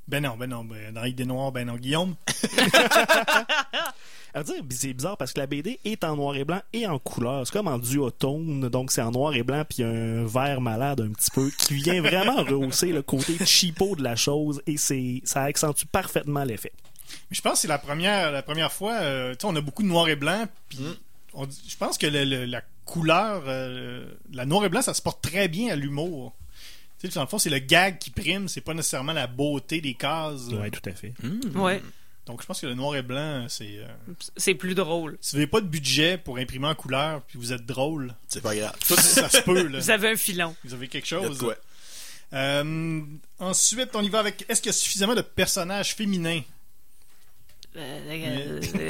Ben 0.08 0.22
non, 0.22 0.36
ben 0.36 0.48
non, 0.48 0.64
ben, 0.64 0.94
dans 0.94 1.04
Idée 1.04 1.24
Noire, 1.24 1.50
ben 1.50 1.66
non, 1.66 1.74
Guillaume. 1.74 2.14
À 4.36 4.42
dire, 4.42 4.56
c'est 4.68 4.92
bizarre 4.92 5.16
parce 5.16 5.32
que 5.32 5.40
la 5.40 5.46
BD 5.46 5.80
est 5.86 6.04
en 6.04 6.14
noir 6.14 6.36
et 6.36 6.44
blanc 6.44 6.60
et 6.74 6.86
en 6.86 6.98
couleur. 6.98 7.46
C'est 7.46 7.52
comme 7.54 7.68
en 7.68 7.78
duotone, 7.78 8.68
donc 8.68 8.92
c'est 8.92 9.00
en 9.00 9.10
noir 9.10 9.34
et 9.34 9.42
blanc 9.42 9.64
puis 9.68 9.82
un 9.82 10.26
vert 10.26 10.60
malade 10.60 11.00
un 11.00 11.08
petit 11.10 11.30
peu 11.30 11.50
qui 11.56 11.74
vient 11.74 12.02
vraiment 12.02 12.36
rehausser 12.44 12.92
le 12.92 13.00
côté 13.02 13.42
cheapo 13.46 13.96
de 13.96 14.02
la 14.02 14.14
chose 14.14 14.60
et 14.66 14.76
c'est 14.76 15.22
ça 15.24 15.42
accentue 15.44 15.86
parfaitement 15.86 16.44
l'effet. 16.44 16.72
Mais 17.30 17.36
je 17.36 17.40
pense 17.40 17.54
que 17.54 17.58
c'est 17.60 17.68
la 17.68 17.78
première, 17.78 18.30
la 18.30 18.42
première 18.42 18.72
fois. 18.72 18.92
euh, 18.96 19.32
tu 19.32 19.38
sais, 19.40 19.46
on 19.46 19.56
a 19.56 19.60
beaucoup 19.62 19.82
de 19.82 19.88
noir 19.88 20.06
et 20.08 20.16
blanc. 20.16 20.44
Puis 20.68 20.80
Mm. 20.80 21.46
je 21.68 21.76
pense 21.76 21.96
que 21.96 22.06
le- 22.06 22.24
le- 22.24 22.44
la 22.44 22.60
couleur, 22.84 23.42
euh, 23.46 24.04
la 24.34 24.44
noir 24.44 24.64
et 24.64 24.68
blanc, 24.68 24.82
ça 24.82 24.92
se 24.92 25.00
porte 25.02 25.22
très 25.22 25.48
bien 25.48 25.72
à 25.72 25.76
l'humour. 25.76 26.34
Tu 27.00 27.08
sais, 27.08 27.14
dans 27.14 27.22
le 27.22 27.26
fond, 27.26 27.38
c'est 27.38 27.48
le 27.50 27.58
gag 27.58 27.98
qui 27.98 28.10
prime. 28.10 28.48
C'est 28.48 28.60
pas 28.60 28.74
nécessairement 28.74 29.12
la 29.14 29.26
beauté 29.26 29.80
des 29.80 29.94
cases. 29.94 30.48
Ouais, 30.48 30.70
tout 30.70 30.86
à 30.88 30.92
fait. 30.92 31.14
Ouais. 31.54 31.82
Donc, 32.26 32.42
je 32.42 32.46
pense 32.46 32.60
que 32.60 32.66
le 32.66 32.74
noir 32.74 32.96
et 32.96 33.02
blanc, 33.02 33.46
c'est. 33.48 33.78
euh, 33.78 33.86
C'est 34.36 34.54
plus 34.54 34.74
drôle. 34.74 35.16
si 35.20 35.32
vous 35.32 35.38
n'avez 35.38 35.46
pas 35.50 35.60
de 35.60 35.66
budget 35.68 36.18
pour 36.18 36.38
imprimer 36.38 36.66
en 36.66 36.74
couleur, 36.74 37.22
puis 37.22 37.38
vous 37.38 37.52
êtes 37.52 37.64
drôle, 37.64 38.14
C'est 38.28 38.40
pas 38.42 38.54
grave. 38.56 38.74
tout 38.86 38.96
ça 38.96 39.28
se 39.28 39.40
peut. 39.42 39.68
Là. 39.68 39.78
Vous 39.78 39.90
avez 39.90 40.10
un 40.10 40.16
filon. 40.16 40.54
Vous 40.64 40.74
avez 40.74 40.88
quelque 40.88 41.06
chose. 41.06 41.38
Euh, 42.32 43.00
ensuite, 43.38 43.90
on 43.94 44.02
y 44.02 44.08
va 44.08 44.18
avec. 44.18 44.44
Est-ce 44.48 44.60
qu'il 44.60 44.70
y 44.70 44.74
a 44.74 44.78
suffisamment 44.78 45.14
de 45.14 45.20
personnages 45.22 45.94
féminins 45.94 46.42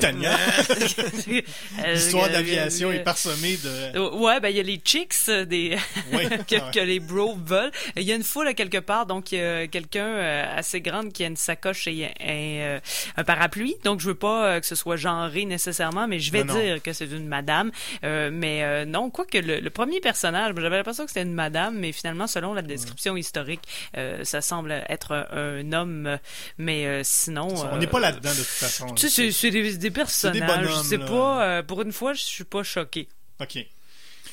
Tania. 0.01 0.31
euh, 0.31 1.43
L'histoire 1.93 2.27
euh, 2.27 2.33
d'aviation 2.33 2.93
est 2.93 3.03
parsemée 3.03 3.57
de. 3.57 3.99
Ouais, 4.17 4.41
ben 4.41 4.49
il 4.49 4.57
y 4.57 4.61
a 4.61 4.63
les 4.63 4.81
chicks 4.85 5.15
euh, 5.29 5.45
des 5.45 5.77
que, 6.49 6.81
les 6.81 7.01
bros 7.01 7.37
veulent. 7.45 7.71
Il 7.97 8.03
y 8.03 8.13
a 8.13 8.15
une 8.15 8.23
foule 8.23 8.49
à 8.49 8.55
quelque 8.55 8.79
part, 8.79 9.07
donc 9.07 9.33
il 9.33 9.39
y 9.39 9.43
a 9.43 9.67
quelqu'un 9.67 10.17
assez 10.57 10.81
grande 10.81 11.13
qui 11.13 11.25
a 11.25 11.27
une 11.27 11.37
sacoche 11.37 11.87
et 11.89 12.09
un, 12.25 12.81
un 13.17 13.25
parapluie. 13.25 13.77
Donc 13.85 14.01
je 14.01 14.09
veux 14.09 14.15
pas 14.15 14.61
que 14.61 14.67
ce 14.67 14.75
soit 14.75 14.97
genré 14.97 15.45
nécessairement, 15.45 16.07
mais 16.09 16.19
je 16.19 16.33
vais 16.33 16.45
Non, 16.45 16.55
non. 16.55 16.61
dire 16.61 16.83
que 16.83 16.93
c'est 16.93 17.07
une 17.07 17.27
madame. 17.27 17.71
Euh, 18.05 18.31
mais 18.33 18.63
euh, 18.63 18.85
non, 18.85 19.11
quoi 19.11 19.25
que 19.25 19.39
le, 19.39 19.61
le 19.61 19.71
premier 19.71 20.01
personnage, 20.01 20.55
j'avais 20.57 20.77
l'impression 20.77 21.05
que 21.05 21.11
c'était 21.11 21.23
une 21.23 21.35
madame, 21.35 21.77
mais 21.79 21.93
finalement 21.93 22.27
selon 22.27 22.55
la 22.55 22.63
description 22.63 23.17
historique, 23.17 23.63
euh, 23.97 24.25
ça 24.25 24.41
semble 24.41 24.73
être 24.89 25.13
un, 25.13 25.27
un 25.33 25.73
homme. 25.73 26.19
Mais 26.59 26.87
euh, 26.87 27.01
sinon, 27.05 27.49
On 27.49 27.75
euh, 27.75 27.79
n'est 27.79 27.87
pas 27.87 28.01
là-dedans 28.01 28.31
de 28.31 28.37
toute 28.37 28.45
façon. 28.47 28.76
Tu 28.97 29.09
sais, 29.09 29.31
c'est- 29.33 29.51
des, 29.51 29.77
des 29.77 29.91
personnages. 29.91 30.41
bonhommes, 30.67 30.85
C'est 30.85 30.97
là. 30.99 31.07
pas. 31.07 31.45
euh, 31.45 31.63
pour 31.63 31.83
une 31.83 31.93
fois, 31.93 32.13
je 32.15 32.23
suis 32.23 32.45
pas 32.45 32.63
choqué. 32.63 33.09
Ok. 33.41 33.59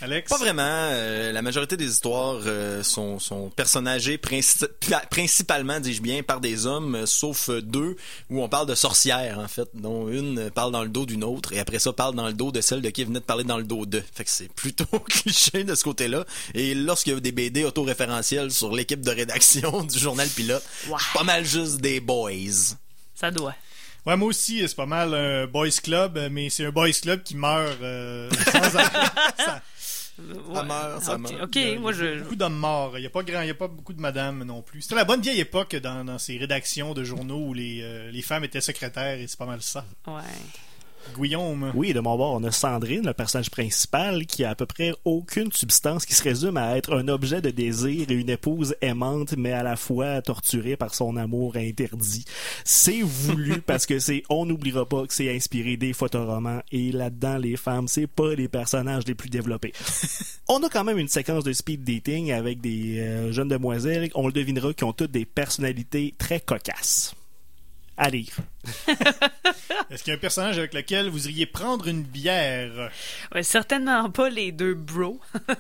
Alex? 0.02 0.28
Pas 0.28 0.38
vraiment. 0.38 0.64
euh, 0.66 1.32
la 1.32 1.42
majorité 1.42 1.78
des 1.78 1.86
histoires 1.90 2.42
euh, 2.46 2.84
sont, 2.84 3.20
sont 3.20 3.50
personnagées 3.52 4.18
princi- 4.18 4.68
principalement, 5.10 5.80
dis-je 5.80 6.02
bien, 6.02 6.24
par 6.24 6.42
des 6.42 6.66
hommes, 6.66 6.96
euh, 6.96 7.06
sauf 7.06 7.50
deux 7.50 7.96
où 8.30 8.44
on 8.44 8.50
parle 8.50 8.68
de 8.68 8.76
sorcières, 8.76 9.40
en 9.40 9.48
fait, 9.48 9.70
dont 9.76 10.10
une 10.10 10.50
parle 10.50 10.74
dans 10.74 10.84
le 10.84 10.90
dos 10.90 11.06
d'une 11.06 11.24
autre, 11.24 11.54
et 11.54 11.60
après 11.60 11.80
ça 11.80 11.94
parle 11.94 12.16
dans 12.16 12.28
le 12.28 12.34
dos 12.34 12.52
de 12.52 12.60
celle 12.60 12.82
de 12.82 12.90
qui 12.90 13.06
venait 13.06 13.20
de 13.20 13.24
parler 13.24 13.46
dans 13.46 13.58
le 13.58 13.64
dos 13.64 13.86
d'eux. 13.86 14.04
Fait 14.14 14.26
que 14.26 14.30
c'est 14.32 14.52
plutôt 14.52 14.86
cliché 15.10 15.64
de 15.64 15.74
ce 15.76 15.84
côté-là. 15.86 16.26
Et 16.54 16.76
lorsqu'il 16.76 17.14
y 17.14 17.16
a 17.16 17.20
des 17.22 17.32
BD 17.32 17.64
autoréférentiels 17.64 18.52
sur 18.52 18.74
l'équipe 18.76 19.02
de 19.02 19.12
rédaction 19.12 19.84
du 19.86 20.00
journal 20.00 20.28
pilote, 20.28 20.64
Ouais. 20.90 20.98
pas 21.14 21.24
mal 21.24 21.46
juste 21.46 21.78
des 21.80 22.02
boys. 22.02 22.32
Ça 23.16 23.32
doit. 23.32 23.56
Ouais, 24.06 24.18
moi 24.18 24.28
aussi, 24.28 24.68
c'est 24.68 24.76
pas 24.76 24.86
mal 24.86 25.14
un 25.14 25.48
boys 25.48 25.70
club, 25.82 26.20
mais 26.32 26.50
c'est 26.50 26.66
un 26.66 26.72
boys 26.72 26.92
club 26.92 27.24
qui 27.24 27.36
meurt 27.38 27.82
euh, 27.82 28.30
sans, 28.52 28.70
sans- 28.70 28.80
Ouais. 30.20 30.54
Ça 30.56 30.64
meurt, 30.64 31.02
ça 31.04 31.18
meurt. 31.18 31.34
Ok, 31.42 31.56
Il 31.56 31.70
y 31.72 31.74
a- 31.76 31.80
moi 31.80 31.92
il 31.92 31.98
y 31.98 32.08
a 32.08 32.14
je. 32.18 32.20
Beaucoup 32.20 32.36
d'hommes 32.36 32.56
morts. 32.58 32.98
Il 33.00 33.02
n'y 33.02 33.08
a, 33.08 33.10
pas 33.10 33.24
grand- 33.24 33.42
il 33.42 33.48
y 33.48 33.52
a 33.52 33.56
pas 33.56 33.68
beaucoup 33.68 33.94
de 33.94 34.00
madames 34.00 34.44
non 34.44 34.62
plus. 34.62 34.82
C'était 34.84 34.94
la 34.94 35.06
bonne 35.06 35.22
vieille 35.22 35.40
époque 35.40 35.76
dans, 35.78 36.06
dans 36.06 36.20
ces 36.20 36.38
rédactions 36.38 36.94
de 36.94 37.04
journaux 37.04 37.40
où 37.48 37.54
les, 37.56 37.80
euh, 37.82 38.12
les 38.12 38.22
femmes 38.22 38.44
étaient 38.44 38.62
secrétaires 38.62 39.18
et 39.20 39.26
c'est 39.28 39.40
pas 39.40 39.48
mal 39.48 39.64
ça. 39.64 39.84
Ouais. 40.06 40.22
Guillaume. 41.18 41.72
Oui, 41.76 41.94
de 41.94 42.00
mon 42.00 42.16
bord, 42.18 42.34
on 42.34 42.44
a 42.44 42.52
Sandrine, 42.52 43.06
le 43.06 43.14
personnage 43.14 43.50
principal, 43.50 44.26
qui 44.26 44.44
a 44.44 44.52
à 44.52 44.56
peu 44.56 44.66
près 44.66 44.94
aucune 45.06 45.52
substance, 45.52 46.06
qui 46.06 46.14
se 46.14 46.24
résume 46.24 46.58
à 46.58 46.78
être 46.78 46.96
un 46.96 47.08
objet 47.08 47.42
de 47.42 47.50
désir 47.50 48.10
et 48.10 48.14
une 48.14 48.30
épouse 48.30 48.76
aimante, 48.82 49.36
mais 49.38 49.52
à 49.52 49.64
la 49.64 49.76
fois 49.76 50.22
torturée 50.22 50.76
par 50.76 50.96
son 50.96 51.18
amour 51.18 51.56
interdit. 51.56 52.26
C'est 52.64 53.02
voulu 53.02 53.62
parce 53.66 53.86
que 53.86 54.00
c'est, 54.00 54.24
on 54.30 54.46
n'oubliera 54.46 54.86
pas 54.86 55.06
que 55.06 55.14
c'est 55.14 55.34
inspiré 55.34 55.78
des 55.78 55.94
photoromans 55.94 56.62
et 56.72 56.92
là-dedans, 56.92 57.38
les 57.38 57.58
femmes, 57.58 57.88
c'est 57.88 58.08
pas 58.08 58.34
les 58.36 58.48
personnages 58.48 59.06
les 59.08 59.16
plus 59.16 59.30
développés. 59.30 59.74
on 60.48 60.64
a 60.64 60.70
quand 60.70 60.84
même 60.84 61.00
une 61.00 61.08
séquence 61.08 61.44
de 61.44 61.54
speed 61.54 61.84
dating 61.84 62.32
avec 62.32 62.62
des 62.62 63.00
euh, 63.00 63.32
jeunes 63.32 63.50
demoiselles, 63.50 64.10
on 64.16 64.28
le 64.28 64.34
devinera, 64.34 64.74
qui 64.74 64.84
ont 64.84 64.94
toutes 64.94 65.12
des 65.12 65.26
personnalités 65.26 66.14
très 66.18 66.40
cocasses. 66.40 67.16
À 67.98 68.10
lire. 68.10 68.38
Est-ce 69.90 70.04
qu'il 70.04 70.12
y 70.12 70.16
a 70.16 70.18
un 70.18 70.22
personnage 70.22 70.58
avec 70.58 70.74
lequel 70.74 71.10
vous 71.10 71.28
iriez 71.28 71.46
prendre 71.46 71.88
une 71.88 72.04
bière? 72.04 72.90
Ouais, 73.36 73.44
certainement 73.44 74.10
pas 74.10 74.30
les 74.30 74.52
deux 74.52 74.74
bros. 74.74 75.20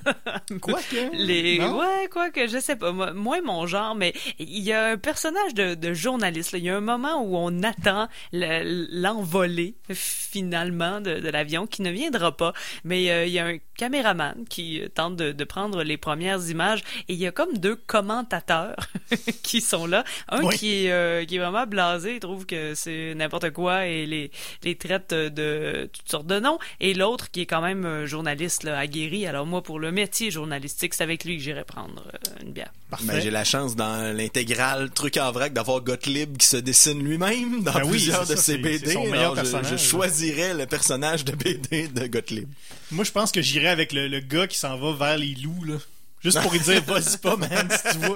Quoi 0.62 0.80
que? 0.90 1.16
Les... 1.16 1.60
Non? 1.60 1.80
Ouais, 1.80 2.08
quoi 2.10 2.30
que 2.30 2.48
je 2.48 2.60
sais 2.60 2.76
pas. 2.76 2.92
Moi, 2.92 3.12
moins 3.14 3.42
mon 3.42 3.68
genre, 3.68 3.96
mais 3.96 4.14
il 4.40 4.60
y 4.60 4.72
a 4.72 4.92
un 4.92 4.98
personnage 4.98 5.54
de, 5.54 5.76
de 5.76 5.94
journaliste. 5.94 6.52
là. 6.54 6.58
Il 6.60 6.66
y 6.66 6.70
a 6.70 6.78
un 6.78 6.82
moment 6.82 7.22
où 7.24 7.36
on 7.38 7.64
attend 7.64 8.08
le- 8.32 8.88
l'envolée 9.02 9.76
finalement 9.92 11.02
de, 11.02 11.20
de 11.20 11.30
l'avion 11.30 11.68
qui 11.68 11.82
ne 11.82 11.92
viendra 11.92 12.36
pas. 12.36 12.54
Mais 12.84 13.12
euh, 13.12 13.26
il 13.26 13.34
y 13.34 13.40
a 13.40 13.46
un 13.46 13.58
caméraman 13.78 14.46
qui 14.50 14.82
euh, 14.82 14.88
tente 14.90 15.16
de, 15.16 15.32
de 15.32 15.44
prendre 15.44 15.84
les 15.84 15.98
premières 15.98 16.50
images 16.50 16.82
et 17.08 17.14
il 17.14 17.20
y 17.20 17.28
a 17.28 17.32
comme 17.32 17.58
deux 17.58 17.76
commentateurs 17.76 18.76
qui 19.44 19.62
sont 19.62 19.86
là. 19.86 20.04
Un 20.30 20.44
Oui. 20.44 20.56
qui 20.58 20.86
est 20.86 20.92
euh, 20.92 21.26
qui 21.26 21.36
est 21.36 21.40
vraiment 21.40 21.66
blasé, 21.68 22.16
il 22.16 22.20
trouve 22.20 22.46
que 22.46 22.74
c'est 22.76 22.93
n'importe 23.16 23.52
quoi 23.52 23.86
et 23.88 24.06
les 24.06 24.32
les 24.64 24.76
traite 24.76 25.14
de 25.14 25.90
toutes 25.92 26.10
sortes 26.10 26.28
de 26.28 26.40
noms. 26.40 26.60
Et 26.80 26.94
l'autre 26.94 27.32
qui 27.32 27.42
est 27.42 27.46
quand 27.46 27.62
même 27.62 28.06
journaliste 28.06 28.64
là, 28.64 28.78
aguerri. 28.78 29.26
Alors 29.28 29.46
moi, 29.46 29.62
pour 29.64 29.80
le 29.80 29.92
métier 29.92 30.32
journalistique, 30.32 30.94
c'est 30.94 31.04
avec 31.04 31.24
lui 31.26 31.38
que 31.38 31.44
j'irai 31.44 31.64
prendre 31.64 32.04
euh, 32.14 32.44
une 32.44 32.52
bière. 32.52 32.72
Ben, 33.04 33.20
j'ai 33.20 33.32
la 33.32 33.44
chance 33.44 33.76
dans 33.76 34.16
l'intégrale 34.16 34.92
truc 34.92 35.18
en 35.18 35.32
vrac 35.32 35.52
d'avoir 35.54 35.82
Gottlieb 35.82 36.38
qui 36.38 36.46
se 36.46 36.58
dessine 36.58 37.04
lui-même 37.04 37.64
dans 37.64 37.74
Ben 37.74 37.82
oui, 37.86 37.90
plusieurs 37.92 38.22
de 38.28 38.36
ça, 38.36 38.42
ses 38.42 38.58
BD. 38.58 38.86
c'est 38.88 38.94
son 38.94 39.04
meilleur 39.06 39.32
Alors, 39.32 39.36
je- 39.36 39.42
personnage. 39.52 39.72
Je, 39.72 39.78
choisirais 39.88 40.54
le 40.54 40.66
personnage 40.68 41.26
de 41.26 41.32
BD 41.36 41.88
de 41.88 42.06
Gottlieb. 42.08 42.48
Moi, 42.92 43.04
je 43.04 43.12
pense 43.12 43.32
que 43.32 43.42
j'irais 43.42 43.70
avec 43.70 43.92
le, 43.94 44.08
le 44.08 44.20
gars 44.20 44.46
qui 44.48 44.58
s'en 44.58 44.78
va 44.78 44.94
vers 44.94 45.18
les 45.18 45.34
loups, 45.36 45.64
là. 45.66 45.76
Juste 46.24 46.40
pour 46.42 46.52
lui 46.54 46.60
dire, 46.60 46.82
vas-y 46.88 47.18
pas, 47.18 47.36
man, 47.36 47.68
si 47.72 47.92
tu 47.94 47.98
vas. 48.08 48.16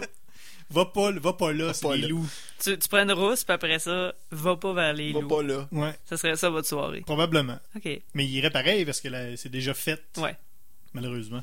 Va 0.69 0.85
pas, 0.85 1.11
va 1.11 1.33
pas 1.33 1.53
là, 1.53 1.73
c'est 1.73 1.87
pas 1.87 1.95
les 1.95 2.01
là. 2.03 2.07
loups. 2.09 2.27
Tu, 2.61 2.77
tu 2.77 2.87
prends 2.89 3.01
une 3.03 3.11
rousse, 3.13 3.43
puis 3.45 3.53
après 3.53 3.79
ça, 3.79 4.13
va 4.31 4.55
pas 4.57 4.73
vers 4.73 4.93
les 4.93 5.13
Va 5.13 5.21
loups. 5.21 5.27
pas 5.29 5.41
là. 5.43 5.67
Ouais, 5.71 5.93
Ça 6.05 6.17
serait 6.17 6.35
ça 6.35 6.49
votre 6.49 6.67
soirée. 6.67 7.01
probablement. 7.01 7.57
OK. 7.75 7.85
Mais 8.13 8.25
il 8.25 8.31
irait 8.31 8.49
pareil 8.51 8.83
parce 8.83 8.99
que 8.99 9.07
là, 9.07 9.37
c'est 9.37 9.47
déjà 9.49 9.73
fait, 9.73 10.03
Ouais. 10.17 10.35
malheureusement. 10.93 11.41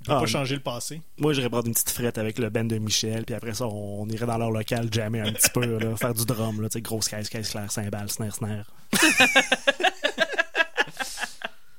On 0.00 0.04
peut 0.04 0.12
Ah, 0.14 0.20
pas 0.20 0.26
changer 0.26 0.54
le 0.56 0.62
passé. 0.62 1.00
Moi, 1.18 1.32
j'irais 1.32 1.48
prendre 1.50 1.66
une 1.68 1.74
petite 1.74 1.90
frette 1.90 2.16
avec 2.18 2.38
le 2.38 2.48
band 2.50 2.64
de 2.64 2.78
Michel, 2.78 3.24
puis 3.24 3.34
après 3.34 3.54
ça, 3.54 3.66
on, 3.66 4.02
on 4.02 4.08
irait 4.08 4.26
dans 4.26 4.38
leur 4.38 4.50
local 4.50 4.88
jammer 4.92 5.20
un 5.20 5.32
petit 5.32 5.50
peu, 5.50 5.78
là, 5.78 5.94
faire 6.00 6.14
du 6.14 6.24
drum, 6.24 6.60
là, 6.62 6.68
grosse 6.76 7.08
caisse, 7.08 7.28
caisse 7.28 7.50
claire, 7.50 7.70
cymbale, 7.70 8.10
snare, 8.10 8.34
snare. 8.34 8.64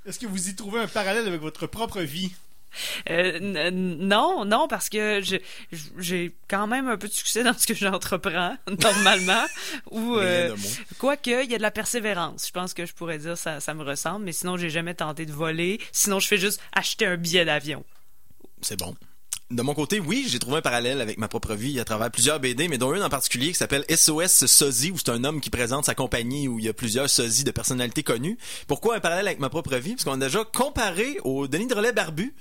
Est-ce 0.05 0.19
que 0.19 0.25
vous 0.27 0.49
y 0.49 0.55
trouvez 0.55 0.79
un 0.81 0.87
parallèle 0.87 1.27
avec 1.27 1.41
votre 1.41 1.65
propre 1.65 2.01
vie? 2.01 2.33
Euh, 3.09 3.69
non, 3.71 4.45
non, 4.45 4.67
parce 4.67 4.89
que 4.89 5.21
j'ai 5.97 6.35
quand 6.47 6.67
même 6.67 6.87
un 6.87 6.97
peu 6.97 7.07
de 7.07 7.13
succès 7.13 7.43
dans 7.43 7.57
ce 7.57 7.67
que 7.67 7.75
j'entreprends, 7.75 8.55
normalement. 8.81 9.45
Ou, 9.91 10.17
euh, 10.17 10.55
quoique, 10.97 11.43
il 11.43 11.51
y 11.51 11.55
a 11.55 11.57
de 11.57 11.61
la 11.61 11.71
persévérance. 11.71 12.47
Je 12.47 12.51
pense 12.51 12.73
que 12.73 12.85
je 12.85 12.93
pourrais 12.93 13.17
dire 13.17 13.37
ça, 13.37 13.59
ça 13.59 13.73
me 13.73 13.83
ressemble, 13.83 14.25
mais 14.25 14.31
sinon, 14.33 14.57
j'ai 14.57 14.69
jamais 14.69 14.93
tenté 14.93 15.25
de 15.25 15.31
voler. 15.31 15.79
Sinon, 15.91 16.19
je 16.19 16.27
fais 16.27 16.37
juste 16.37 16.61
acheter 16.73 17.05
un 17.05 17.17
billet 17.17 17.45
d'avion. 17.45 17.83
C'est 18.61 18.77
bon. 18.79 18.95
De 19.51 19.61
mon 19.61 19.75
côté, 19.75 19.99
oui, 19.99 20.25
j'ai 20.27 20.39
trouvé 20.39 20.57
un 20.57 20.61
parallèle 20.61 20.99
avec 20.99 21.17
ma 21.19 21.27
propre 21.27 21.53
vie 21.53 21.79
à 21.79 21.85
travers 21.85 22.09
plusieurs 22.09 22.39
BD, 22.39 22.67
mais 22.69 22.77
dont 22.79 22.93
une 22.95 23.03
en 23.03 23.09
particulier 23.09 23.49
qui 23.49 23.53
s'appelle 23.57 23.85
SOS 23.93 24.45
Sosie, 24.47 24.89
où 24.91 24.97
c'est 24.97 25.09
un 25.09 25.23
homme 25.23 25.41
qui 25.41 25.51
présente 25.51 25.85
sa 25.85 25.93
compagnie 25.93 26.47
où 26.47 26.57
il 26.57 26.65
y 26.65 26.69
a 26.69 26.73
plusieurs 26.73 27.09
sosies 27.09 27.43
de 27.43 27.51
personnalités 27.51 28.01
connues. 28.03 28.37
Pourquoi 28.67 28.95
un 28.95 28.99
parallèle 28.99 29.27
avec 29.27 29.39
ma 29.39 29.49
propre 29.49 29.75
vie? 29.75 29.91
Parce 29.91 30.05
qu'on 30.05 30.13
a 30.21 30.25
déjà 30.25 30.43
comparé 30.43 31.17
au 31.23 31.47
Denis 31.47 31.67
de 31.67 31.75
Relais 31.75 31.91
barbu, 31.91 32.33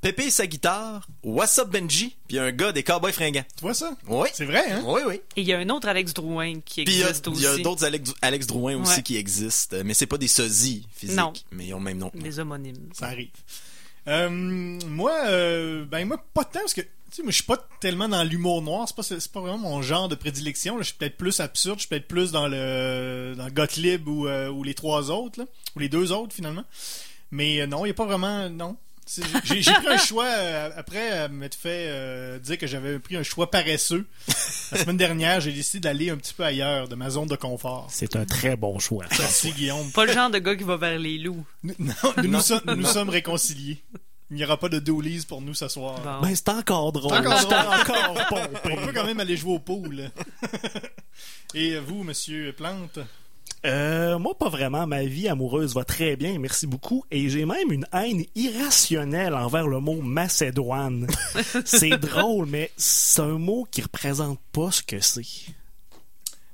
Pépé 0.00 0.24
et 0.26 0.30
sa 0.30 0.46
guitare, 0.46 1.06
What's 1.22 1.58
Up 1.58 1.68
Benji, 1.70 2.16
puis 2.28 2.38
un 2.38 2.52
gars 2.52 2.72
des 2.72 2.82
Cowboys 2.82 3.12
fringants. 3.12 3.44
Tu 3.56 3.62
vois 3.62 3.72
ça? 3.74 3.94
Oui. 4.06 4.28
C'est 4.34 4.44
vrai, 4.44 4.70
hein? 4.70 4.82
Oui, 4.86 5.00
oui. 5.06 5.14
Et 5.36 5.40
il 5.42 5.46
y 5.46 5.52
a 5.54 5.58
un 5.58 5.68
autre 5.70 5.88
Alex 5.88 6.12
Drouin 6.14 6.60
qui 6.60 6.84
Puis 6.84 6.94
il 6.94 7.00
y 7.00 7.02
a, 7.04 7.08
existe 7.08 7.26
il 7.34 7.40
y 7.42 7.46
a 7.46 7.52
aussi. 7.54 7.62
d'autres 7.62 7.84
Alex, 7.84 8.12
Alex 8.22 8.46
Drouin 8.46 8.76
aussi 8.80 8.96
Ouais. 8.96 9.02
qui 9.02 9.16
existent, 9.16 9.76
mais 9.84 9.92
c'est 9.94 10.06
pas 10.06 10.18
des 10.18 10.28
sosies 10.28 10.86
physiques, 10.94 11.16
Non. 11.16 11.32
mais 11.52 11.66
ils 11.66 11.74
ont 11.74 11.78
le 11.78 11.84
même 11.84 11.98
nom. 11.98 12.10
Les 12.14 12.38
homonymes. 12.38 12.88
Ça 12.92 13.06
arrive. 13.06 13.30
Euh, 14.08 14.28
moi, 14.30 15.12
euh, 15.26 15.84
ben 15.84 16.06
moi, 16.06 16.22
pas 16.34 16.44
tant, 16.44 16.60
parce 16.60 16.74
que, 16.74 16.82
tu 16.82 16.88
sais, 17.10 17.22
moi, 17.22 17.30
je 17.30 17.36
suis 17.36 17.44
pas 17.44 17.56
tellement 17.80 18.08
dans 18.08 18.22
l'humour 18.22 18.62
noir, 18.62 18.86
c'est 18.86 18.96
pas, 18.96 19.02
c'est 19.02 19.32
pas 19.32 19.40
vraiment 19.40 19.58
mon 19.58 19.82
genre 19.82 20.08
de 20.08 20.14
prédilection, 20.14 20.76
là. 20.76 20.82
je 20.82 20.88
suis 20.88 20.96
peut-être 20.96 21.16
plus 21.16 21.40
absurde, 21.40 21.76
je 21.76 21.82
suis 21.82 21.88
peut-être 21.88 22.08
plus 22.08 22.32
dans 22.32 22.48
le, 22.48 23.34
dans 23.36 23.48
Gottlieb 23.48 24.06
ou, 24.06 24.26
euh, 24.26 24.50
ou 24.50 24.62
les 24.62 24.74
trois 24.74 25.10
autres, 25.10 25.40
là, 25.40 25.46
ou 25.76 25.78
les 25.78 25.88
deux 25.88 26.12
autres, 26.12 26.34
finalement. 26.34 26.64
Mais 27.30 27.62
euh, 27.62 27.66
non, 27.66 27.84
il 27.84 27.88
n'y 27.88 27.92
a 27.92 27.94
pas 27.94 28.06
vraiment, 28.06 28.48
non. 28.50 28.76
J'ai 29.06 29.62
pris 29.62 29.86
un 29.86 29.98
choix, 29.98 30.26
euh, 30.26 30.70
après 30.76 31.12
euh, 31.12 31.28
m'être 31.28 31.54
fait 31.54 31.86
euh, 31.88 32.38
dire 32.38 32.56
que 32.56 32.66
j'avais 32.66 32.98
pris 32.98 33.16
un 33.16 33.22
choix 33.22 33.50
paresseux. 33.50 34.06
La 34.72 34.78
semaine 34.78 34.96
dernière, 34.96 35.40
j'ai 35.40 35.52
décidé 35.52 35.80
d'aller 35.80 36.10
un 36.10 36.16
petit 36.16 36.32
peu 36.32 36.42
ailleurs, 36.42 36.88
de 36.88 36.94
ma 36.94 37.10
zone 37.10 37.28
de 37.28 37.36
confort. 37.36 37.86
C'est 37.90 38.16
un 38.16 38.24
très 38.24 38.56
bon 38.56 38.78
choix. 38.78 39.04
Merci, 39.18 39.52
Guillaume. 39.52 39.90
Pas 39.92 40.06
le 40.06 40.12
genre 40.12 40.30
de 40.30 40.38
gars 40.38 40.56
qui 40.56 40.64
va 40.64 40.76
vers 40.76 40.98
les 40.98 41.18
loups. 41.18 41.44
Nous, 41.62 41.74
non, 41.78 41.94
nous, 42.22 42.40
sommes, 42.40 42.62
nous 42.66 42.76
nous 42.76 42.86
sommes 42.86 43.10
réconciliés. 43.10 43.82
Il 44.30 44.36
n'y 44.36 44.44
aura 44.44 44.56
pas 44.58 44.70
de 44.70 44.78
doolies 44.78 45.26
pour 45.28 45.42
nous 45.42 45.54
ce 45.54 45.68
soir. 45.68 46.00
Bon. 46.00 46.20
Ben, 46.22 46.34
c'est 46.34 46.48
encore 46.48 46.92
drôle. 46.92 47.12
C'est 47.12 47.18
encore 47.18 47.40
drôle. 47.42 48.12
encore 48.14 48.26
pompé. 48.28 48.70
On 48.72 48.86
peut 48.86 48.92
quand 48.94 49.04
même 49.04 49.20
aller 49.20 49.36
jouer 49.36 49.52
au 49.52 49.58
pool. 49.58 50.10
Et 51.54 51.78
vous, 51.78 52.02
monsieur 52.02 52.52
Plante? 52.52 52.98
Euh, 53.64 54.18
moi, 54.18 54.36
pas 54.36 54.48
vraiment. 54.50 54.86
Ma 54.86 55.04
vie 55.04 55.26
amoureuse 55.28 55.74
va 55.74 55.84
très 55.84 56.16
bien, 56.16 56.38
merci 56.38 56.66
beaucoup. 56.66 57.04
Et 57.10 57.28
j'ai 57.30 57.46
même 57.46 57.72
une 57.72 57.86
haine 57.92 58.24
irrationnelle 58.34 59.34
envers 59.34 59.66
le 59.66 59.80
mot 59.80 60.02
Macédoine. 60.02 61.06
c'est 61.64 61.96
drôle, 61.98 62.46
mais 62.46 62.70
c'est 62.76 63.22
un 63.22 63.38
mot 63.38 63.66
qui 63.70 63.80
représente 63.82 64.38
pas 64.52 64.70
ce 64.70 64.82
que 64.82 65.00
c'est. 65.00 65.22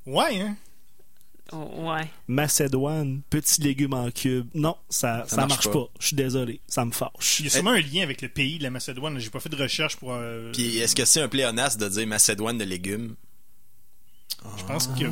Ouais, 0.07 0.41
hein? 0.41 0.57
Oh, 1.53 1.91
ouais. 1.91 2.09
Macédoine, 2.29 3.23
petit 3.29 3.61
légume 3.61 3.95
en 3.95 4.09
cube. 4.13 4.47
Non, 4.55 4.77
ça, 4.89 5.25
ça, 5.27 5.35
marche 5.35 5.49
marche 5.49 5.65
pas. 5.67 5.73
pas. 5.73 5.87
Je 5.99 6.07
suis 6.07 6.17
désolé, 6.17 6.61
ça 6.69 6.85
me 6.85 6.93
fâche. 6.93 7.41
Il 7.41 7.47
y 7.47 7.49
a 7.49 7.51
sûrement 7.51 7.73
un 7.73 7.81
lien 7.81 8.03
avec 8.05 8.23
le 8.23 8.29
pays 8.29 8.59
de 8.59 8.63
la 8.63 8.71
Macédoine. 8.71 9.19
J'ai 9.19 9.31
pas 9.31 9.41
fait 9.41 9.49
de 9.49 9.57
recherche 9.57 9.97
pour. 9.97 10.13
euh, 10.13 10.53
Puis 10.53 10.79
est-ce 10.79 10.95
que 10.95 11.05
c'est 11.05 11.21
un 11.21 11.29
pléonasme 11.29 11.81
de 11.81 11.89
dire 11.89 12.07
Macédoine 12.07 12.57
de 12.57 12.63
légumes? 12.65 13.17
je 14.59 14.65
pense 14.65 14.87
que. 14.87 15.07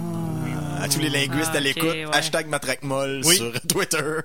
À 0.81 0.89
tous 0.89 1.01
les 1.01 1.11
linguistes 1.11 1.51
Ah, 1.53 1.57
à 1.57 1.59
ok, 1.59 1.65
l'écoute, 1.65 1.85
ouais. 1.85 2.07
hashtag 2.13 2.47
matraquemolle 2.49 3.23
Oui. 3.25 3.37
sur 3.37 3.53
Twitter. 3.63 4.21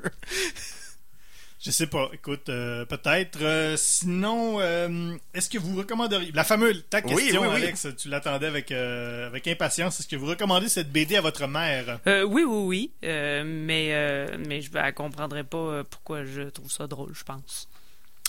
Je 1.65 1.71
sais 1.71 1.87
pas. 1.87 2.09
Écoute, 2.13 2.49
euh, 2.49 2.83
peut-être. 2.85 3.39
Euh, 3.41 3.75
sinon, 3.77 4.59
euh, 4.59 5.15
est-ce 5.33 5.49
que 5.49 5.57
vous 5.57 5.77
recommanderiez. 5.77 6.31
La 6.33 6.43
fameuse. 6.43 6.83
Ta 6.89 6.99
Oui, 7.05 7.15
question, 7.15 7.41
oui, 7.41 7.47
oui. 7.49 7.55
Alex, 7.55 7.87
tu 7.97 8.09
l'attendais 8.09 8.47
avec, 8.47 8.71
euh, 8.73 9.27
avec 9.27 9.47
impatience. 9.47 9.99
Est-ce 9.99 10.07
que 10.09 10.17
vous 10.17 10.25
recommandez 10.25 10.67
cette 10.67 10.91
BD 10.91 11.15
à 11.15 11.21
votre 11.21 11.47
mère? 11.47 11.99
Euh, 12.07 12.23
oui, 12.23 12.43
oui, 12.43 12.63
oui. 12.65 12.91
Euh, 13.05 13.43
mais, 13.45 13.89
euh, 13.93 14.37
mais 14.45 14.61
je 14.61 14.71
ne 14.71 14.91
comprendrai 14.91 15.45
pas 15.45 15.83
pourquoi 15.89 16.25
je 16.25 16.41
trouve 16.49 16.69
ça 16.69 16.85
drôle, 16.87 17.13
je 17.15 17.23
pense. 17.23 17.69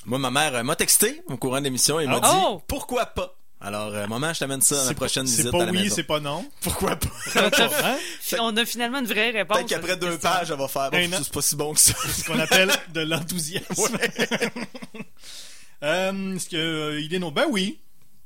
Moi, 0.06 0.18
ma 0.20 0.30
mère 0.30 0.62
m'a 0.62 0.76
texté 0.76 1.22
au 1.26 1.36
courant 1.36 1.58
de 1.58 1.64
l'émission 1.64 1.98
et 1.98 2.06
m'a 2.06 2.20
Ah. 2.22 2.30
dit 2.30 2.38
Oh! 2.40 2.62
pourquoi 2.68 3.06
pas? 3.06 3.34
Alors, 3.64 3.94
euh, 3.94 4.06
maman, 4.06 4.32
je 4.34 4.40
t'amène 4.40 4.60
ça 4.60 4.74
à 4.74 4.78
la 4.82 4.88
C'est 4.88 4.94
prochaine 4.94 5.24
pas- 5.24 5.30
visite 5.30 5.42
C'est 5.42 5.48
à 5.48 5.52
pas 5.52 5.64
la 5.64 5.72
oui, 5.72 5.90
c'est 5.90 6.02
pas 6.04 6.20
non. 6.20 6.44
Pourquoi 6.60 6.96
pas? 6.96 7.08
Hein? 7.36 7.96
On 8.40 8.56
a 8.56 8.64
finalement 8.66 8.98
une 8.98 9.06
vraie 9.06 9.30
réponse. 9.30 9.56
Peut-être 9.56 9.68
qu'après 9.70 9.96
deux 9.96 10.10
question. 10.12 10.30
pages, 10.30 10.50
elle 10.50 10.58
va 10.58 10.68
faire 10.68 10.90
bon, 10.90 10.98
an. 11.14 11.18
c'est 11.22 11.32
pas 11.32 11.42
si 11.42 11.56
bon 11.56 11.72
que 11.72 11.80
ça. 11.80 11.94
C'est 12.04 12.22
ce 12.22 12.24
qu'on 12.26 12.38
appelle 12.38 12.70
de 12.92 13.00
l'enthousiasme. 13.04 13.98
euh, 15.82 16.34
est-ce 16.36 16.48
que 16.48 16.56
euh, 16.56 17.00
il 17.00 17.14
est 17.14 17.18
non? 17.18 17.30
Ben 17.30 17.46
oui. 17.48 17.80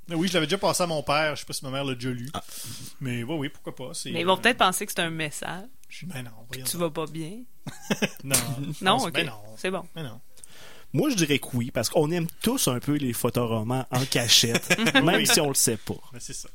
Ben 0.08 0.16
oui, 0.16 0.26
je 0.28 0.34
l'avais 0.34 0.46
déjà 0.46 0.58
passé 0.58 0.82
à 0.82 0.86
mon 0.86 1.02
père. 1.02 1.36
Je 1.36 1.40
sais 1.40 1.46
pas 1.46 1.52
si 1.52 1.64
ma 1.64 1.70
mère 1.70 1.84
l'a 1.84 1.94
déjà 1.94 2.10
lu. 2.10 2.30
Ah. 2.34 2.42
Mais 3.00 3.22
oui, 3.22 3.34
oui, 3.38 3.48
pourquoi 3.50 3.74
pas. 3.76 3.92
Mais 4.06 4.20
ils 4.20 4.26
vont 4.26 4.34
euh, 4.34 4.36
peut-être 4.36 4.56
penser 4.58 4.86
que 4.86 4.92
c'est 4.92 5.02
un 5.02 5.10
message. 5.10 5.64
Ben 6.04 6.22
non, 6.22 6.30
voyons 6.48 6.64
Tu 6.66 6.76
vas 6.78 6.90
pas 6.90 7.06
bien. 7.06 7.32
Non. 8.24 8.36
Non, 8.80 8.92
pense- 8.96 9.06
ok. 9.06 9.12
Ben 9.12 9.26
non. 9.26 9.32
C'est 9.56 9.70
bon. 9.70 9.84
Ben 9.94 10.02
non. 10.02 10.20
Moi, 10.92 11.10
je 11.10 11.16
dirais 11.16 11.38
que 11.38 11.48
oui, 11.54 11.70
parce 11.70 11.88
qu'on 11.90 12.10
aime 12.10 12.26
tous 12.42 12.68
un 12.68 12.78
peu 12.80 12.94
les 12.94 13.12
photoromans 13.12 13.84
en 13.90 14.04
cachette, 14.06 14.76
même 14.94 15.16
Oui. 15.16 15.26
si 15.26 15.40
on 15.40 15.48
le 15.48 15.54
sait 15.54 15.76
pas. 15.76 15.94
Ben 16.12 16.18
c'est 16.20 16.32
ça. 16.32 16.48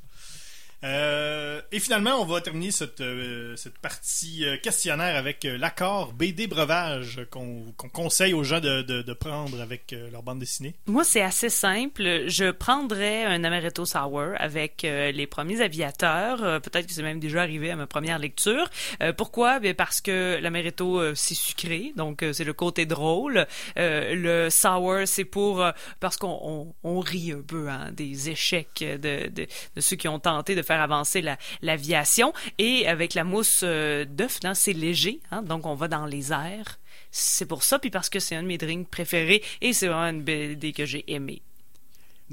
Euh, 0.84 1.62
et 1.72 1.80
finalement, 1.80 2.22
on 2.22 2.26
va 2.26 2.42
terminer 2.42 2.72
cette, 2.72 3.02
euh, 3.02 3.56
cette 3.56 3.78
partie 3.78 4.46
euh, 4.46 4.58
questionnaire 4.58 5.16
avec 5.16 5.44
l'accord 5.44 6.14
BD 6.14 6.48
breuvage 6.48 7.22
qu'on 7.32 7.74
qu'on 7.78 7.90
conseille 7.90 8.34
aux 8.34 8.44
gens 8.44 8.60
de, 8.60 8.82
de, 8.82 9.14
prendre 9.14 9.62
avec 9.62 9.96
leur 10.12 10.24
bande 10.24 10.40
dessinée. 10.40 10.76
Moi, 10.88 11.04
c'est 11.04 11.22
assez 11.22 11.50
simple. 11.50 12.28
Je 12.28 12.52
prendrais 12.52 13.24
un 13.26 13.44
Amaretto 13.44 13.86
Sour 13.86 14.34
avec 14.38 14.82
les 14.82 15.28
premiers 15.28 15.62
aviateurs. 15.62 16.62
Peut-être 16.62 16.88
que 16.88 16.94
c'est 16.94 17.04
même 17.04 17.20
déjà 17.20 17.42
arrivé 17.42 17.72
à 17.72 17.76
ma 17.76 17.86
première 17.86 18.18
lecture. 18.18 18.70
Pourquoi? 19.18 19.60
Bien, 19.60 19.74
parce 19.74 20.02
que 20.02 20.40
l'Amaretto, 20.42 21.14
c'est 21.16 21.36
sucré, 21.36 21.94
donc 21.96 22.26
c'est 22.34 22.44
le 22.44 22.54
côté 22.54 22.86
drôle. 22.86 23.46
Le 23.76 24.50
Sour, 24.50 25.02
c'est 25.06 25.26
pour... 25.26 25.64
parce 26.00 26.18
qu'on 26.18 26.40
on, 26.44 26.74
on 26.84 27.00
rit 27.00 27.32
un 27.32 27.42
peu 27.42 27.70
hein, 27.70 27.92
des 27.92 28.30
échecs 28.30 28.80
de, 28.80 29.28
de, 29.28 29.48
de 29.76 29.82
ceux 29.82 29.96
qui 29.96 30.08
ont 30.08 30.20
tenté 30.20 30.56
de 30.56 30.62
faire 30.62 30.73
avancer 30.82 31.22
la- 31.22 31.38
l'aviation. 31.62 32.34
Et 32.58 32.88
avec 32.88 33.14
la 33.14 33.24
mousse 33.24 33.62
euh, 33.64 34.06
d'œuf, 34.06 34.40
là, 34.44 34.56
c'est 34.56 34.74
léger, 34.74 35.20
hein, 35.32 35.42
donc 35.42 35.66
on 35.66 35.76
va 35.76 35.88
dans 35.88 36.06
les 36.06 36.32
airs. 36.32 36.80
C'est 37.12 37.46
pour 37.46 37.64
ça, 37.64 37.80
puis 37.80 37.90
parce 37.92 38.10
que 38.10 38.20
c'est 38.20 38.36
un 38.36 38.42
de 38.44 38.48
mes 38.48 38.58
drinks 38.58 38.90
préférés 38.90 39.44
et 39.62 39.74
c'est 39.74 39.88
vraiment 39.88 40.08
une 40.10 40.24
BD 40.24 40.74
que 40.74 40.86
j'ai 40.86 41.04
aimée. 41.14 41.42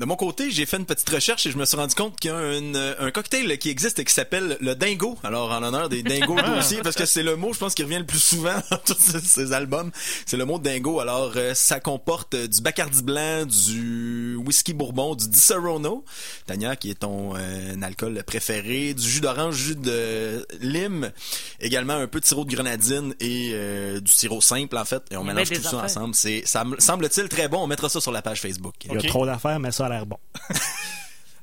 De 0.01 0.07
mon 0.07 0.16
côté, 0.16 0.51
j'ai 0.51 0.64
fait 0.64 0.78
une 0.78 0.86
petite 0.86 1.11
recherche 1.11 1.44
et 1.44 1.51
je 1.51 1.59
me 1.59 1.66
suis 1.66 1.76
rendu 1.76 1.94
compte 1.94 2.18
qu'il 2.18 2.30
y 2.30 2.34
a 2.34 2.57
une- 2.57 2.94
un 2.98 3.11
cocktail 3.11 3.59
qui 3.59 3.68
existe 3.68 3.98
et 3.98 4.05
qui 4.07 4.14
s'appelle 4.14 4.57
le 4.59 4.74
dingo. 4.74 5.18
Alors, 5.22 5.53
en 5.53 5.61
l'honneur 5.61 5.90
des 5.90 6.03
dingos 6.03 6.40
dossiers, 6.40 6.80
parce 6.82 6.96
que 6.96 7.05
c'est 7.05 7.22
le 7.22 7.36
mot, 7.36 7.53
je 7.53 7.59
pense, 7.59 7.74
qui 7.74 7.82
revient 7.82 7.98
le 7.98 8.07
plus 8.07 8.18
souvent 8.18 8.55
dans 8.70 8.78
tous 8.78 8.96
ces, 8.98 9.20
ces 9.20 9.53
albums. 9.53 9.90
C'est 10.24 10.38
le 10.38 10.46
mot 10.46 10.59
dingo. 10.59 11.01
Alors, 11.01 11.32
euh, 11.36 11.53
ça 11.53 11.80
comporte 11.80 12.32
euh, 12.32 12.48
du 12.48 12.62
Bacardi 12.62 13.03
blanc, 13.03 13.44
du 13.44 14.36
whisky 14.36 14.72
bourbon, 14.72 15.14
du 15.16 15.28
Disaronno, 15.28 16.03
Tania, 16.46 16.76
qui 16.76 16.90
est 16.92 17.01
ton 17.01 17.36
euh, 17.36 17.74
alcool 17.82 18.22
préféré, 18.26 18.94
du 18.94 19.07
jus 19.07 19.20
d'orange, 19.20 19.55
jus 19.57 19.76
de 19.76 20.46
lime, 20.62 21.12
également 21.61 21.92
un 21.92 22.07
peu 22.07 22.20
de 22.20 22.24
sirop 22.24 22.46
de 22.46 22.55
grenadine 22.55 23.14
et 23.20 23.51
euh, 23.53 24.01
du 24.01 24.11
sirop 24.11 24.40
simple, 24.40 24.78
en 24.78 24.84
fait. 24.86 25.03
Et 25.11 25.18
on 25.18 25.24
mélange 25.24 25.51
tout 25.51 25.57
ça 25.62 25.68
affaires. 25.68 25.80
ensemble. 25.84 26.14
C'est, 26.14 26.42
ça 26.46 26.64
me 26.64 26.80
semble-t-il 26.80 27.28
très 27.28 27.48
bon. 27.48 27.59
On 27.59 27.66
mettra 27.66 27.90
ça 27.90 28.01
sur 28.01 28.12
la 28.12 28.22
page 28.22 28.40
Facebook. 28.40 28.72
Il 28.86 28.94
y 28.94 28.96
a 28.96 29.03
trop 29.03 29.26
d'affaires, 29.26 29.61
mais 29.61 29.70
ça 29.72 29.89
l'air 29.91 30.07
bon. 30.07 30.18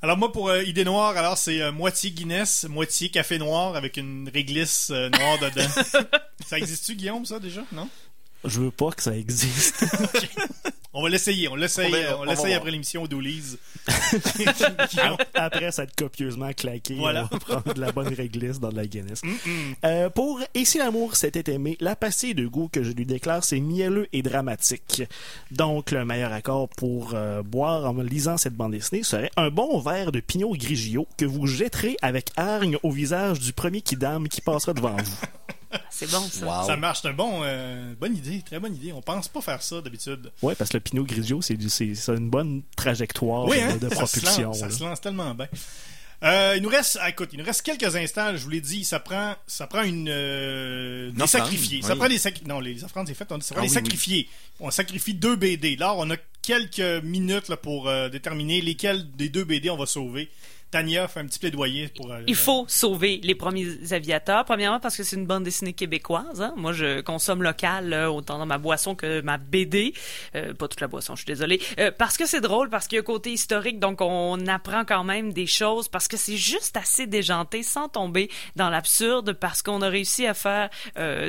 Alors 0.01 0.17
moi, 0.17 0.31
pour 0.31 0.49
euh, 0.49 0.63
idée 0.63 0.83
noire, 0.83 1.17
alors 1.17 1.37
c'est 1.39 1.59
euh, 1.59 1.71
moitié 1.71 2.11
Guinness, 2.11 2.65
moitié 2.69 3.09
café 3.09 3.39
noir 3.39 3.75
avec 3.75 3.97
une 3.97 4.29
réglisse 4.31 4.91
euh, 4.91 5.09
noire 5.09 5.39
dedans. 5.39 6.07
ça 6.45 6.57
existe-tu, 6.59 6.95
Guillaume, 6.95 7.25
ça, 7.25 7.39
déjà? 7.39 7.63
Non? 7.71 7.89
Je 8.45 8.61
veux 8.61 8.71
pas 8.71 8.91
que 8.91 9.01
ça 9.03 9.15
existe. 9.15 9.83
On 10.93 11.03
va 11.03 11.09
l'essayer. 11.09 11.47
On 11.47 11.55
l'essaye 11.55 11.93
On 12.19 12.23
l'essaye 12.23 12.55
après 12.55 12.71
l'émission 12.71 13.03
au 13.03 13.07
Doulise. 13.07 13.59
Après 15.35 15.71
s'être 15.71 15.95
copieusement 15.95 16.51
claqué, 16.53 16.95
Voilà. 16.95 17.29
on 17.31 17.35
va 17.35 17.39
prendre 17.39 17.73
de 17.75 17.79
la 17.79 17.91
bonne 17.91 18.13
réglisse 18.13 18.59
dans 18.59 18.69
de 18.69 18.75
la 18.77 18.87
Guinness. 18.87 19.21
Euh, 19.85 20.09
pour 20.09 20.41
Et 20.55 20.65
si 20.65 20.79
l'amour 20.79 21.15
s'était 21.15 21.51
aimé, 21.53 21.77
la 21.81 21.95
pastille 21.95 22.33
de 22.33 22.47
goût 22.47 22.67
que 22.67 22.81
je 22.83 22.91
lui 22.93 23.05
déclare, 23.05 23.43
c'est 23.43 23.59
mielleux 23.59 24.07
et 24.11 24.23
dramatique. 24.23 25.03
Donc, 25.51 25.91
le 25.91 26.03
meilleur 26.03 26.33
accord 26.33 26.67
pour 26.69 27.11
euh, 27.13 27.43
boire 27.43 27.85
en 27.85 27.93
lisant 28.01 28.37
cette 28.37 28.55
bande 28.55 28.71
dessinée 28.71 29.03
serait 29.03 29.31
un 29.37 29.49
bon 29.49 29.79
verre 29.79 30.11
de 30.11 30.19
Pinot 30.19 30.53
Grigio 30.55 31.07
que 31.17 31.25
vous 31.25 31.45
jetterez 31.45 31.95
avec 32.01 32.31
hargne 32.37 32.77
au 32.81 32.89
visage 32.89 33.39
du 33.39 33.53
premier 33.53 33.81
kidam 33.81 34.27
qui 34.27 34.41
passera 34.41 34.73
devant 34.73 34.95
vous. 34.95 35.17
C'est 35.89 36.09
bon, 36.11 36.21
ça. 36.21 36.45
Wow. 36.45 36.67
Ça 36.67 36.77
marche, 36.77 36.99
c'est 37.01 37.07
un 37.09 37.13
bon, 37.13 37.41
euh, 37.43 37.93
bonne 37.99 38.15
idée, 38.15 38.41
très 38.41 38.59
bonne 38.59 38.75
idée. 38.75 38.93
On 38.93 39.01
pense 39.01 39.27
pas 39.27 39.41
faire 39.41 39.61
ça 39.61 39.81
d'habitude. 39.81 40.31
Ouais, 40.41 40.55
parce 40.55 40.69
que 40.69 40.77
le 40.77 40.81
Pinot 40.81 41.03
Grigio, 41.05 41.41
c'est 41.41 41.55
une 41.55 42.29
bonne 42.29 42.63
trajectoire 42.75 43.45
Oui, 43.45 43.59
hein? 43.59 43.77
de 43.77 43.89
ça, 43.89 44.05
se 44.05 44.19
propulsion. 44.19 44.43
lance, 44.49 44.59
ça 44.59 44.69
se 44.69 44.83
lance 44.83 45.01
tellement 45.01 45.33
bien. 45.33 45.47
Euh, 46.23 46.55
il 46.57 46.63
nous 46.63 46.69
reste, 46.69 46.97
ah, 46.99 47.09
écoute, 47.09 47.29
il 47.33 47.39
nous 47.39 47.45
reste 47.45 47.61
quelques 47.61 47.95
instants. 47.95 48.35
Je 48.35 48.43
vous 48.43 48.49
l'ai 48.49 48.61
dit, 48.61 48.83
ça 48.83 48.99
prend, 48.99 49.35
ça 49.45 49.67
prend 49.67 49.83
une, 49.83 50.09
euh, 50.09 51.11
des 51.11 51.27
sacrifiés. 51.27 51.81
Ça 51.83 51.93
oui. 51.93 51.99
prend 51.99 52.09
des 52.09 52.17
sacrifiés. 52.17 52.47
Non, 52.49 52.59
les 52.59 52.83
offrandes 52.83 53.07
c'est 53.07 53.13
fait. 53.13 53.31
On, 53.31 53.39
ça 53.39 53.53
prend 53.53 53.63
Ah 53.63 53.67
des 53.67 53.69
oui, 53.69 53.73
sacrifiés. 53.75 54.29
On 54.59 54.71
sacrifie 54.71 55.13
deux 55.13 55.35
BD. 55.35 55.75
Là, 55.75 55.93
on 55.95 56.09
a 56.09 56.15
quelques 56.41 57.03
minutes 57.03 57.49
là, 57.49 57.57
pour 57.57 57.87
euh, 57.87 58.09
déterminer 58.09 58.61
lesquels 58.61 59.11
des 59.15 59.29
deux 59.29 59.43
BD 59.43 59.69
on 59.69 59.77
va 59.77 59.85
sauver. 59.85 60.29
Tania 60.71 61.07
fait 61.07 61.21
un 61.21 61.25
petit 61.25 61.39
plaidoyer 61.39 61.87
pour. 61.95 62.11
euh, 62.11 62.21
Il 62.27 62.35
faut 62.35 62.65
sauver 62.67 63.19
les 63.23 63.35
premiers 63.35 63.93
aviateurs. 63.93 64.43
Premièrement, 64.45 64.79
parce 64.79 64.97
que 64.97 65.03
c'est 65.03 65.15
une 65.15 65.25
bande 65.25 65.43
dessinée 65.43 65.73
québécoise. 65.73 66.41
hein. 66.41 66.53
Moi, 66.57 66.73
je 66.73 67.01
consomme 67.01 67.41
local, 67.41 67.93
euh, 67.93 68.09
autant 68.09 68.37
dans 68.37 68.45
ma 68.45 68.57
boisson 68.57 68.93
que 68.95 69.21
ma 69.21 69.37
BD. 69.37 69.93
Euh, 70.35 70.53
pas 70.53 70.67
toute 70.67 70.81
la 70.81 70.87
boisson, 70.87 71.15
je 71.15 71.21
suis 71.21 71.25
désolée. 71.25 71.61
Parce 71.97 72.17
que 72.17 72.25
c'est 72.25 72.41
drôle, 72.41 72.69
parce 72.69 72.87
qu'il 72.87 72.97
y 72.97 72.99
a 72.99 73.01
un 73.01 73.05
côté 73.05 73.31
historique, 73.31 73.79
donc 73.79 74.01
on 74.01 74.45
apprend 74.47 74.83
quand 74.85 75.03
même 75.03 75.31
des 75.31 75.47
choses, 75.47 75.87
parce 75.87 76.07
que 76.07 76.17
c'est 76.17 76.37
juste 76.37 76.75
assez 76.75 77.07
déjanté, 77.07 77.63
sans 77.63 77.87
tomber 77.87 78.29
dans 78.55 78.69
l'absurde, 78.69 79.33
parce 79.33 79.61
qu'on 79.61 79.81
a 79.81 79.89
réussi 79.89 80.25
à 80.27 80.33
faire 80.33 80.69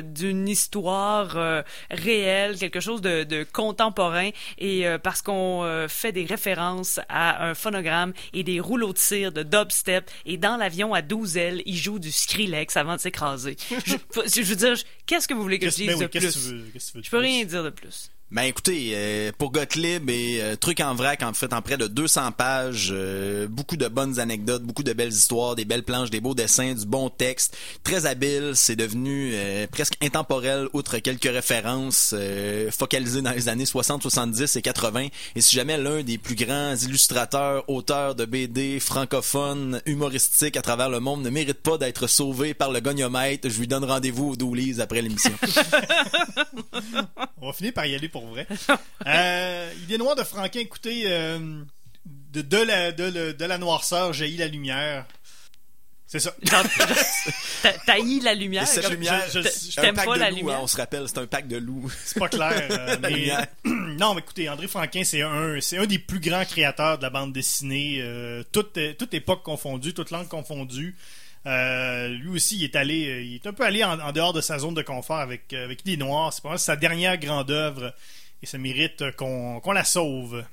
d'une 0.03 0.47
histoire 0.47 1.63
réelle, 1.89 2.57
quelque 2.57 2.79
chose 2.79 3.01
de, 3.01 3.43
contemporain, 3.53 4.29
et 4.57 4.85
parce 5.03 5.21
qu'on 5.21 5.85
fait 5.87 6.11
des 6.11 6.25
références 6.25 6.99
à 7.09 7.45
un 7.47 7.53
phonogramme 7.53 8.13
et 8.33 8.43
des 8.43 8.59
rouleaux 8.59 8.93
de 8.93 8.97
cire 8.97 9.28
de 9.29 9.43
dubstep, 9.43 10.09
et 10.25 10.37
dans 10.37 10.57
l'avion 10.57 10.93
à 10.93 11.01
12 11.01 11.37
ailes, 11.37 11.61
il 11.65 11.75
joue 11.77 11.99
du 11.99 12.11
Skrillex 12.11 12.75
avant 12.77 12.95
de 12.95 13.01
s'écraser. 13.01 13.55
je, 13.85 13.95
je 14.15 14.41
veux 14.43 14.55
dire, 14.55 14.75
qu'est-ce 15.05 15.27
que 15.27 15.33
vous 15.33 15.41
voulez 15.41 15.59
que 15.59 15.69
je 15.69 15.75
dise 15.75 15.87
ben 15.87 15.93
oui, 15.95 16.01
de 16.01 16.07
que 16.07 16.19
plus? 16.19 16.37
veux- 16.37 16.57
que 16.71 16.73
veux 16.73 17.01
Je 17.03 17.09
peux 17.09 17.17
plus? 17.19 17.27
rien 17.27 17.45
dire 17.45 17.63
de 17.63 17.69
plus. 17.69 18.11
Ben 18.31 18.43
écoutez, 18.43 18.91
euh, 18.93 19.31
pour 19.35 19.51
Gottlieb 19.51 20.07
et 20.07 20.39
euh, 20.39 20.55
Truc 20.55 20.81
en 20.81 20.93
vrac, 20.93 21.23
en 21.23 21.33
fait, 21.33 21.51
en 21.51 21.63
près 21.63 21.77
de 21.77 21.87
200 21.87 22.31
pages, 22.33 22.89
euh, 22.91 23.47
beaucoup 23.47 23.75
de 23.75 23.87
bonnes 23.87 24.19
anecdotes, 24.19 24.61
beaucoup 24.61 24.83
de 24.83 24.93
belles 24.93 25.11
histoires, 25.11 25.55
des 25.55 25.65
belles 25.65 25.81
planches, 25.81 26.11
des 26.11 26.21
beaux 26.21 26.35
dessins, 26.35 26.75
du 26.75 26.85
bon 26.85 27.09
texte, 27.09 27.57
très 27.83 28.05
habile, 28.05 28.51
c'est 28.53 28.75
devenu 28.75 29.31
euh, 29.33 29.65
presque 29.65 29.95
intemporel, 30.03 30.67
outre 30.73 30.99
quelques 30.99 31.23
références 31.23 32.13
euh, 32.15 32.69
focalisées 32.69 33.23
dans 33.23 33.31
les 33.31 33.49
années 33.49 33.65
60, 33.65 34.03
70 34.03 34.57
et 34.57 34.61
80. 34.61 35.07
Et 35.35 35.41
si 35.41 35.55
jamais 35.55 35.79
l'un 35.79 36.03
des 36.03 36.19
plus 36.19 36.35
grands 36.35 36.75
illustrateurs, 36.75 37.63
auteurs 37.67 38.13
de 38.13 38.25
BD 38.25 38.79
francophones, 38.79 39.81
humoristiques 39.87 40.55
à 40.55 40.61
travers 40.61 40.91
le 40.91 40.99
monde 40.99 41.23
ne 41.23 41.31
mérite 41.31 41.63
pas 41.63 41.79
d'être 41.79 42.05
sauvé 42.05 42.53
par 42.53 42.71
le 42.71 42.79
goniomètre, 42.79 43.49
je 43.49 43.59
lui 43.59 43.65
donne 43.65 43.85
rendez-vous 43.85 44.33
au 44.33 44.35
Doulise 44.35 44.81
après 44.81 45.01
l'émission. 45.01 45.33
On 47.41 47.47
va 47.47 47.53
finir 47.53 47.73
par 47.73 47.85
y 47.85 47.95
aller 47.95 48.09
pour 48.09 48.18
vrai. 48.27 48.47
euh, 49.07 49.71
Idée 49.83 49.97
noire 49.97 50.15
de 50.15 50.23
Franquin, 50.23 50.59
écoutez, 50.59 51.03
euh, 51.05 51.61
de, 52.05 52.41
de, 52.41 52.57
la, 52.57 52.91
de, 52.91 53.03
le- 53.03 53.33
de 53.33 53.45
la 53.45 53.57
noirceur 53.57 54.13
jaillit 54.13 54.37
la 54.37 54.47
lumière. 54.47 55.05
C'est 56.11 56.19
ça. 56.19 56.33
Genre, 56.41 56.63
t'a- 57.61 57.71
Taillis 57.85 58.21
la 58.21 58.33
lumière. 58.33 58.63
Et 58.63 58.65
cette 58.65 58.81
comme- 58.83 58.93
lumière, 58.93 59.23
je- 59.31 59.41
je- 59.41 59.79
un 59.79 59.93
pack 59.93 60.05
pas 60.07 60.15
de 60.15 60.19
la 60.19 60.29
loups, 60.31 60.37
lumière? 60.37 60.55
hein, 60.55 60.61
on 60.63 60.67
se 60.67 60.75
rappelle, 60.77 61.03
c'est 61.07 61.19
un 61.19 61.27
pack 61.27 61.47
de 61.47 61.57
loups. 61.57 61.91
C'est 62.03 62.17
pas 62.17 62.29
clair. 62.29 62.67
euh, 62.71 62.97
mais- 62.99 63.31
non, 63.65 64.15
mais 64.15 64.21
écoutez, 64.21 64.49
André 64.49 64.67
Franquin, 64.67 65.03
c'est 65.03 65.21
un, 65.21 65.61
c'est 65.61 65.77
un 65.77 65.85
des 65.85 65.99
plus 65.99 66.19
grands 66.19 66.45
créateurs 66.45 66.97
de 66.97 67.03
la 67.03 67.11
bande 67.11 67.31
dessinée, 67.31 67.99
euh, 68.01 68.43
toute, 68.51 68.79
toute 68.97 69.13
époque 69.13 69.43
confondue, 69.43 69.93
toute 69.93 70.09
langue 70.09 70.27
confondue. 70.27 70.95
Euh, 71.49 72.07
lui 72.09 72.29
aussi, 72.29 72.57
il 72.57 72.63
est 72.63 72.75
allé, 72.75 73.09
euh, 73.09 73.21
il 73.23 73.35
est 73.35 73.47
un 73.47 73.53
peu 73.53 73.65
allé 73.65 73.83
en, 73.83 74.11
dehors 74.11 74.33
de 74.33 74.41
sa 74.41 74.59
zone 74.59 74.75
de 74.75 74.83
confort 74.83 75.17
avec, 75.17 75.51
euh, 75.53 75.73
Idée 75.85 75.97
Noire. 75.97 76.31
C'est 76.31 76.43
pas 76.43 76.57
sa 76.57 76.75
dernière 76.75 77.17
grande 77.17 77.49
œuvre 77.49 77.93
et 78.41 78.45
ça 78.45 78.57
mérite 78.57 79.15
qu'on 79.15 79.71
la 79.71 79.83
sauve. 79.83 80.43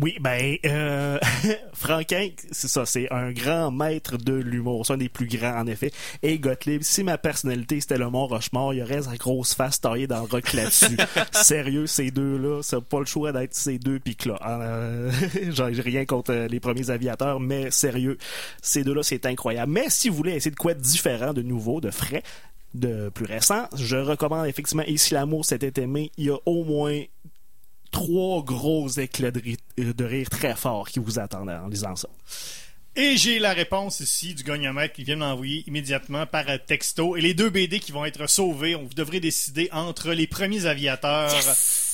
Oui, 0.00 0.16
ben, 0.20 0.56
euh, 0.66 1.18
Franquin, 1.74 2.28
c'est 2.50 2.68
ça, 2.68 2.86
c'est 2.86 3.10
un 3.12 3.32
grand 3.32 3.70
maître 3.70 4.16
de 4.16 4.32
l'humour. 4.32 4.86
C'est 4.86 4.94
un 4.94 4.98
des 4.98 5.08
plus 5.08 5.26
grands, 5.26 5.60
en 5.60 5.66
effet. 5.66 5.92
Et 6.22 6.38
Gottlieb, 6.38 6.82
si 6.82 7.02
ma 7.04 7.18
personnalité 7.18 7.80
c'était 7.80 7.98
le 7.98 8.08
Mont 8.08 8.26
Rochemort, 8.26 8.74
il 8.74 8.78
y 8.78 8.82
aurait 8.82 9.02
sa 9.02 9.16
grosse 9.16 9.54
face 9.54 9.80
taillée 9.80 10.06
dans 10.06 10.20
le 10.20 10.28
rock 10.28 10.52
là-dessus. 10.52 10.96
Sérieux, 11.32 11.86
ces 11.86 12.10
deux-là, 12.10 12.62
ça 12.62 12.76
n'a 12.76 12.82
pas 12.82 13.00
le 13.00 13.06
choix 13.06 13.32
d'être 13.32 13.54
ces 13.54 13.78
deux 13.78 13.98
pics-là. 13.98 14.38
Euh, 14.62 15.10
J'ai 15.72 15.80
rien 15.80 16.04
contre 16.04 16.32
euh, 16.32 16.46
les 16.46 16.60
premiers 16.60 16.90
aviateurs, 16.90 17.40
mais 17.40 17.70
sérieux, 17.70 18.18
ces 18.60 18.84
deux-là, 18.84 19.02
c'est 19.02 19.26
incroyable. 19.26 19.72
Mais 19.72 19.88
si 19.88 20.08
vous 20.08 20.16
voulez 20.16 20.32
essayer 20.32 20.50
de 20.50 20.56
quoi 20.56 20.74
de 20.74 20.80
différent, 20.80 21.32
de 21.32 21.42
nouveau, 21.42 21.80
de 21.80 21.90
frais, 21.90 22.22
de 22.74 23.08
plus 23.10 23.24
récent, 23.26 23.66
je 23.76 23.96
recommande 23.96 24.46
effectivement 24.46 24.84
Et 24.86 24.96
si 24.96 25.14
l'amour 25.14 25.44
s'était 25.44 25.80
aimé, 25.82 26.10
il 26.16 26.26
y 26.26 26.30
a 26.30 26.36
au 26.46 26.64
moins 26.64 27.02
trois 27.92 28.42
gros 28.42 28.88
éclats 28.88 29.30
de, 29.30 29.38
ri- 29.40 29.58
de 29.76 30.04
rire 30.04 30.28
très 30.28 30.56
forts 30.56 30.88
qui 30.88 30.98
vous 30.98 31.20
attendent 31.20 31.50
en 31.50 31.68
lisant 31.68 31.94
ça. 31.94 32.08
Et 32.94 33.16
j'ai 33.16 33.38
la 33.38 33.52
réponse 33.54 34.00
ici 34.00 34.34
du 34.34 34.42
gagnamètre 34.42 34.92
qui 34.94 35.04
vient 35.04 35.14
de 35.14 35.20
m'envoyer 35.20 35.64
immédiatement 35.66 36.26
par 36.26 36.48
euh, 36.50 36.58
texto. 36.58 37.16
Et 37.16 37.22
les 37.22 37.32
deux 37.32 37.48
BD 37.48 37.80
qui 37.80 37.90
vont 37.92 38.04
être 38.04 38.28
sauvés, 38.28 38.74
on 38.74 38.82
vous 38.82 38.92
devrez 38.94 39.18
décider 39.20 39.70
entre 39.72 40.10
les 40.12 40.26
premiers 40.26 40.66
aviateurs 40.66 41.30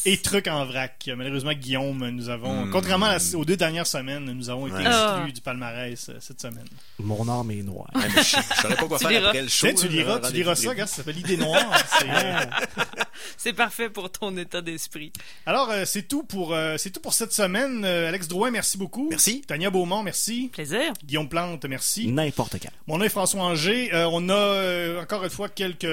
et 0.05 0.17
trucs 0.19 0.47
en 0.49 0.65
vrac. 0.65 1.09
Malheureusement, 1.17 1.53
Guillaume, 1.53 2.09
nous 2.11 2.29
avons, 2.29 2.69
contrairement 2.71 3.07
à 3.07 3.19
la- 3.19 3.37
aux 3.39 3.45
deux 3.45 3.57
dernières 3.57 3.87
semaines, 3.87 4.25
nous 4.33 4.49
avons 4.51 4.67
été 4.67 4.77
Ouais. 4.77 4.83
exclus 4.87 4.95
Ah. 4.97 5.27
du 5.35 5.41
palmarès 5.41 6.09
euh, 6.09 6.17
cette 6.21 6.41
semaine. 6.41 6.65
Mon 6.99 7.29
âme 7.29 7.51
est 7.51 7.63
noire. 7.63 7.91
Je, 7.95 8.21
je 8.21 8.61
saurais 8.63 8.77
pas 8.77 8.87
quoi 8.87 8.99
faire 8.99 9.11
liras. 9.11 9.29
après 9.29 9.43
le 9.43 9.49
show. 9.49 9.67
Tiens, 9.67 9.75
tu 9.75 9.89
liras, 9.89 10.21
tu 10.21 10.33
liras 10.33 10.55
ça, 10.55 10.69
regarde, 10.71 10.89
ça 10.89 10.97
s'appelle 10.97 11.17
l'idée 11.17 11.37
noire. 11.37 11.83
C'est, 11.99 12.07
euh, 12.11 12.45
C'est 13.37 13.53
parfait 13.53 13.91
pour 13.91 14.11
ton 14.11 14.37
état 14.37 14.61
d'esprit. 14.63 15.13
Alors, 15.47 15.71
euh, 15.71 15.85
c'est 15.85 16.03
tout 16.07 16.23
pour 16.23 16.55
euh, 16.55 16.77
c'est 16.79 16.91
tout 16.91 17.01
pour 17.01 17.15
cette 17.15 17.33
semaine. 17.33 17.85
Euh, 17.85 18.09
Alex 18.09 18.29
Drouin, 18.29 18.51
merci 18.51 18.79
beaucoup. 18.79 19.09
Merci. 19.11 19.43
Tania 19.47 19.71
Beaumont, 19.71 20.03
merci. 20.03 20.51
Plaisir. 20.53 20.93
Guillaume 21.05 21.29
Plante, 21.29 21.65
merci. 21.65 22.09
N'importe 22.09 22.57
quand. 22.63 22.71
Mon 22.87 22.99
nom 22.99 23.05
est 23.05 23.09
François 23.09 23.43
Anger. 23.43 23.93
Euh, 23.93 24.09
on 24.13 24.29
a 24.29 24.35
euh, 24.35 25.03
encore 25.03 25.25
une 25.25 25.31
fois 25.31 25.49
quelques. 25.49 25.85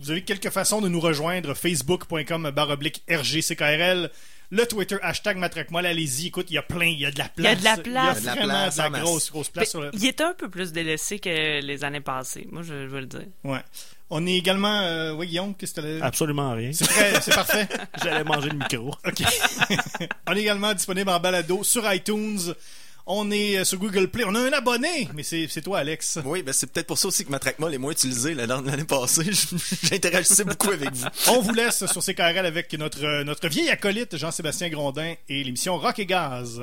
Vous 0.00 0.10
avez 0.10 0.22
quelques 0.22 0.50
façons 0.50 0.80
de 0.80 0.88
nous 0.88 1.00
rejoindre. 1.00 1.54
Facebook.com 1.54 2.50
baroblique 2.54 3.02
RGCKRL. 3.40 4.10
Le 4.52 4.66
Twitter, 4.66 4.96
hashtag 5.00 5.36
Matraquemolle. 5.36 5.86
Allez-y, 5.86 6.26
écoute, 6.26 6.46
il 6.50 6.54
y 6.54 6.58
a 6.58 6.62
plein, 6.62 6.86
il 6.86 6.98
y 6.98 7.06
a 7.06 7.12
de 7.12 7.18
la 7.18 7.28
place. 7.28 7.36
Il 7.38 7.44
y 7.44 7.46
a 7.48 7.54
de 7.54 7.64
la 7.64 7.76
place. 7.76 8.18
Il 8.20 8.24
y 8.24 8.28
a 8.28 8.34
vraiment 8.34 8.48
place 8.48 8.76
de 8.76 8.82
la 8.82 8.90
grosse, 9.00 9.30
grosse 9.30 9.48
place 9.48 9.70
sur 9.70 9.80
le. 9.80 9.90
Il 9.92 10.04
était 10.06 10.24
un 10.24 10.34
peu 10.34 10.48
plus 10.48 10.72
délaissé 10.72 11.20
que 11.20 11.60
les 11.60 11.84
années 11.84 12.00
passées. 12.00 12.48
Moi, 12.50 12.62
je, 12.62 12.74
je 12.86 12.86
veux 12.88 13.00
le 13.00 13.06
dire. 13.06 13.26
Ouais. 13.44 13.60
On 14.12 14.26
est 14.26 14.34
également. 14.34 14.80
Euh, 14.80 15.12
oui, 15.12 15.28
Guillaume, 15.28 15.54
qu'est-ce 15.54 15.74
que 15.74 15.82
t'allais- 15.82 16.02
Absolument 16.02 16.52
rien. 16.54 16.72
C'est 16.72 16.84
c'est 17.20 17.32
parfait. 17.32 17.68
J'allais 18.02 18.24
manger 18.24 18.48
le 18.48 18.56
micro. 18.56 18.88
OK. 19.06 19.22
on 20.26 20.34
est 20.34 20.40
également 20.40 20.74
disponible 20.74 21.10
en 21.10 21.20
balado 21.20 21.62
sur 21.62 21.90
iTunes. 21.92 22.52
On 23.06 23.30
est 23.30 23.58
euh, 23.58 23.64
sur 23.64 23.78
Google 23.78 24.08
Play. 24.08 24.24
On 24.26 24.34
a 24.34 24.40
un 24.40 24.52
abonné, 24.52 25.08
mais 25.14 25.22
c'est 25.22 25.48
toi, 25.62 25.78
Alex. 25.78 26.18
Oui, 26.24 26.42
ben 26.42 26.52
c'est 26.52 26.66
peut-être 26.70 26.86
pour 26.86 26.98
ça 26.98 27.08
aussi 27.08 27.24
que 27.24 27.30
ma 27.30 27.38
Trackmall 27.38 27.74
est 27.74 27.78
moins 27.78 27.92
utilisée 27.92 28.34
la- 28.34 28.46
l'année 28.46 28.84
passée. 28.84 29.30
J'interagissais 29.82 30.44
beaucoup 30.44 30.70
avec 30.70 30.92
vous. 30.94 31.06
On 31.28 31.40
vous 31.40 31.52
laisse 31.52 31.84
sur 31.86 32.02
CKRL 32.04 32.46
avec 32.46 32.72
notre, 32.74 33.04
euh, 33.04 33.24
notre 33.24 33.48
vieil 33.48 33.68
acolyte 33.70 34.16
Jean-Sébastien 34.16 34.68
Grondin 34.68 35.14
et 35.28 35.42
l'émission 35.44 35.76
Rock 35.78 35.98
et 35.98 36.06
Gaz. 36.06 36.60